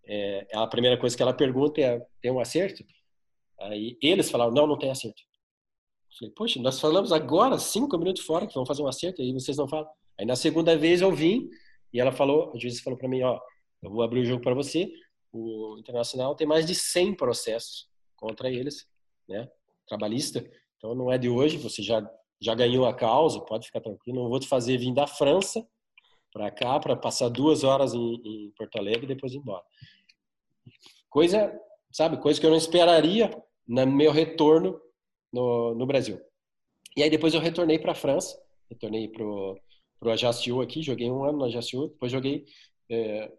é, 0.05 0.47
a 0.53 0.65
primeira 0.65 0.97
coisa 0.97 1.15
que 1.15 1.21
ela 1.21 1.33
pergunta 1.33 1.79
é: 1.79 2.01
tem 2.21 2.31
um 2.31 2.39
acerto? 2.39 2.83
Aí 3.59 3.97
eles 4.01 4.31
falaram: 4.31 4.51
não, 4.51 4.65
não 4.65 4.77
tem 4.77 4.89
acerto. 4.89 5.21
Falei: 6.17 6.33
poxa, 6.35 6.59
nós 6.61 6.79
falamos 6.79 7.11
agora, 7.11 7.57
cinco 7.59 7.97
minutos 7.97 8.23
fora, 8.23 8.47
que 8.47 8.53
vamos 8.53 8.67
fazer 8.67 8.81
um 8.81 8.87
acerto, 8.87 9.21
e 9.21 9.33
vocês 9.33 9.57
não 9.57 9.67
falam. 9.67 9.87
Aí 10.19 10.25
na 10.25 10.35
segunda 10.35 10.77
vez 10.77 11.01
eu 11.01 11.13
vim, 11.13 11.49
e 11.93 11.99
ela 11.99 12.11
falou: 12.11 12.51
a 12.53 12.57
juíza 12.57 12.81
falou 12.83 12.97
para 12.97 13.09
mim: 13.09 13.21
ó, 13.23 13.39
eu 13.81 13.91
vou 13.91 14.01
abrir 14.01 14.21
o 14.21 14.25
jogo 14.25 14.41
para 14.41 14.53
você. 14.53 14.91
O 15.31 15.77
Internacional 15.77 16.35
tem 16.35 16.47
mais 16.47 16.65
de 16.65 16.73
100 16.73 17.15
processos 17.15 17.87
contra 18.15 18.49
eles, 18.49 18.87
né? 19.27 19.47
Trabalhista. 19.87 20.43
Então 20.77 20.95
não 20.95 21.11
é 21.11 21.17
de 21.17 21.29
hoje, 21.29 21.57
você 21.57 21.83
já 21.83 22.01
já 22.41 22.55
ganhou 22.55 22.85
a 22.85 22.93
causa, 22.93 23.41
pode 23.41 23.67
ficar 23.67 23.81
tranquilo. 23.81 24.23
Não 24.23 24.29
vou 24.29 24.39
te 24.39 24.47
fazer 24.47 24.77
vir 24.77 24.93
da 24.93 25.05
França 25.05 25.67
para 26.31 26.49
cá 26.49 26.79
para 26.79 26.95
passar 26.95 27.29
duas 27.29 27.63
horas 27.63 27.93
em, 27.93 28.13
em, 28.23 28.53
Porto 28.57 28.77
Alegre 28.77 29.03
e 29.03 29.07
depois 29.07 29.33
ir 29.33 29.37
embora. 29.37 29.63
Coisa, 31.09 31.51
sabe, 31.91 32.17
coisa 32.21 32.39
que 32.39 32.45
eu 32.45 32.51
não 32.51 32.57
esperaria 32.57 33.29
no 33.67 33.85
meu 33.87 34.11
retorno 34.11 34.79
no, 35.31 35.75
no 35.75 35.85
Brasil. 35.85 36.19
E 36.95 37.03
aí 37.03 37.09
depois 37.09 37.33
eu 37.33 37.39
retornei 37.39 37.79
para 37.79 37.91
a 37.91 37.95
França, 37.95 38.37
retornei 38.69 39.07
pro 39.07 39.59
pro 39.99 40.11
Ajaccio 40.11 40.61
aqui, 40.61 40.81
joguei 40.81 41.11
um 41.11 41.23
ano 41.25 41.39
no 41.39 41.45
Ajaccio, 41.45 41.89
depois 41.89 42.11
joguei 42.11 42.45
é, 42.89 43.31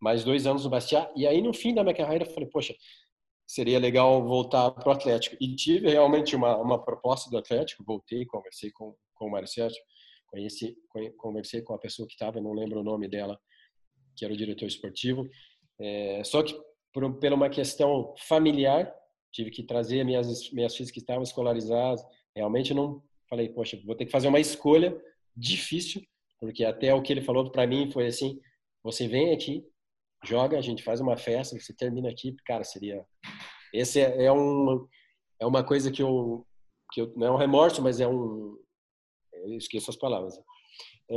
mais 0.00 0.22
dois 0.24 0.46
anos 0.46 0.64
no 0.64 0.70
Bastia. 0.70 1.10
E 1.16 1.26
aí 1.26 1.42
no 1.42 1.52
fim 1.52 1.74
da 1.74 1.82
minha 1.82 1.96
carreira 1.96 2.24
eu 2.24 2.30
falei, 2.30 2.48
poxa, 2.48 2.74
seria 3.46 3.78
legal 3.78 4.22
voltar 4.24 4.70
para 4.70 4.88
o 4.88 4.92
Atlético. 4.92 5.36
E 5.40 5.54
tive 5.54 5.90
realmente 5.90 6.34
uma, 6.36 6.56
uma 6.56 6.82
proposta 6.82 7.28
do 7.28 7.36
Atlético, 7.36 7.84
voltei, 7.84 8.24
conversei 8.24 8.70
com, 8.70 8.94
com 9.14 9.26
o 9.26 9.30
Marcelo, 9.30 9.74
conheci, 10.28 10.76
conversei 11.16 11.62
com 11.62 11.74
a 11.74 11.78
pessoa 11.78 12.06
que 12.06 12.14
estava, 12.14 12.40
não 12.40 12.52
lembro 12.52 12.80
o 12.80 12.84
nome 12.84 13.08
dela, 13.08 13.38
que 14.16 14.24
era 14.24 14.32
o 14.32 14.36
diretor 14.36 14.66
esportivo. 14.66 15.28
É, 15.78 16.22
só 16.24 16.42
que 16.42 16.54
por, 16.92 17.18
por 17.18 17.32
uma 17.32 17.50
questão 17.50 18.14
familiar, 18.28 18.92
tive 19.36 19.50
que 19.50 19.62
trazer 19.62 20.02
minhas, 20.02 20.50
minhas 20.50 20.74
filhas 20.74 20.90
que 20.90 20.98
estavam 20.98 21.22
escolarizadas. 21.22 22.02
Realmente 22.34 22.72
não 22.72 23.02
falei, 23.28 23.50
poxa, 23.50 23.78
vou 23.84 23.94
ter 23.94 24.06
que 24.06 24.10
fazer 24.10 24.28
uma 24.28 24.40
escolha 24.40 24.98
difícil, 25.36 26.02
porque 26.40 26.64
até 26.64 26.94
o 26.94 27.02
que 27.02 27.12
ele 27.12 27.20
falou 27.20 27.50
para 27.50 27.66
mim 27.66 27.90
foi 27.90 28.06
assim: 28.06 28.40
você 28.82 29.06
vem 29.06 29.32
aqui, 29.32 29.62
joga, 30.24 30.56
a 30.56 30.62
gente 30.62 30.82
faz 30.82 31.00
uma 31.00 31.16
festa, 31.16 31.58
você 31.58 31.74
termina 31.74 32.08
aqui, 32.08 32.34
cara, 32.46 32.64
seria. 32.64 33.04
Esse 33.74 34.00
é, 34.00 34.24
é 34.24 34.32
um 34.32 34.88
é 35.38 35.44
uma 35.44 35.62
coisa 35.62 35.92
que 35.92 36.02
eu 36.02 36.46
que 36.92 37.02
eu, 37.02 37.12
não 37.16 37.26
é 37.26 37.30
um 37.30 37.36
remorso, 37.36 37.82
mas 37.82 38.00
é 38.00 38.08
um 38.08 38.58
eu 39.32 39.56
esqueço 39.58 39.90
as 39.90 39.96
palavras. 39.96 40.34
É, 41.10 41.16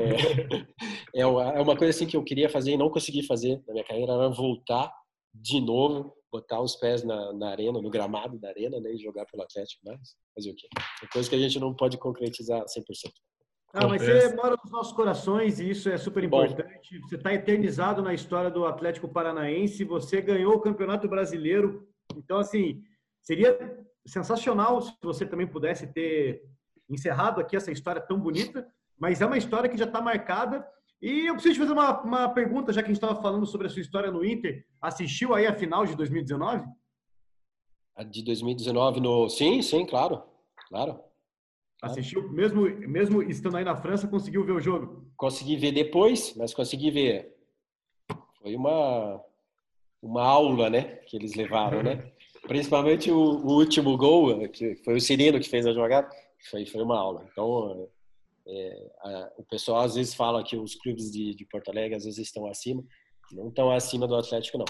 é, 1.21 1.25
uma 1.25 1.77
coisa 1.77 1.91
assim 1.91 2.05
que 2.05 2.17
eu 2.17 2.23
queria 2.23 2.49
fazer 2.49 2.71
e 2.71 2.77
não 2.77 2.89
consegui 2.89 3.23
fazer 3.25 3.61
na 3.65 3.73
minha 3.73 3.85
carreira, 3.85 4.11
era 4.11 4.29
voltar 4.29 4.91
de 5.33 5.61
novo, 5.61 6.13
botar 6.31 6.61
os 6.61 6.75
pés 6.75 7.03
na, 7.03 7.33
na 7.33 7.49
arena, 7.49 7.81
no 7.81 7.89
gramado 7.89 8.37
da 8.37 8.49
arena, 8.49 8.79
né, 8.79 8.93
e 8.93 8.97
jogar 8.97 9.25
pelo 9.25 9.43
Atlético, 9.43 9.81
mas 9.85 10.15
fazer 10.35 10.51
o 10.51 10.55
quê? 10.55 10.67
É 11.03 11.07
coisa 11.07 11.29
que 11.29 11.35
a 11.35 11.39
gente 11.39 11.59
não 11.59 11.73
pode 11.73 11.97
concretizar 11.97 12.63
100%. 12.63 13.11
Ah, 13.73 13.87
mas 13.87 14.01
você 14.01 14.35
mora 14.35 14.55
nos 14.63 14.71
nossos 14.71 14.93
corações 14.93 15.59
e 15.59 15.69
isso 15.69 15.89
é 15.89 15.97
super 15.97 16.23
importante. 16.23 16.99
Bom. 16.99 17.07
Você 17.07 17.15
está 17.15 17.33
eternizado 17.33 18.01
na 18.01 18.13
história 18.13 18.49
do 18.49 18.65
Atlético 18.65 19.07
Paranaense. 19.07 19.83
Você 19.83 20.21
ganhou 20.21 20.55
o 20.55 20.59
Campeonato 20.59 21.07
Brasileiro. 21.07 21.87
Então, 22.15 22.39
assim, 22.39 22.81
seria 23.21 23.85
sensacional 24.07 24.81
se 24.81 24.91
você 25.03 25.23
também 25.23 25.45
pudesse 25.45 25.85
ter 25.85 26.43
encerrado 26.89 27.39
aqui 27.39 27.55
essa 27.55 27.71
história 27.71 28.01
tão 28.01 28.19
bonita. 28.19 28.67
Mas 28.97 29.21
é 29.21 29.25
uma 29.25 29.37
história 29.37 29.69
que 29.69 29.77
já 29.77 29.85
está 29.85 30.01
marcada. 30.01 30.65
E 31.01 31.27
eu 31.27 31.33
preciso 31.33 31.55
te 31.55 31.59
fazer 31.59 31.71
uma, 31.71 32.01
uma 32.01 32.29
pergunta, 32.29 32.73
já 32.73 32.81
que 32.81 32.87
a 32.87 32.93
gente 32.93 33.01
estava 33.01 33.21
falando 33.21 33.45
sobre 33.45 33.67
a 33.67 33.69
sua 33.69 33.81
história 33.81 34.11
no 34.11 34.25
Inter. 34.25 34.65
Assistiu 34.81 35.33
aí 35.33 35.47
a 35.47 35.55
final 35.55 35.85
de 35.85 35.95
2019? 35.95 36.65
A 37.95 38.03
de 38.03 38.23
2019 38.23 38.99
no. 38.99 39.29
Sim, 39.29 39.61
sim, 39.61 39.85
claro. 39.85 40.21
Claro. 40.67 40.99
Assistiu, 41.81 42.29
mesmo, 42.29 42.63
mesmo 42.87 43.23
estando 43.23 43.55
aí 43.55 43.63
na 43.63 43.75
França, 43.75 44.07
conseguiu 44.07 44.43
ver 44.43 44.51
o 44.51 44.59
jogo? 44.59 45.09
Consegui 45.15 45.55
ver 45.55 45.71
depois, 45.71 46.35
mas 46.35 46.53
consegui 46.53 46.91
ver. 46.91 47.33
Foi 48.41 48.53
uma, 48.53 49.23
uma 50.01 50.23
aula, 50.23 50.69
né, 50.69 50.97
que 51.07 51.15
eles 51.15 51.35
levaram, 51.35 51.81
né? 51.81 52.11
Principalmente 52.47 53.09
o, 53.11 53.17
o 53.17 53.53
último 53.57 53.97
gol, 53.97 54.47
que 54.49 54.75
foi 54.83 54.95
o 54.95 55.01
Cirino 55.01 55.39
que 55.39 55.49
fez 55.49 55.65
a 55.65 55.73
jogada, 55.73 56.09
foi, 56.49 56.65
foi 56.65 56.81
uma 56.81 56.97
aula. 56.97 57.25
Então, 57.31 57.87
é, 58.49 58.91
a, 59.01 59.31
o 59.37 59.43
pessoal 59.43 59.81
às 59.81 59.95
vezes 59.95 60.13
fala 60.13 60.43
que 60.43 60.57
os 60.57 60.75
clubes 60.75 61.11
de, 61.11 61.35
de 61.35 61.45
Porto 61.45 61.69
Alegre 61.69 61.95
às 61.95 62.05
vezes 62.05 62.19
estão 62.19 62.47
acima, 62.47 62.83
não 63.31 63.49
estão 63.49 63.71
acima 63.71 64.07
do 64.07 64.15
Atlético, 64.15 64.57
não. 64.57 64.65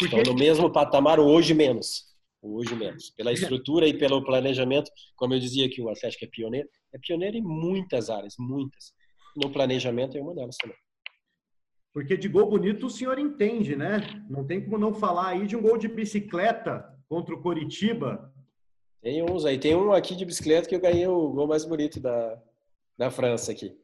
Estão 0.00 0.22
no 0.22 0.34
mesmo 0.34 0.70
patamar, 0.70 1.18
hoje 1.18 1.54
menos 1.54 2.14
hoje 2.44 2.74
menos. 2.74 3.10
Pela 3.10 3.32
estrutura 3.32 3.88
e 3.88 3.96
pelo 3.96 4.22
planejamento, 4.22 4.90
como 5.16 5.34
eu 5.34 5.40
dizia 5.40 5.68
que 5.68 5.80
o 5.80 5.88
Atlético 5.88 6.24
é 6.24 6.28
pioneiro, 6.28 6.68
é 6.92 6.98
pioneiro 6.98 7.36
em 7.36 7.42
muitas 7.42 8.10
áreas, 8.10 8.34
muitas. 8.38 8.92
No 9.34 9.50
planejamento 9.50 10.16
é 10.16 10.20
uma 10.20 10.34
delas 10.34 10.56
também. 10.56 10.76
Porque 11.92 12.16
de 12.16 12.28
gol 12.28 12.48
bonito 12.48 12.86
o 12.86 12.90
senhor 12.90 13.18
entende, 13.18 13.76
né? 13.76 14.00
Não 14.28 14.44
tem 14.44 14.62
como 14.62 14.78
não 14.78 14.92
falar 14.92 15.28
aí 15.28 15.46
de 15.46 15.56
um 15.56 15.62
gol 15.62 15.78
de 15.78 15.88
bicicleta 15.88 16.84
contra 17.08 17.34
o 17.34 17.40
Coritiba. 17.40 18.32
Tem 19.00 19.22
uns 19.22 19.44
aí. 19.44 19.58
Tem 19.58 19.76
um 19.76 19.92
aqui 19.92 20.16
de 20.16 20.24
bicicleta 20.24 20.68
que 20.68 20.74
eu 20.74 20.80
ganhei 20.80 21.06
o 21.06 21.30
gol 21.30 21.46
mais 21.46 21.64
bonito 21.64 22.00
da, 22.00 22.40
da 22.96 23.10
França 23.10 23.52
aqui. 23.52 23.76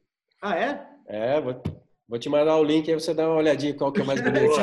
Ah, 0.42 0.58
é? 0.58 0.86
É, 1.06 1.40
vou, 1.40 1.62
vou 2.08 2.18
te 2.18 2.28
mandar 2.28 2.56
o 2.56 2.64
link 2.64 2.88
aí 2.88 2.94
você 2.94 3.12
dá 3.12 3.28
uma 3.28 3.36
olhadinha 3.36 3.74
qual 3.74 3.92
que 3.92 4.00
é 4.00 4.04
o 4.04 4.06
mais 4.06 4.20
bonito. 4.22 4.54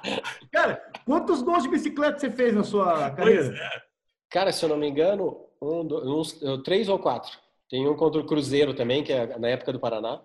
Cara, 0.52 0.80
Quantos 1.04 1.42
gols 1.42 1.62
de 1.62 1.68
bicicleta 1.68 2.18
você 2.18 2.30
fez 2.30 2.54
na 2.54 2.64
sua 2.64 3.10
carreira? 3.10 3.54
É. 3.54 3.82
Cara, 4.30 4.50
se 4.50 4.64
eu 4.64 4.68
não 4.68 4.76
me 4.76 4.88
engano, 4.88 5.46
um, 5.60 5.80
uns, 6.18 6.40
três 6.64 6.88
ou 6.88 6.98
quatro. 6.98 7.38
Tem 7.68 7.86
um 7.86 7.94
contra 7.94 8.20
o 8.20 8.26
Cruzeiro 8.26 8.74
também, 8.74 9.04
que 9.04 9.12
é 9.12 9.38
na 9.38 9.48
época 9.48 9.72
do 9.72 9.80
Paraná. 9.80 10.22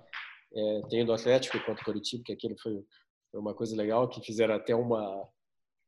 É, 0.53 0.81
tem 0.89 1.03
o 1.03 1.05
do 1.05 1.13
Atlético 1.13 1.59
contra 1.59 1.81
o 1.81 1.85
Curitiba, 1.85 2.23
que 2.25 2.33
aquele 2.33 2.57
foi, 2.57 2.81
foi 3.29 3.39
uma 3.39 3.53
coisa 3.53 3.75
legal, 3.75 4.07
que 4.07 4.21
fizeram 4.21 4.55
até 4.55 4.73
uma, 4.73 5.27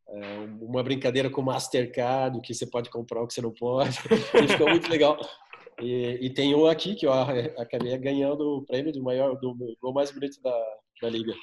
é, 0.10 0.40
uma 0.62 0.84
brincadeira 0.84 1.30
com 1.30 1.42
o 1.42 1.46
Mastercard, 1.46 2.40
que 2.42 2.54
você 2.54 2.68
pode 2.68 2.90
comprar, 2.90 3.24
o 3.24 3.28
que 3.28 3.34
você 3.34 3.42
não 3.42 3.54
pode. 3.54 3.98
e 4.44 4.48
ficou 4.48 4.70
muito 4.70 4.90
legal. 4.90 5.18
E, 5.82 6.26
e, 6.26 6.30
tem 6.34 6.54
um 6.54 6.68
aqui 6.68 6.96
que 6.96 7.08
eu 7.08 7.12
acabei 7.58 7.98
ganhando 7.98 8.58
o 8.58 8.66
prêmio 8.66 8.94
do 8.94 9.02
maior, 9.02 9.36
do 9.40 9.56
gol 9.82 9.94
mais 9.94 10.12
bonito 10.12 10.42
da, 10.42 10.56
da 11.02 11.10
liga. 11.10 11.34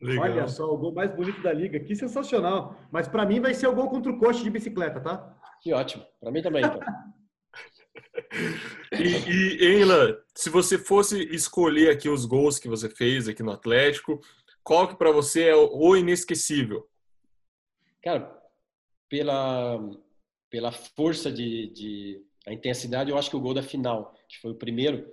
Legal. 0.00 0.24
Olha 0.24 0.48
só, 0.48 0.72
o 0.72 0.76
gol 0.76 0.92
mais 0.92 1.14
bonito 1.14 1.40
da 1.42 1.52
liga. 1.52 1.78
Que 1.80 1.94
sensacional. 1.94 2.76
Mas 2.90 3.06
para 3.06 3.24
mim 3.26 3.40
vai 3.40 3.54
ser 3.54 3.66
o 3.68 3.74
gol 3.74 3.88
contra 3.88 4.10
o 4.10 4.18
coche 4.18 4.42
de 4.42 4.50
bicicleta, 4.50 5.00
tá? 5.00 5.38
Que 5.62 5.72
ótimo. 5.72 6.04
Para 6.20 6.30
mim 6.30 6.42
também, 6.42 6.64
então. 6.64 6.80
E, 8.92 9.02
e 9.02 9.64
Eila, 9.64 10.20
se 10.34 10.50
você 10.50 10.78
fosse 10.78 11.22
escolher 11.34 11.90
aqui 11.90 12.08
os 12.08 12.24
gols 12.24 12.58
que 12.58 12.68
você 12.68 12.88
fez 12.88 13.28
aqui 13.28 13.42
no 13.42 13.52
Atlético, 13.52 14.20
qual 14.62 14.88
que 14.88 14.96
para 14.96 15.10
você 15.10 15.48
é 15.48 15.54
o 15.54 15.96
inesquecível? 15.96 16.88
Cara, 18.02 18.36
pela, 19.08 19.78
pela 20.50 20.72
força 20.72 21.30
de, 21.30 21.72
de 21.72 22.24
a 22.46 22.52
intensidade, 22.52 23.10
eu 23.10 23.18
acho 23.18 23.30
que 23.30 23.36
o 23.36 23.40
gol 23.40 23.54
da 23.54 23.62
final, 23.62 24.14
que 24.28 24.38
foi 24.38 24.50
o 24.50 24.56
primeiro, 24.56 25.06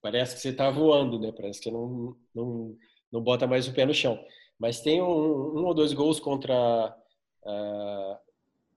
parece 0.00 0.36
que 0.36 0.40
você 0.40 0.50
está 0.50 0.70
voando, 0.70 1.18
né? 1.18 1.32
Parece 1.32 1.60
que 1.60 1.70
não, 1.70 2.16
não, 2.34 2.76
não 3.10 3.20
bota 3.20 3.46
mais 3.46 3.66
o 3.66 3.72
pé 3.72 3.84
no 3.84 3.94
chão. 3.94 4.18
Mas 4.58 4.80
tem 4.80 5.00
um, 5.02 5.06
um 5.06 5.64
ou 5.64 5.74
dois 5.74 5.92
gols 5.92 6.20
contra 6.20 6.94
uh, 7.44 8.16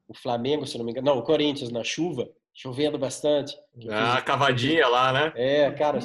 o 0.07 0.13
Flamengo, 0.13 0.65
se 0.65 0.77
não 0.77 0.85
me 0.85 0.91
engano. 0.91 1.07
Não, 1.07 1.19
o 1.19 1.23
Corinthians 1.23 1.71
na 1.71 1.83
chuva, 1.83 2.29
chovendo 2.53 2.97
bastante. 2.97 3.55
Ah, 3.89 4.17
a 4.17 4.21
cavadinha 4.21 4.87
lá, 4.87 5.11
né? 5.11 5.33
É, 5.35 5.71
cara, 5.71 5.99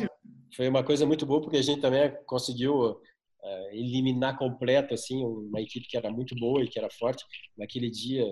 foi 0.55 0.69
uma 0.69 0.85
coisa 0.85 1.05
muito 1.07 1.27
boa 1.27 1.41
porque 1.41 1.59
a 1.59 1.63
gente 1.63 1.81
também 1.81 2.11
conseguiu 2.27 2.91
uh, 2.91 3.69
eliminar 3.73 4.39
completo 4.39 4.95
assim 4.95 5.25
uma 5.25 5.61
equipe 5.61 5.87
que 5.87 5.97
era 5.97 6.11
muito 6.11 6.35
boa 6.35 6.63
e 6.63 6.69
que 6.69 6.79
era 6.79 6.89
forte. 6.91 7.25
Naquele 7.57 7.91
dia. 7.91 8.25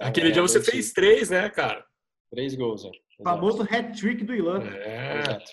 Aquele 0.00 0.32
dia 0.32 0.42
você 0.42 0.62
fez 0.62 0.92
três, 0.92 1.30
né, 1.30 1.48
cara? 1.48 1.84
Três 2.30 2.54
gols, 2.54 2.84
né? 2.84 2.90
Famoso 3.22 3.62
hat-trick 3.62 4.24
do 4.24 4.34
Ilan. 4.34 4.62
É. 4.62 5.18
Exato. 5.20 5.50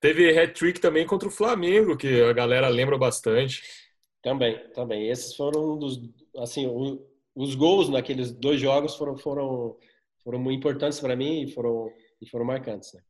Teve 0.00 0.38
hat-trick 0.38 0.80
também 0.80 1.06
contra 1.06 1.28
o 1.28 1.32
Flamengo, 1.32 1.96
que 1.96 2.22
a 2.22 2.32
galera 2.32 2.68
lembra 2.68 2.96
bastante. 2.98 3.62
Também, 4.22 4.58
também. 4.72 5.08
Esses 5.08 5.34
foram 5.34 5.74
um 5.74 5.78
dos, 5.78 6.00
assim, 6.36 6.66
um, 6.66 7.04
os 7.34 7.54
gols 7.54 7.88
naqueles 7.88 8.32
dois 8.32 8.60
jogos 8.60 8.96
foram 8.96 9.16
foram 9.16 9.76
foram 10.22 10.38
muito 10.38 10.58
importantes 10.58 11.00
para 11.00 11.16
mim 11.16 11.42
e 11.42 11.52
foram 11.52 11.90
e 12.20 12.28
foram 12.28 12.44
marcantes. 12.44 12.92
Né? 12.92 13.00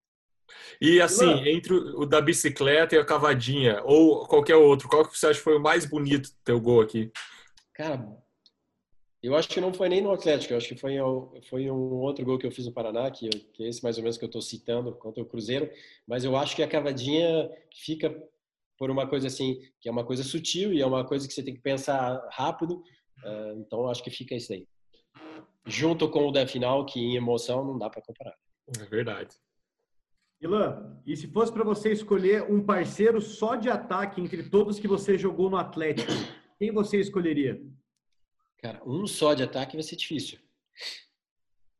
E 0.81 1.01
assim, 1.01 1.31
entre 1.49 1.75
o 1.75 2.07
da 2.07 2.21
bicicleta 2.21 2.95
e 2.95 2.99
a 2.99 3.05
cavadinha, 3.05 3.83
ou 3.85 4.27
qualquer 4.27 4.57
outro, 4.57 4.89
qual 4.89 5.07
que 5.07 5.19
você 5.19 5.27
acha 5.27 5.39
que 5.39 5.45
foi 5.45 5.57
o 5.57 5.63
mais 5.63 5.85
bonito 5.85 6.31
teu 6.45 6.61
gol 6.61 6.81
aqui? 6.81 7.11
Cara, 7.75 8.07
eu 9.23 9.35
acho 9.35 9.49
que 9.49 9.61
não 9.61 9.73
foi 9.75 9.89
nem 9.89 10.01
no 10.01 10.12
Atlético, 10.12 10.53
eu 10.53 10.59
acho 10.59 10.69
que 10.69 10.77
foi, 10.77 10.95
foi 11.49 11.71
um 11.71 12.01
outro 12.01 12.25
gol 12.25 12.39
que 12.39 12.47
eu 12.47 12.53
fiz 12.53 12.66
no 12.66 12.73
Paraná, 12.73 13.11
que, 13.11 13.29
que 13.29 13.64
é 13.64 13.69
esse 13.69 13.83
mais 13.83 13.97
ou 13.97 14.03
menos 14.03 14.16
que 14.16 14.25
eu 14.25 14.29
estou 14.29 14.41
citando 14.41 14.93
contra 14.93 15.23
o 15.23 15.27
Cruzeiro, 15.27 15.69
mas 16.07 16.25
eu 16.25 16.37
acho 16.37 16.55
que 16.55 16.62
a 16.62 16.69
cavadinha 16.69 17.51
fica 17.75 18.14
por 18.79 18.91
uma 18.91 19.09
coisa 19.09 19.27
assim, 19.27 19.61
que 19.81 19.89
é 19.89 19.93
uma 19.93 20.05
coisa 20.05 20.23
sutil 20.23 20.73
e 20.73 20.81
é 20.81 20.87
uma 20.87 21.05
coisa 21.05 21.27
que 21.27 21.35
você 21.35 21.43
tem 21.43 21.55
que 21.55 21.61
pensar 21.61 22.25
rápido, 22.31 22.77
uh, 23.25 23.59
então 23.59 23.81
eu 23.81 23.89
acho 23.89 24.05
que 24.05 24.11
fica 24.11 24.37
isso 24.37 24.53
aí. 24.53 24.66
Junto 25.66 26.09
com 26.09 26.29
o 26.29 26.33
da 26.33 26.47
final, 26.47 26.87
que 26.87 27.01
em 27.01 27.16
emoção 27.16 27.64
não 27.64 27.77
dá 27.77 27.91
para 27.91 28.01
comparar. 28.01 28.37
É 28.81 28.85
verdade. 28.85 29.37
Ilan, 30.41 30.97
e 31.05 31.16
se 31.16 31.27
fosse 31.27 31.53
para 31.53 31.64
você 31.64 31.91
escolher 31.91 32.45
um 32.45 32.62
parceiro 32.64 33.21
só 33.21 33.57
de 33.57 33.69
ataque 33.69 34.21
entre 34.21 34.49
todos 34.49 34.79
que 34.79 34.87
você 34.87 35.19
jogou 35.19 35.51
no 35.51 35.57
Atlético, 35.57 36.12
quem 36.57 36.71
você 36.71 37.01
escolheria? 37.01 37.61
Cara, 38.59 38.83
um 38.85 39.07
só 39.07 39.35
de 39.35 39.43
ataque 39.43 39.77
vai 39.77 39.83
ser 39.83 39.97
difícil. 39.97 40.39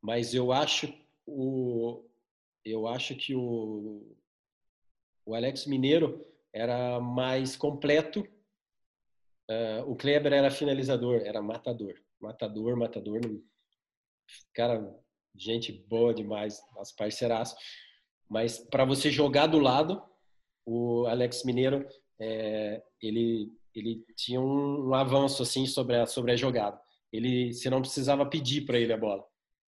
Mas 0.01 0.33
eu 0.33 0.51
acho 0.51 0.93
o 1.25 2.05
eu 2.63 2.87
acho 2.87 3.15
que 3.15 3.35
o 3.35 4.15
o 5.25 5.35
Alex 5.35 5.65
Mineiro 5.65 6.25
era 6.53 6.99
mais 6.99 7.55
completo. 7.55 8.21
Uh, 9.49 9.83
o 9.87 9.95
Kleber 9.95 10.33
era 10.33 10.49
finalizador, 10.49 11.21
era 11.25 11.41
matador, 11.41 11.95
matador, 12.19 12.75
matador. 12.77 13.21
Cara, 14.53 14.95
gente 15.35 15.71
boa 15.71 16.13
demais, 16.13 16.61
as 16.79 16.91
parceiraços. 16.91 17.57
Mas 18.27 18.59
para 18.59 18.85
você 18.85 19.11
jogar 19.11 19.47
do 19.47 19.59
lado, 19.59 20.01
o 20.65 21.05
Alex 21.07 21.43
Mineiro 21.43 21.87
é, 22.19 22.83
ele 23.01 23.51
ele 23.75 24.03
tinha 24.15 24.39
um, 24.39 24.89
um, 24.89 24.93
avanço 24.93 25.43
assim 25.43 25.65
sobre 25.65 25.95
a, 25.95 26.05
sobre 26.05 26.31
a 26.31 26.35
jogada. 26.35 26.79
Ele, 27.11 27.53
você 27.53 27.69
não 27.69 27.81
precisava 27.81 28.25
pedir 28.25 28.65
para 28.65 28.79
ele 28.79 28.93
a 28.93 28.97
bola. 28.97 29.23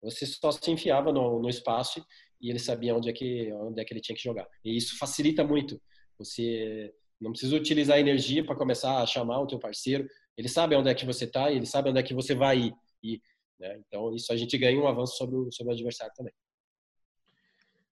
Você 0.03 0.25
só 0.25 0.51
se 0.51 0.71
enfiava 0.71 1.11
no, 1.11 1.41
no 1.41 1.49
espaço 1.49 2.03
e 2.41 2.49
ele 2.49 2.59
sabia 2.59 2.95
onde 2.95 3.09
é 3.09 3.13
que 3.13 3.51
onde 3.53 3.81
é 3.81 3.85
que 3.85 3.93
ele 3.93 4.01
tinha 4.01 4.15
que 4.15 4.23
jogar. 4.23 4.47
E 4.63 4.75
isso 4.75 4.97
facilita 4.97 5.43
muito. 5.43 5.81
Você 6.17 6.93
não 7.19 7.31
precisa 7.31 7.55
utilizar 7.55 7.99
energia 7.99 8.45
para 8.45 8.55
começar 8.55 9.01
a 9.01 9.05
chamar 9.05 9.39
o 9.39 9.47
teu 9.47 9.59
parceiro. 9.59 10.07
Ele 10.37 10.47
sabe 10.47 10.75
onde 10.75 10.89
é 10.89 10.95
que 10.95 11.05
você 11.05 11.25
está, 11.25 11.51
ele 11.51 11.65
sabe 11.65 11.89
onde 11.89 11.99
é 11.99 12.03
que 12.03 12.13
você 12.13 12.33
vai 12.33 12.57
ir. 12.57 12.73
E, 13.03 13.21
né? 13.59 13.81
Então 13.85 14.13
isso 14.15 14.31
a 14.31 14.37
gente 14.37 14.57
ganha 14.57 14.79
um 14.79 14.87
avanço 14.87 15.17
sobre 15.17 15.35
o, 15.35 15.51
sobre 15.51 15.73
o 15.73 15.75
adversário 15.75 16.13
também. 16.15 16.33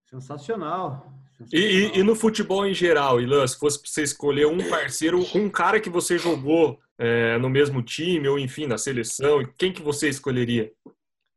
Sensacional. 0.05 1.13
E, 1.53 1.57
e, 1.57 1.99
e, 1.99 2.03
no 2.03 2.15
futebol 2.15 2.65
em 2.65 2.73
geral, 2.73 3.21
Ilan, 3.21 3.45
se 3.45 3.57
fosse 3.57 3.79
você 3.83 4.03
escolher 4.03 4.47
um 4.47 4.69
parceiro, 4.69 5.23
um 5.35 5.49
cara 5.49 5.79
que 5.79 5.89
você 5.89 6.17
jogou 6.17 6.79
é, 6.97 7.37
no 7.37 7.49
mesmo 7.49 7.81
time, 7.83 8.27
ou 8.27 8.39
enfim, 8.39 8.65
na 8.65 8.77
seleção, 8.77 9.45
quem 9.57 9.71
que 9.71 9.81
você 9.81 10.09
escolheria? 10.09 10.71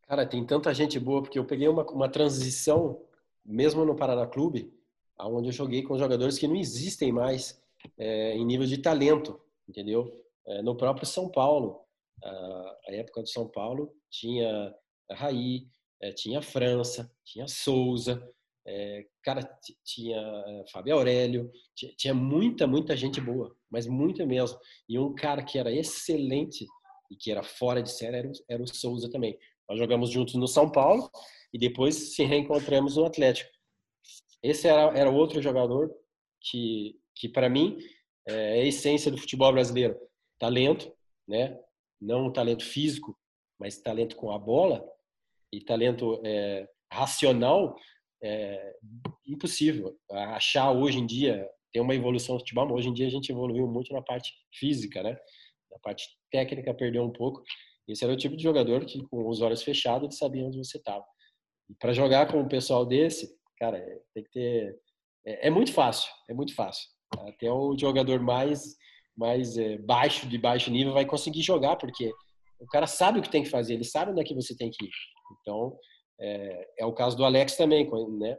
Cara, 0.08 0.26
tem 0.26 0.44
tanta 0.44 0.72
gente 0.72 0.98
boa, 0.98 1.22
porque 1.22 1.38
eu 1.38 1.44
peguei 1.44 1.68
uma, 1.68 1.84
uma 1.90 2.08
transição, 2.08 3.02
mesmo 3.44 3.84
no 3.84 3.94
Paraná 3.94 4.26
Clube, 4.26 4.72
onde 5.18 5.48
eu 5.48 5.52
joguei 5.52 5.82
com 5.82 5.98
jogadores 5.98 6.38
que 6.38 6.48
não 6.48 6.56
existem 6.56 7.12
mais 7.12 7.60
é, 7.98 8.34
em 8.34 8.44
nível 8.44 8.66
de 8.66 8.78
talento, 8.78 9.38
entendeu? 9.68 10.12
É, 10.46 10.62
no 10.62 10.74
próprio 10.74 11.06
São 11.06 11.28
Paulo, 11.28 11.80
a, 12.24 12.76
a 12.88 12.94
época 12.94 13.22
do 13.22 13.28
São 13.28 13.46
Paulo, 13.46 13.94
tinha 14.10 14.74
a 15.10 15.14
Raí, 15.14 15.66
é, 16.00 16.10
tinha 16.10 16.38
a 16.38 16.42
França, 16.42 17.10
tinha 17.24 17.44
a 17.44 17.48
Souza, 17.48 18.26
é, 18.70 19.06
cara, 19.22 19.42
tinha 19.84 20.16
é, 20.16 20.64
Fábio 20.70 20.94
Aurélio, 20.94 21.50
tinha, 21.74 22.14
muita, 22.14 22.66
muita 22.66 22.96
gente 22.96 23.20
boa, 23.20 23.54
mas 23.68 23.86
muita 23.86 24.24
mesmo. 24.24 24.58
E 24.88 24.98
um 24.98 25.12
cara 25.14 25.42
que 25.42 25.58
era 25.58 25.72
excelente 25.72 26.66
e 27.10 27.16
que 27.16 27.32
era 27.32 27.42
fora 27.42 27.82
de 27.82 27.90
série 27.90 28.16
era, 28.16 28.32
era 28.48 28.62
o 28.62 28.66
Souza 28.66 29.10
também. 29.10 29.36
Nós 29.68 29.78
jogamos 29.78 30.10
juntos 30.10 30.34
no 30.34 30.46
São 30.46 30.70
Paulo 30.70 31.10
e 31.52 31.58
depois 31.58 32.14
se 32.14 32.22
reencontramos 32.22 32.96
no 32.96 33.04
Atlético. 33.04 33.50
Esse 34.42 34.68
era, 34.68 34.96
era 34.96 35.10
outro 35.10 35.42
jogador 35.42 35.92
que, 36.40 36.96
que 37.14 37.28
para 37.28 37.48
mim, 37.48 37.76
é 38.26 38.60
a 38.60 38.64
essência 38.64 39.10
do 39.10 39.18
futebol 39.18 39.52
brasileiro. 39.52 39.98
Talento, 40.38 40.92
né? 41.26 41.58
não 42.00 42.32
talento 42.32 42.64
físico, 42.64 43.18
mas 43.58 43.78
talento 43.78 44.16
com 44.16 44.30
a 44.30 44.38
bola 44.38 44.82
e 45.52 45.60
talento 45.60 46.20
é, 46.24 46.66
racional 46.90 47.76
é 48.22 48.74
impossível 49.26 49.96
achar 50.10 50.70
hoje 50.72 50.98
em 50.98 51.06
dia 51.06 51.48
tem 51.72 51.80
uma 51.80 51.94
evolução 51.94 52.36
do 52.36 52.40
futebol, 52.40 52.66
mas 52.66 52.78
hoje 52.78 52.88
em 52.88 52.92
dia 52.92 53.06
a 53.06 53.10
gente 53.10 53.30
evoluiu 53.30 53.66
muito 53.66 53.92
na 53.92 54.02
parte 54.02 54.32
física, 54.52 55.02
né? 55.02 55.16
Na 55.70 55.78
parte 55.78 56.08
técnica 56.30 56.74
perdeu 56.74 57.02
um 57.04 57.12
pouco. 57.12 57.42
Esse 57.86 58.04
era 58.04 58.12
o 58.12 58.16
tipo 58.16 58.36
de 58.36 58.42
jogador 58.42 58.84
que 58.84 59.02
com 59.08 59.28
os 59.28 59.40
olhos 59.40 59.62
fechados 59.62 60.08
ele 60.08 60.16
sabia 60.16 60.44
onde 60.44 60.58
você 60.58 60.78
estava. 60.78 61.04
Para 61.78 61.92
jogar 61.92 62.26
com 62.26 62.40
um 62.40 62.48
pessoal 62.48 62.84
desse, 62.84 63.32
cara, 63.56 63.78
é, 63.78 64.00
tem 64.14 64.24
que 64.24 64.30
ter 64.30 64.76
é, 65.24 65.46
é, 65.48 65.50
muito 65.50 65.72
fácil, 65.72 66.10
é 66.28 66.34
muito 66.34 66.54
fácil. 66.54 66.88
Até 67.28 67.50
o 67.50 67.76
jogador 67.78 68.20
mais 68.20 68.76
mais 69.16 69.58
é, 69.58 69.76
baixo 69.76 70.26
de 70.26 70.38
baixo 70.38 70.70
nível 70.70 70.94
vai 70.94 71.04
conseguir 71.04 71.42
jogar 71.42 71.76
porque 71.76 72.10
o 72.58 72.66
cara 72.66 72.86
sabe 72.86 73.18
o 73.18 73.22
que 73.22 73.30
tem 73.30 73.42
que 73.42 73.50
fazer, 73.50 73.74
ele 73.74 73.84
sabe 73.84 74.12
onde 74.12 74.20
é 74.20 74.24
que 74.24 74.34
você 74.34 74.56
tem 74.56 74.70
que 74.70 74.84
ir. 74.84 74.90
Então, 75.40 75.76
é, 76.20 76.68
é 76.78 76.86
o 76.86 76.92
caso 76.92 77.16
do 77.16 77.24
Alex 77.24 77.56
também, 77.56 77.88
né? 78.18 78.38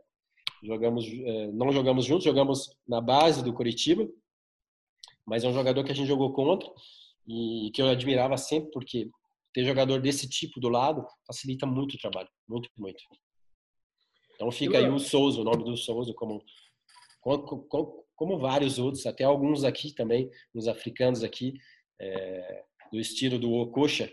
Jogamos, 0.64 1.06
é, 1.06 1.48
não 1.48 1.72
jogamos 1.72 2.06
juntos, 2.06 2.24
jogamos 2.24 2.70
na 2.88 3.02
base 3.02 3.44
do 3.44 3.54
Curitiba, 3.54 4.08
mas 5.26 5.44
é 5.44 5.48
um 5.48 5.54
jogador 5.54 5.84
que 5.84 5.92
a 5.92 5.96
gente 5.96 6.08
jogou 6.08 6.32
contra 6.34 6.70
e 7.28 7.72
que 7.74 7.82
eu 7.82 7.88
admirava 7.88 8.38
sempre 8.38 8.70
porque 8.72 9.10
ter 9.54 9.66
jogador 9.66 10.00
desse 10.00 10.30
tipo 10.30 10.60
do 10.60 10.70
lado 10.70 11.06
facilita 11.26 11.66
muito 11.66 11.96
o 11.96 11.98
trabalho, 11.98 12.30
muito, 12.48 12.70
muito. 12.78 13.02
Então 14.36 14.52
fica 14.52 14.78
aí 14.78 14.90
o 14.90 15.00
Souza, 15.00 15.42
o 15.42 15.44
nome 15.44 15.64
do 15.64 15.76
Souza, 15.76 16.14
como, 16.14 16.44
como, 17.20 18.06
como 18.16 18.40
vários 18.40 18.80
outros, 18.80 19.06
até 19.06 19.24
alguns 19.24 19.64
aqui 19.64 19.94
também, 19.94 20.30
uns 20.54 20.68
africanos 20.68 21.24
aqui, 21.24 21.54
é, 22.00 22.64
do 22.92 23.00
estilo 23.00 23.38
do 23.40 23.52
Okocha, 23.54 24.12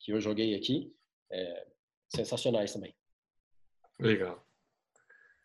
que 0.00 0.12
eu 0.12 0.20
joguei 0.20 0.54
aqui, 0.54 0.92
é, 1.30 1.66
sensacionais 2.14 2.72
também. 2.72 2.94
Legal. 4.02 4.44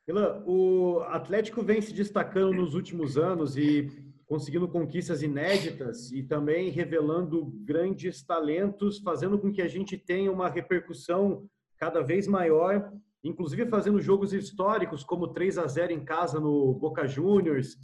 Ilan, 0.07 0.43
o 0.45 1.01
Atlético 1.07 1.61
vem 1.61 1.81
se 1.81 1.93
destacando 1.93 2.53
nos 2.53 2.73
últimos 2.73 3.17
anos 3.17 3.57
e 3.57 3.89
conseguindo 4.25 4.67
conquistas 4.67 5.21
inéditas 5.21 6.11
e 6.11 6.23
também 6.23 6.69
revelando 6.69 7.45
grandes 7.63 8.21
talentos, 8.23 8.99
fazendo 8.99 9.37
com 9.37 9.51
que 9.51 9.61
a 9.61 9.67
gente 9.67 9.97
tenha 9.97 10.31
uma 10.31 10.49
repercussão 10.49 11.49
cada 11.77 12.01
vez 12.01 12.27
maior, 12.27 12.91
inclusive 13.23 13.67
fazendo 13.67 14.01
jogos 14.01 14.33
históricos 14.33 15.03
como 15.03 15.29
3 15.29 15.57
a 15.59 15.67
0 15.67 15.93
em 15.93 16.03
casa 16.03 16.39
no 16.39 16.73
Boca 16.73 17.07
Juniors, 17.07 17.77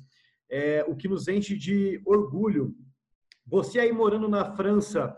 é, 0.49 0.83
o 0.87 0.95
que 0.95 1.07
nos 1.07 1.27
enche 1.27 1.57
de 1.57 2.01
orgulho. 2.05 2.75
Você 3.45 3.79
aí 3.79 3.91
morando 3.91 4.27
na 4.27 4.55
França, 4.55 5.17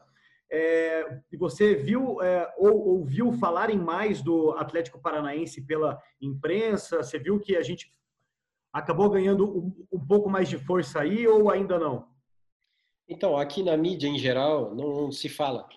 É, 0.52 1.22
e 1.32 1.38
você 1.38 1.76
viu 1.76 2.22
é, 2.22 2.54
ou 2.58 2.88
ouviu 2.88 3.34
falarem 3.34 3.78
mais 3.78 4.22
do 4.22 4.52
Atlético 4.52 5.00
Paranaense 5.00 5.62
pela 5.62 6.02
imprensa? 6.22 7.04
Você 7.04 7.18
viu 7.18 7.40
que 7.40 7.56
a 7.56 7.62
gente 7.62 7.92
acabou 8.72 9.10
ganhando 9.10 9.48
um, 9.48 9.88
um 9.92 10.06
pouco 10.06 10.30
mais 10.30 10.48
de 10.50 10.58
força 10.58 11.02
aí 11.02 11.28
ou 11.28 11.50
ainda 11.50 11.80
não? 11.80 12.08
Então, 13.08 13.38
aqui 13.38 13.62
na 13.64 13.78
mídia 13.78 14.08
em 14.08 14.18
geral 14.18 14.74
não, 14.76 15.12
se 15.12 15.30
fala. 15.30 15.68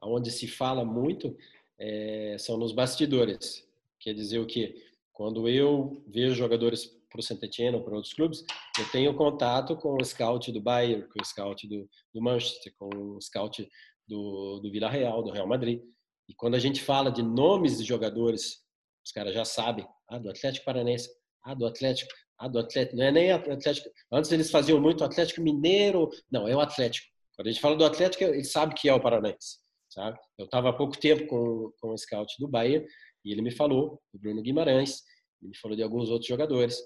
Onde 0.00 0.30
se 0.30 0.46
fala 0.46 0.84
muito 0.84 1.36
é, 1.78 2.36
são 2.38 2.56
nos 2.56 2.72
bastidores. 2.72 3.66
Quer 3.98 4.14
dizer 4.14 4.38
o 4.38 4.46
quê? 4.46 4.82
Quando 5.12 5.48
eu 5.48 6.02
vejo 6.06 6.34
jogadores 6.34 6.86
para 7.10 7.20
o 7.20 7.22
Saint-Etienne 7.22 7.76
ou 7.76 7.82
para 7.82 7.94
outros 7.94 8.12
clubes, 8.12 8.44
eu 8.78 8.88
tenho 8.90 9.14
contato 9.14 9.74
com 9.76 9.94
o 9.94 10.04
scout 10.04 10.52
do 10.52 10.60
Bayern, 10.60 11.02
com 11.08 11.20
o 11.20 11.24
scout 11.24 11.66
do, 11.66 11.88
do 12.12 12.22
Manchester, 12.22 12.72
com 12.78 12.88
o 12.94 13.20
scout 13.20 13.66
do, 14.06 14.60
do 14.60 14.70
Vila 14.70 14.88
Real, 14.88 15.22
do 15.22 15.30
Real 15.30 15.46
Madrid. 15.46 15.80
E 16.28 16.34
quando 16.34 16.54
a 16.54 16.58
gente 16.58 16.82
fala 16.82 17.10
de 17.10 17.22
nomes 17.22 17.78
de 17.78 17.84
jogadores, 17.84 18.64
os 19.04 19.12
caras 19.12 19.34
já 19.34 19.44
sabem. 19.44 19.86
Ah, 20.08 20.18
do 20.18 20.30
Atlético 20.30 20.64
Paranense. 20.64 21.08
Ah, 21.44 21.54
do 21.54 21.66
Atlético. 21.66 22.12
Ah, 22.38 22.48
do 22.48 22.58
Atlético. 22.58 22.96
Não 22.96 23.04
é 23.04 23.12
nem 23.12 23.32
Atlético. 23.32 23.88
Antes 24.12 24.32
eles 24.32 24.50
faziam 24.50 24.80
muito 24.80 25.04
Atlético 25.04 25.40
Mineiro. 25.40 26.10
Não, 26.30 26.48
é 26.48 26.54
o 26.54 26.60
Atlético. 26.60 27.06
Quando 27.36 27.48
a 27.48 27.50
gente 27.50 27.60
fala 27.60 27.76
do 27.76 27.84
Atlético, 27.84 28.24
ele 28.24 28.44
sabe 28.44 28.74
que 28.74 28.88
é 28.88 28.94
o 28.94 29.00
Paranense. 29.00 29.58
Sabe? 29.88 30.18
Eu 30.36 30.46
estava 30.46 30.70
há 30.70 30.72
pouco 30.72 30.98
tempo 30.98 31.26
com, 31.26 31.72
com 31.80 31.92
o 31.92 31.98
scout 31.98 32.34
do 32.38 32.48
Bahia 32.48 32.84
e 33.24 33.32
ele 33.32 33.42
me 33.42 33.50
falou, 33.50 34.00
do 34.12 34.20
Bruno 34.20 34.42
Guimarães, 34.42 35.02
ele 35.40 35.50
me 35.50 35.56
falou 35.56 35.76
de 35.76 35.82
alguns 35.82 36.10
outros 36.10 36.28
jogadores. 36.28 36.78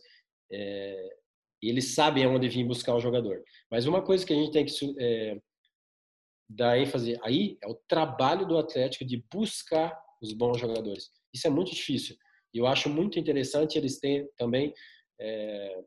É, 0.52 1.08
eles 1.62 1.94
sabem 1.94 2.24
aonde 2.24 2.48
vir 2.48 2.64
buscar 2.64 2.94
o 2.94 3.00
jogador. 3.00 3.42
Mas 3.70 3.86
uma 3.86 4.02
coisa 4.02 4.24
que 4.24 4.32
a 4.32 4.36
gente 4.36 4.52
tem 4.52 4.64
que 4.64 4.72
é, 4.98 5.40
dar 6.50 6.78
ênfase 6.78 7.16
aí 7.22 7.56
é 7.62 7.68
o 7.68 7.74
trabalho 7.74 8.44
do 8.46 8.58
Atlético 8.58 9.04
de 9.04 9.24
buscar 9.32 9.96
os 10.20 10.32
bons 10.32 10.58
jogadores. 10.58 11.10
Isso 11.32 11.46
é 11.46 11.50
muito 11.50 11.72
difícil. 11.72 12.16
E 12.52 12.58
eu 12.58 12.66
acho 12.66 12.90
muito 12.90 13.18
interessante 13.18 13.78
eles 13.78 14.00
terem 14.00 14.28
também 14.36 14.74
é, 15.20 15.80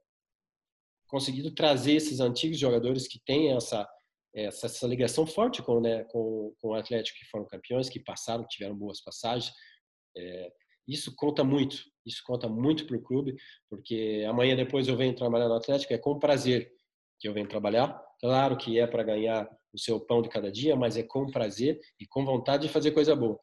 conseguido 1.08 1.52
trazer 1.52 1.94
esses 1.94 2.22
antigos 2.22 2.58
jogadores 2.58 3.08
que 3.08 3.20
têm 3.26 3.52
essa, 3.52 3.88
essa, 4.34 4.68
essa 4.68 4.88
ligação 4.88 5.28
forte 5.28 5.62
com, 5.62 5.82
né, 5.82 6.06
com, 6.06 6.56
com 6.62 6.70
o 6.70 6.74
Atlético, 6.76 7.20
que 7.20 7.26
foram 7.26 7.46
campeões, 7.46 7.90
que 7.90 8.00
passaram, 8.00 8.44
que 8.44 8.56
tiveram 8.56 8.76
boas 8.76 9.02
passagens. 9.02 9.54
É, 10.16 10.52
isso 10.88 11.14
conta 11.16 11.44
muito, 11.44 11.84
isso 12.06 12.22
conta 12.26 12.48
muito 12.48 12.88
para 12.88 12.98
o 12.98 13.02
clube, 13.04 13.36
porque 13.70 14.26
amanhã 14.28 14.56
depois 14.56 14.88
eu 14.88 14.96
venho 14.96 15.16
trabalhar 15.16 15.50
no 15.50 15.56
Atlético, 15.56 15.94
é 15.94 15.98
com 15.98 16.20
prazer 16.20 16.72
que 17.20 17.28
eu 17.28 17.34
venho 17.34 17.48
trabalhar. 17.48 18.02
Claro 18.20 18.58
que 18.58 18.80
é 18.80 18.88
para 18.88 19.04
ganhar 19.04 19.50
o 19.74 19.80
seu 19.80 20.00
pão 20.00 20.22
de 20.22 20.30
cada 20.30 20.52
dia, 20.52 20.76
mas 20.76 20.96
é 20.98 21.04
com 21.04 21.30
prazer 21.32 21.80
e 22.00 22.06
com 22.06 22.24
vontade 22.24 22.68
de 22.68 22.74
fazer 22.74 22.92
coisa 22.92 23.16
boa. 23.16 23.40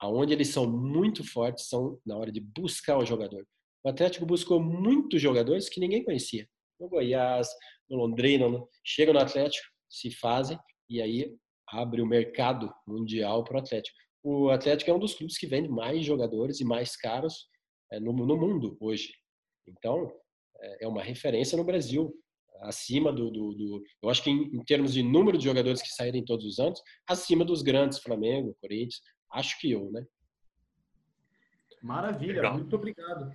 Aonde 0.00 0.32
eles 0.32 0.48
são 0.48 0.70
muito 0.70 1.24
fortes 1.24 1.68
são 1.68 2.00
na 2.06 2.16
hora 2.16 2.32
de 2.32 2.40
buscar 2.40 2.96
o 2.98 3.04
jogador. 3.04 3.46
O 3.84 3.88
Atlético 3.88 4.24
buscou 4.24 4.60
muitos 4.60 5.20
jogadores 5.20 5.68
que 5.68 5.80
ninguém 5.80 6.04
conhecia. 6.04 6.48
No 6.80 6.88
Goiás, 6.88 7.48
no 7.88 7.96
Londrina, 7.96 8.48
no... 8.48 8.68
chega 8.84 9.12
no 9.12 9.18
Atlético, 9.18 9.66
se 9.88 10.10
fazem 10.10 10.58
e 10.88 11.02
aí 11.02 11.36
abre 11.68 12.00
o 12.00 12.06
mercado 12.06 12.72
mundial 12.86 13.44
para 13.44 13.56
o 13.56 13.60
Atlético. 13.60 13.96
O 14.22 14.50
Atlético 14.50 14.90
é 14.90 14.94
um 14.94 14.98
dos 14.98 15.14
clubes 15.14 15.36
que 15.36 15.46
vende 15.46 15.68
mais 15.68 16.04
jogadores 16.04 16.60
e 16.60 16.64
mais 16.64 16.96
caros 16.96 17.48
é, 17.92 18.00
no, 18.00 18.12
no 18.12 18.36
mundo 18.36 18.76
hoje. 18.80 19.12
Então, 19.66 20.10
é, 20.60 20.84
é 20.84 20.88
uma 20.88 21.02
referência 21.02 21.56
no 21.56 21.64
Brasil, 21.64 22.14
acima 22.62 23.12
do, 23.12 23.30
do, 23.30 23.54
do, 23.54 23.82
eu 24.02 24.08
acho 24.08 24.22
que 24.22 24.30
em, 24.30 24.56
em, 24.56 24.64
termos 24.64 24.92
de 24.92 25.02
número 25.02 25.38
de 25.38 25.44
jogadores 25.44 25.82
que 25.82 25.88
saírem 25.88 26.24
todos 26.24 26.44
os 26.44 26.58
anos, 26.58 26.80
acima 27.08 27.44
dos 27.44 27.62
grandes 27.62 27.98
Flamengo, 27.98 28.56
Corinthians, 28.60 29.00
acho 29.32 29.58
que 29.60 29.70
eu, 29.70 29.90
né? 29.90 30.04
Maravilha, 31.82 32.34
Legal. 32.34 32.54
muito 32.54 32.74
obrigado. 32.74 33.32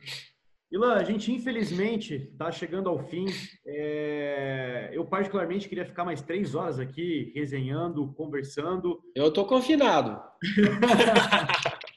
Ilan, 0.72 0.96
a 0.96 1.04
gente 1.04 1.32
infelizmente 1.32 2.16
está 2.16 2.52
chegando 2.52 2.90
ao 2.90 2.98
fim. 3.08 3.26
É... 3.66 4.90
Eu 4.92 5.06
particularmente 5.06 5.70
queria 5.70 5.86
ficar 5.86 6.04
mais 6.04 6.22
três 6.22 6.56
horas 6.56 6.80
aqui 6.80 7.32
resenhando, 7.36 8.12
conversando. 8.14 9.00
Eu 9.16 9.28
estou 9.28 9.46
confinado. 9.46 10.20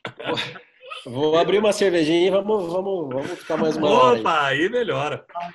Vou 1.06 1.38
abrir 1.38 1.58
uma 1.58 1.72
cervejinha 1.72 2.26
e 2.26 2.30
vamos, 2.30 2.66
vamos, 2.66 3.08
vamos 3.08 3.38
ficar 3.38 3.56
mais 3.56 3.76
uma 3.76 3.88
hora. 3.88 4.18
Opa, 4.18 4.46
aí, 4.46 4.62
aí 4.62 4.68
melhora. 4.68 5.24
Aí, 5.36 5.52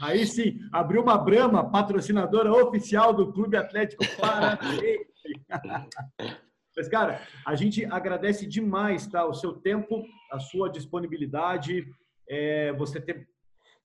aí, 0.00 0.26
sim, 0.26 0.60
abriu 0.72 1.02
uma 1.02 1.18
Brama, 1.18 1.68
patrocinadora 1.68 2.52
oficial 2.52 3.12
do 3.12 3.32
Clube 3.32 3.56
Atlético 3.56 4.04
Paranaense. 4.16 5.08
Mas, 6.76 6.88
cara, 6.88 7.20
a 7.44 7.56
gente 7.56 7.84
agradece 7.86 8.46
demais 8.46 9.06
tá, 9.08 9.26
o 9.26 9.34
seu 9.34 9.52
tempo, 9.54 10.04
a 10.30 10.38
sua 10.38 10.70
disponibilidade 10.70 11.84
é, 12.28 12.72
você 12.74 13.00
ter 13.00 13.28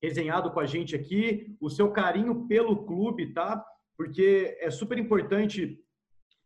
resenhado 0.01 0.51
com 0.51 0.59
a 0.59 0.65
gente 0.67 0.95
aqui, 0.95 1.55
o 1.59 1.71
seu 1.71 1.91
carinho 1.91 2.47
pelo 2.47 2.85
clube, 2.85 3.33
tá? 3.33 3.65
Porque 3.97 4.55
é 4.59 4.69
super 4.69 4.97
importante 4.99 5.79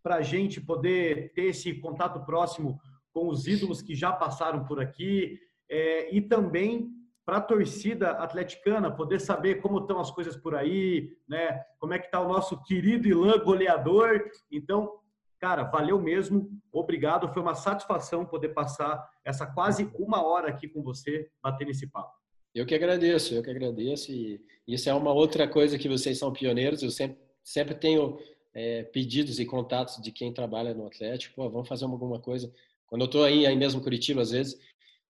para 0.02 0.16
a 0.16 0.22
gente 0.22 0.62
poder 0.62 1.34
ter 1.34 1.48
esse 1.48 1.74
contato 1.74 2.26
próximo 2.26 2.80
com 3.14 3.28
os 3.28 3.48
ídolos 3.48 3.82
que 3.82 3.96
já 3.96 4.12
passaram 4.12 4.66
por 4.66 4.82
aqui 4.82 5.40
é, 5.70 6.14
e 6.14 6.22
também 6.22 6.92
para 7.26 7.38
a 7.38 7.42
torcida 7.42 8.12
atleticana 8.12 8.92
poder 8.92 9.20
saber 9.20 9.62
como 9.62 9.80
estão 9.80 10.00
as 10.00 10.12
coisas 10.12 10.36
por 10.36 10.56
aí, 10.56 11.16
né? 11.28 11.62
Como 11.80 11.94
é 11.94 12.00
que 12.00 12.06
está 12.06 12.20
o 12.20 12.28
nosso 12.28 12.62
querido 12.64 13.08
Ilan 13.08 13.40
goleador. 13.44 14.30
Então, 14.52 15.00
cara, 15.40 15.64
valeu 15.64 16.00
mesmo, 16.02 16.50
obrigado. 16.72 17.32
Foi 17.34 17.42
uma 17.42 17.56
satisfação 17.56 18.26
poder 18.26 18.50
passar 18.50 19.08
essa 19.24 19.46
quase 19.46 19.90
uma 19.98 20.22
hora 20.22 20.50
aqui 20.50 20.68
com 20.68 20.84
você, 20.84 21.30
batendo 21.42 21.72
esse 21.72 21.88
papo. 21.88 22.14
Eu 22.54 22.66
que 22.66 22.76
agradeço, 22.76 23.34
eu 23.34 23.42
que 23.42 23.50
agradeço. 23.50 24.12
E 24.12 24.42
isso 24.68 24.90
é 24.90 24.94
uma 24.94 25.14
outra 25.14 25.48
coisa 25.48 25.78
que 25.80 25.88
vocês 25.88 26.20
são 26.20 26.32
pioneiros. 26.32 26.84
Eu 26.84 26.92
sempre, 26.92 27.18
sempre 27.42 27.74
tenho 27.74 28.20
é, 28.54 28.84
pedidos 28.84 29.40
e 29.40 29.46
contatos 29.46 30.02
de 30.02 30.12
quem 30.12 30.34
trabalha 30.34 30.74
no 30.74 30.86
Atlético. 30.86 31.36
Pô, 31.36 31.50
vamos 31.50 31.68
fazer 31.68 31.86
alguma 31.86 32.20
coisa. 32.20 32.54
Quando 32.94 33.02
eu 33.02 33.06
estou 33.08 33.24
aí, 33.24 33.48
aí 33.48 33.56
mesmo 33.56 33.80
em 33.80 33.84
Curitiba, 33.84 34.22
às 34.22 34.30
vezes, 34.30 34.56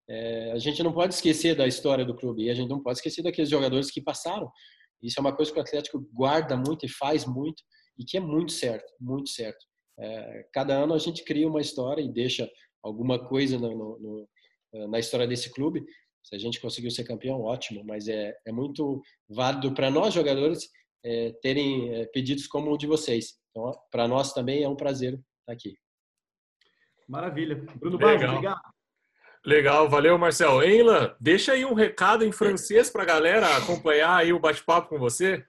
é, 0.09 0.53
a 0.53 0.57
gente 0.57 0.81
não 0.81 0.93
pode 0.93 1.15
esquecer 1.15 1.53
da 1.53 1.67
história 1.67 2.05
do 2.05 2.15
clube. 2.15 2.43
E 2.43 2.49
a 2.49 2.53
gente 2.53 2.69
não 2.69 2.81
pode 2.81 2.99
esquecer 2.99 3.21
daqueles 3.21 3.49
jogadores 3.49 3.91
que 3.91 4.01
passaram. 4.01 4.49
Isso 5.01 5.19
é 5.19 5.21
uma 5.21 5.35
coisa 5.35 5.51
que 5.51 5.59
o 5.59 5.61
Atlético 5.61 5.99
guarda 6.13 6.55
muito 6.55 6.85
e 6.85 6.89
faz 6.89 7.25
muito 7.25 7.61
e 7.99 8.05
que 8.05 8.15
é 8.15 8.21
muito 8.21 8.53
certo, 8.53 8.89
muito 8.97 9.29
certo. 9.29 9.65
É, 9.99 10.47
cada 10.53 10.73
ano 10.75 10.93
a 10.93 10.97
gente 10.97 11.25
cria 11.25 11.45
uma 11.45 11.59
história 11.59 12.01
e 12.01 12.07
deixa 12.07 12.49
alguma 12.81 13.19
coisa 13.19 13.59
no, 13.59 13.77
no, 13.77 13.99
no, 13.99 14.29
eh, 14.75 14.87
na 14.87 14.99
história 14.99 15.27
desse 15.27 15.51
clube. 15.51 15.83
Se 16.23 16.33
a 16.37 16.39
gente 16.39 16.61
conseguiu 16.61 16.89
ser 16.89 17.03
campeão, 17.03 17.41
ótimo, 17.41 17.83
mas 17.83 18.07
é, 18.07 18.33
é 18.47 18.51
muito 18.53 19.01
válido 19.27 19.73
para 19.73 19.91
nós 19.91 20.13
jogadores 20.13 20.69
é, 21.03 21.33
terem 21.41 21.93
é, 21.93 22.05
pedidos 22.05 22.47
como 22.47 22.71
o 22.71 22.77
de 22.77 22.87
vocês. 22.87 23.33
Então, 23.51 23.77
para 23.91 24.07
nós 24.07 24.31
também 24.31 24.63
é 24.63 24.69
um 24.69 24.75
prazer 24.77 25.15
estar 25.15 25.51
aqui. 25.51 25.82
Maravilha. 27.07 27.55
Bruno 27.75 27.97
Barros, 27.97 28.23
obrigado. 28.23 28.61
Legal, 29.45 29.89
valeu, 29.89 30.17
Marcel. 30.17 30.63
Enla, 30.63 31.17
deixa 31.19 31.51
aí 31.51 31.65
um 31.65 31.73
recado 31.73 32.23
em 32.23 32.31
francês 32.31 32.89
para 32.89 33.03
a 33.03 33.05
galera 33.05 33.57
acompanhar 33.57 34.15
aí 34.15 34.31
o 34.31 34.39
bate-papo 34.39 34.89
com 34.89 34.97
você. 34.97 35.45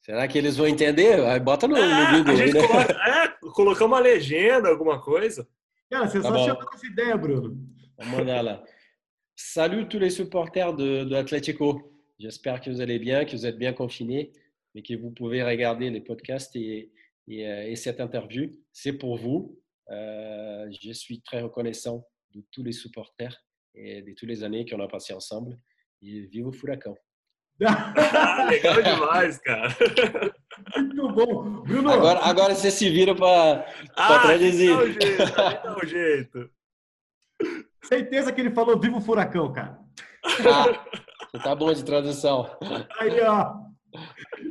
Será 0.00 0.26
que 0.26 0.36
eles 0.36 0.56
vont 0.56 0.68
entender? 0.68 1.20
Aí 1.26 1.38
bota 1.38 1.68
no, 1.68 1.76
é, 1.76 2.12
no 2.12 2.18
Google. 2.18 2.34
A 2.34 2.36
gente 2.36 2.54
né? 2.54 2.66
coloca, 2.66 2.92
é, 2.92 3.28
colocar 3.52 3.84
uma 3.84 4.00
legenda, 4.00 4.68
alguma 4.68 5.00
coisa. 5.00 5.46
Cara, 5.88 6.08
c'est 6.08 6.20
tá 6.20 6.28
só 6.28 6.44
chama 6.44 6.66
essa 6.74 6.86
ideia, 6.86 7.16
Bruno. 7.16 7.56
Vamos 7.96 8.18
mandar 8.18 8.42
là. 8.42 8.64
Salut 9.36 9.88
tous 9.88 10.00
les 10.00 10.10
supporters 10.10 10.74
de, 10.74 11.04
de 11.04 11.14
Atlético. 11.14 11.88
J'espère 12.18 12.60
que 12.60 12.68
vous 12.68 12.80
allez 12.80 12.98
bien, 12.98 13.24
que 13.24 13.36
vous 13.36 13.46
êtes 13.46 13.58
bien 13.58 13.72
confinés, 13.72 14.32
mais 14.74 14.82
que 14.82 14.96
vous 14.96 15.12
pouvez 15.12 15.44
regarder 15.44 15.88
les 15.88 16.00
podcasts 16.00 16.56
et, 16.56 16.90
et, 17.28 17.46
euh, 17.46 17.68
et 17.68 17.76
cette 17.76 18.00
interview. 18.00 18.50
C'est 18.72 18.94
pour 18.94 19.16
vous. 19.16 19.56
Euh, 19.90 20.70
je 20.70 20.92
suis 20.92 21.20
très 21.22 21.42
reconnaissant 21.42 22.06
de 22.34 22.42
tous 22.50 22.62
les 22.62 22.72
supporters 22.72 23.36
et 23.74 24.02
de 24.02 24.14
toutes 24.14 24.28
les 24.28 24.44
années 24.44 24.64
qu'on 24.64 24.80
a 24.80 24.88
passé 24.88 25.12
ensemble. 25.12 25.58
Et 26.02 26.22
vive 26.22 26.46
o 26.46 26.52
Furacão! 26.52 26.96
Legal 28.50 28.82
demais, 28.82 29.38
cara. 29.38 29.68
Muito 30.76 31.08
bom. 31.12 31.62
Bruno. 31.62 31.90
Agora, 31.90 32.20
agora 32.20 32.54
você 32.54 32.70
se 32.70 32.90
vira 32.90 33.14
para 33.14 33.66
ah, 33.96 34.18
traduzir. 34.20 34.74
Dá 34.74 34.82
um 34.82 34.86
jeito, 34.86 35.34
dá 35.34 35.76
um 35.76 35.86
jeito. 35.86 36.50
Certeza 37.84 38.32
que 38.32 38.40
ele 38.40 38.50
falou 38.50 38.78
vivo 38.78 39.00
furacão, 39.00 39.52
cara. 39.52 39.78
Ah, 40.24 41.38
tá 41.38 41.54
bom 41.54 41.72
de 41.72 41.84
tradução. 41.84 42.50
Aí, 42.98 43.20
ó. 43.20 43.54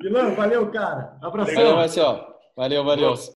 Ilan, 0.04 0.36
valeu, 0.36 0.70
cara. 0.72 1.18
Abração. 1.22 1.56
Valeu, 1.56 1.76
Marcelo. 1.76 2.34
Valeu, 2.56 2.84
valeu. 2.84 3.16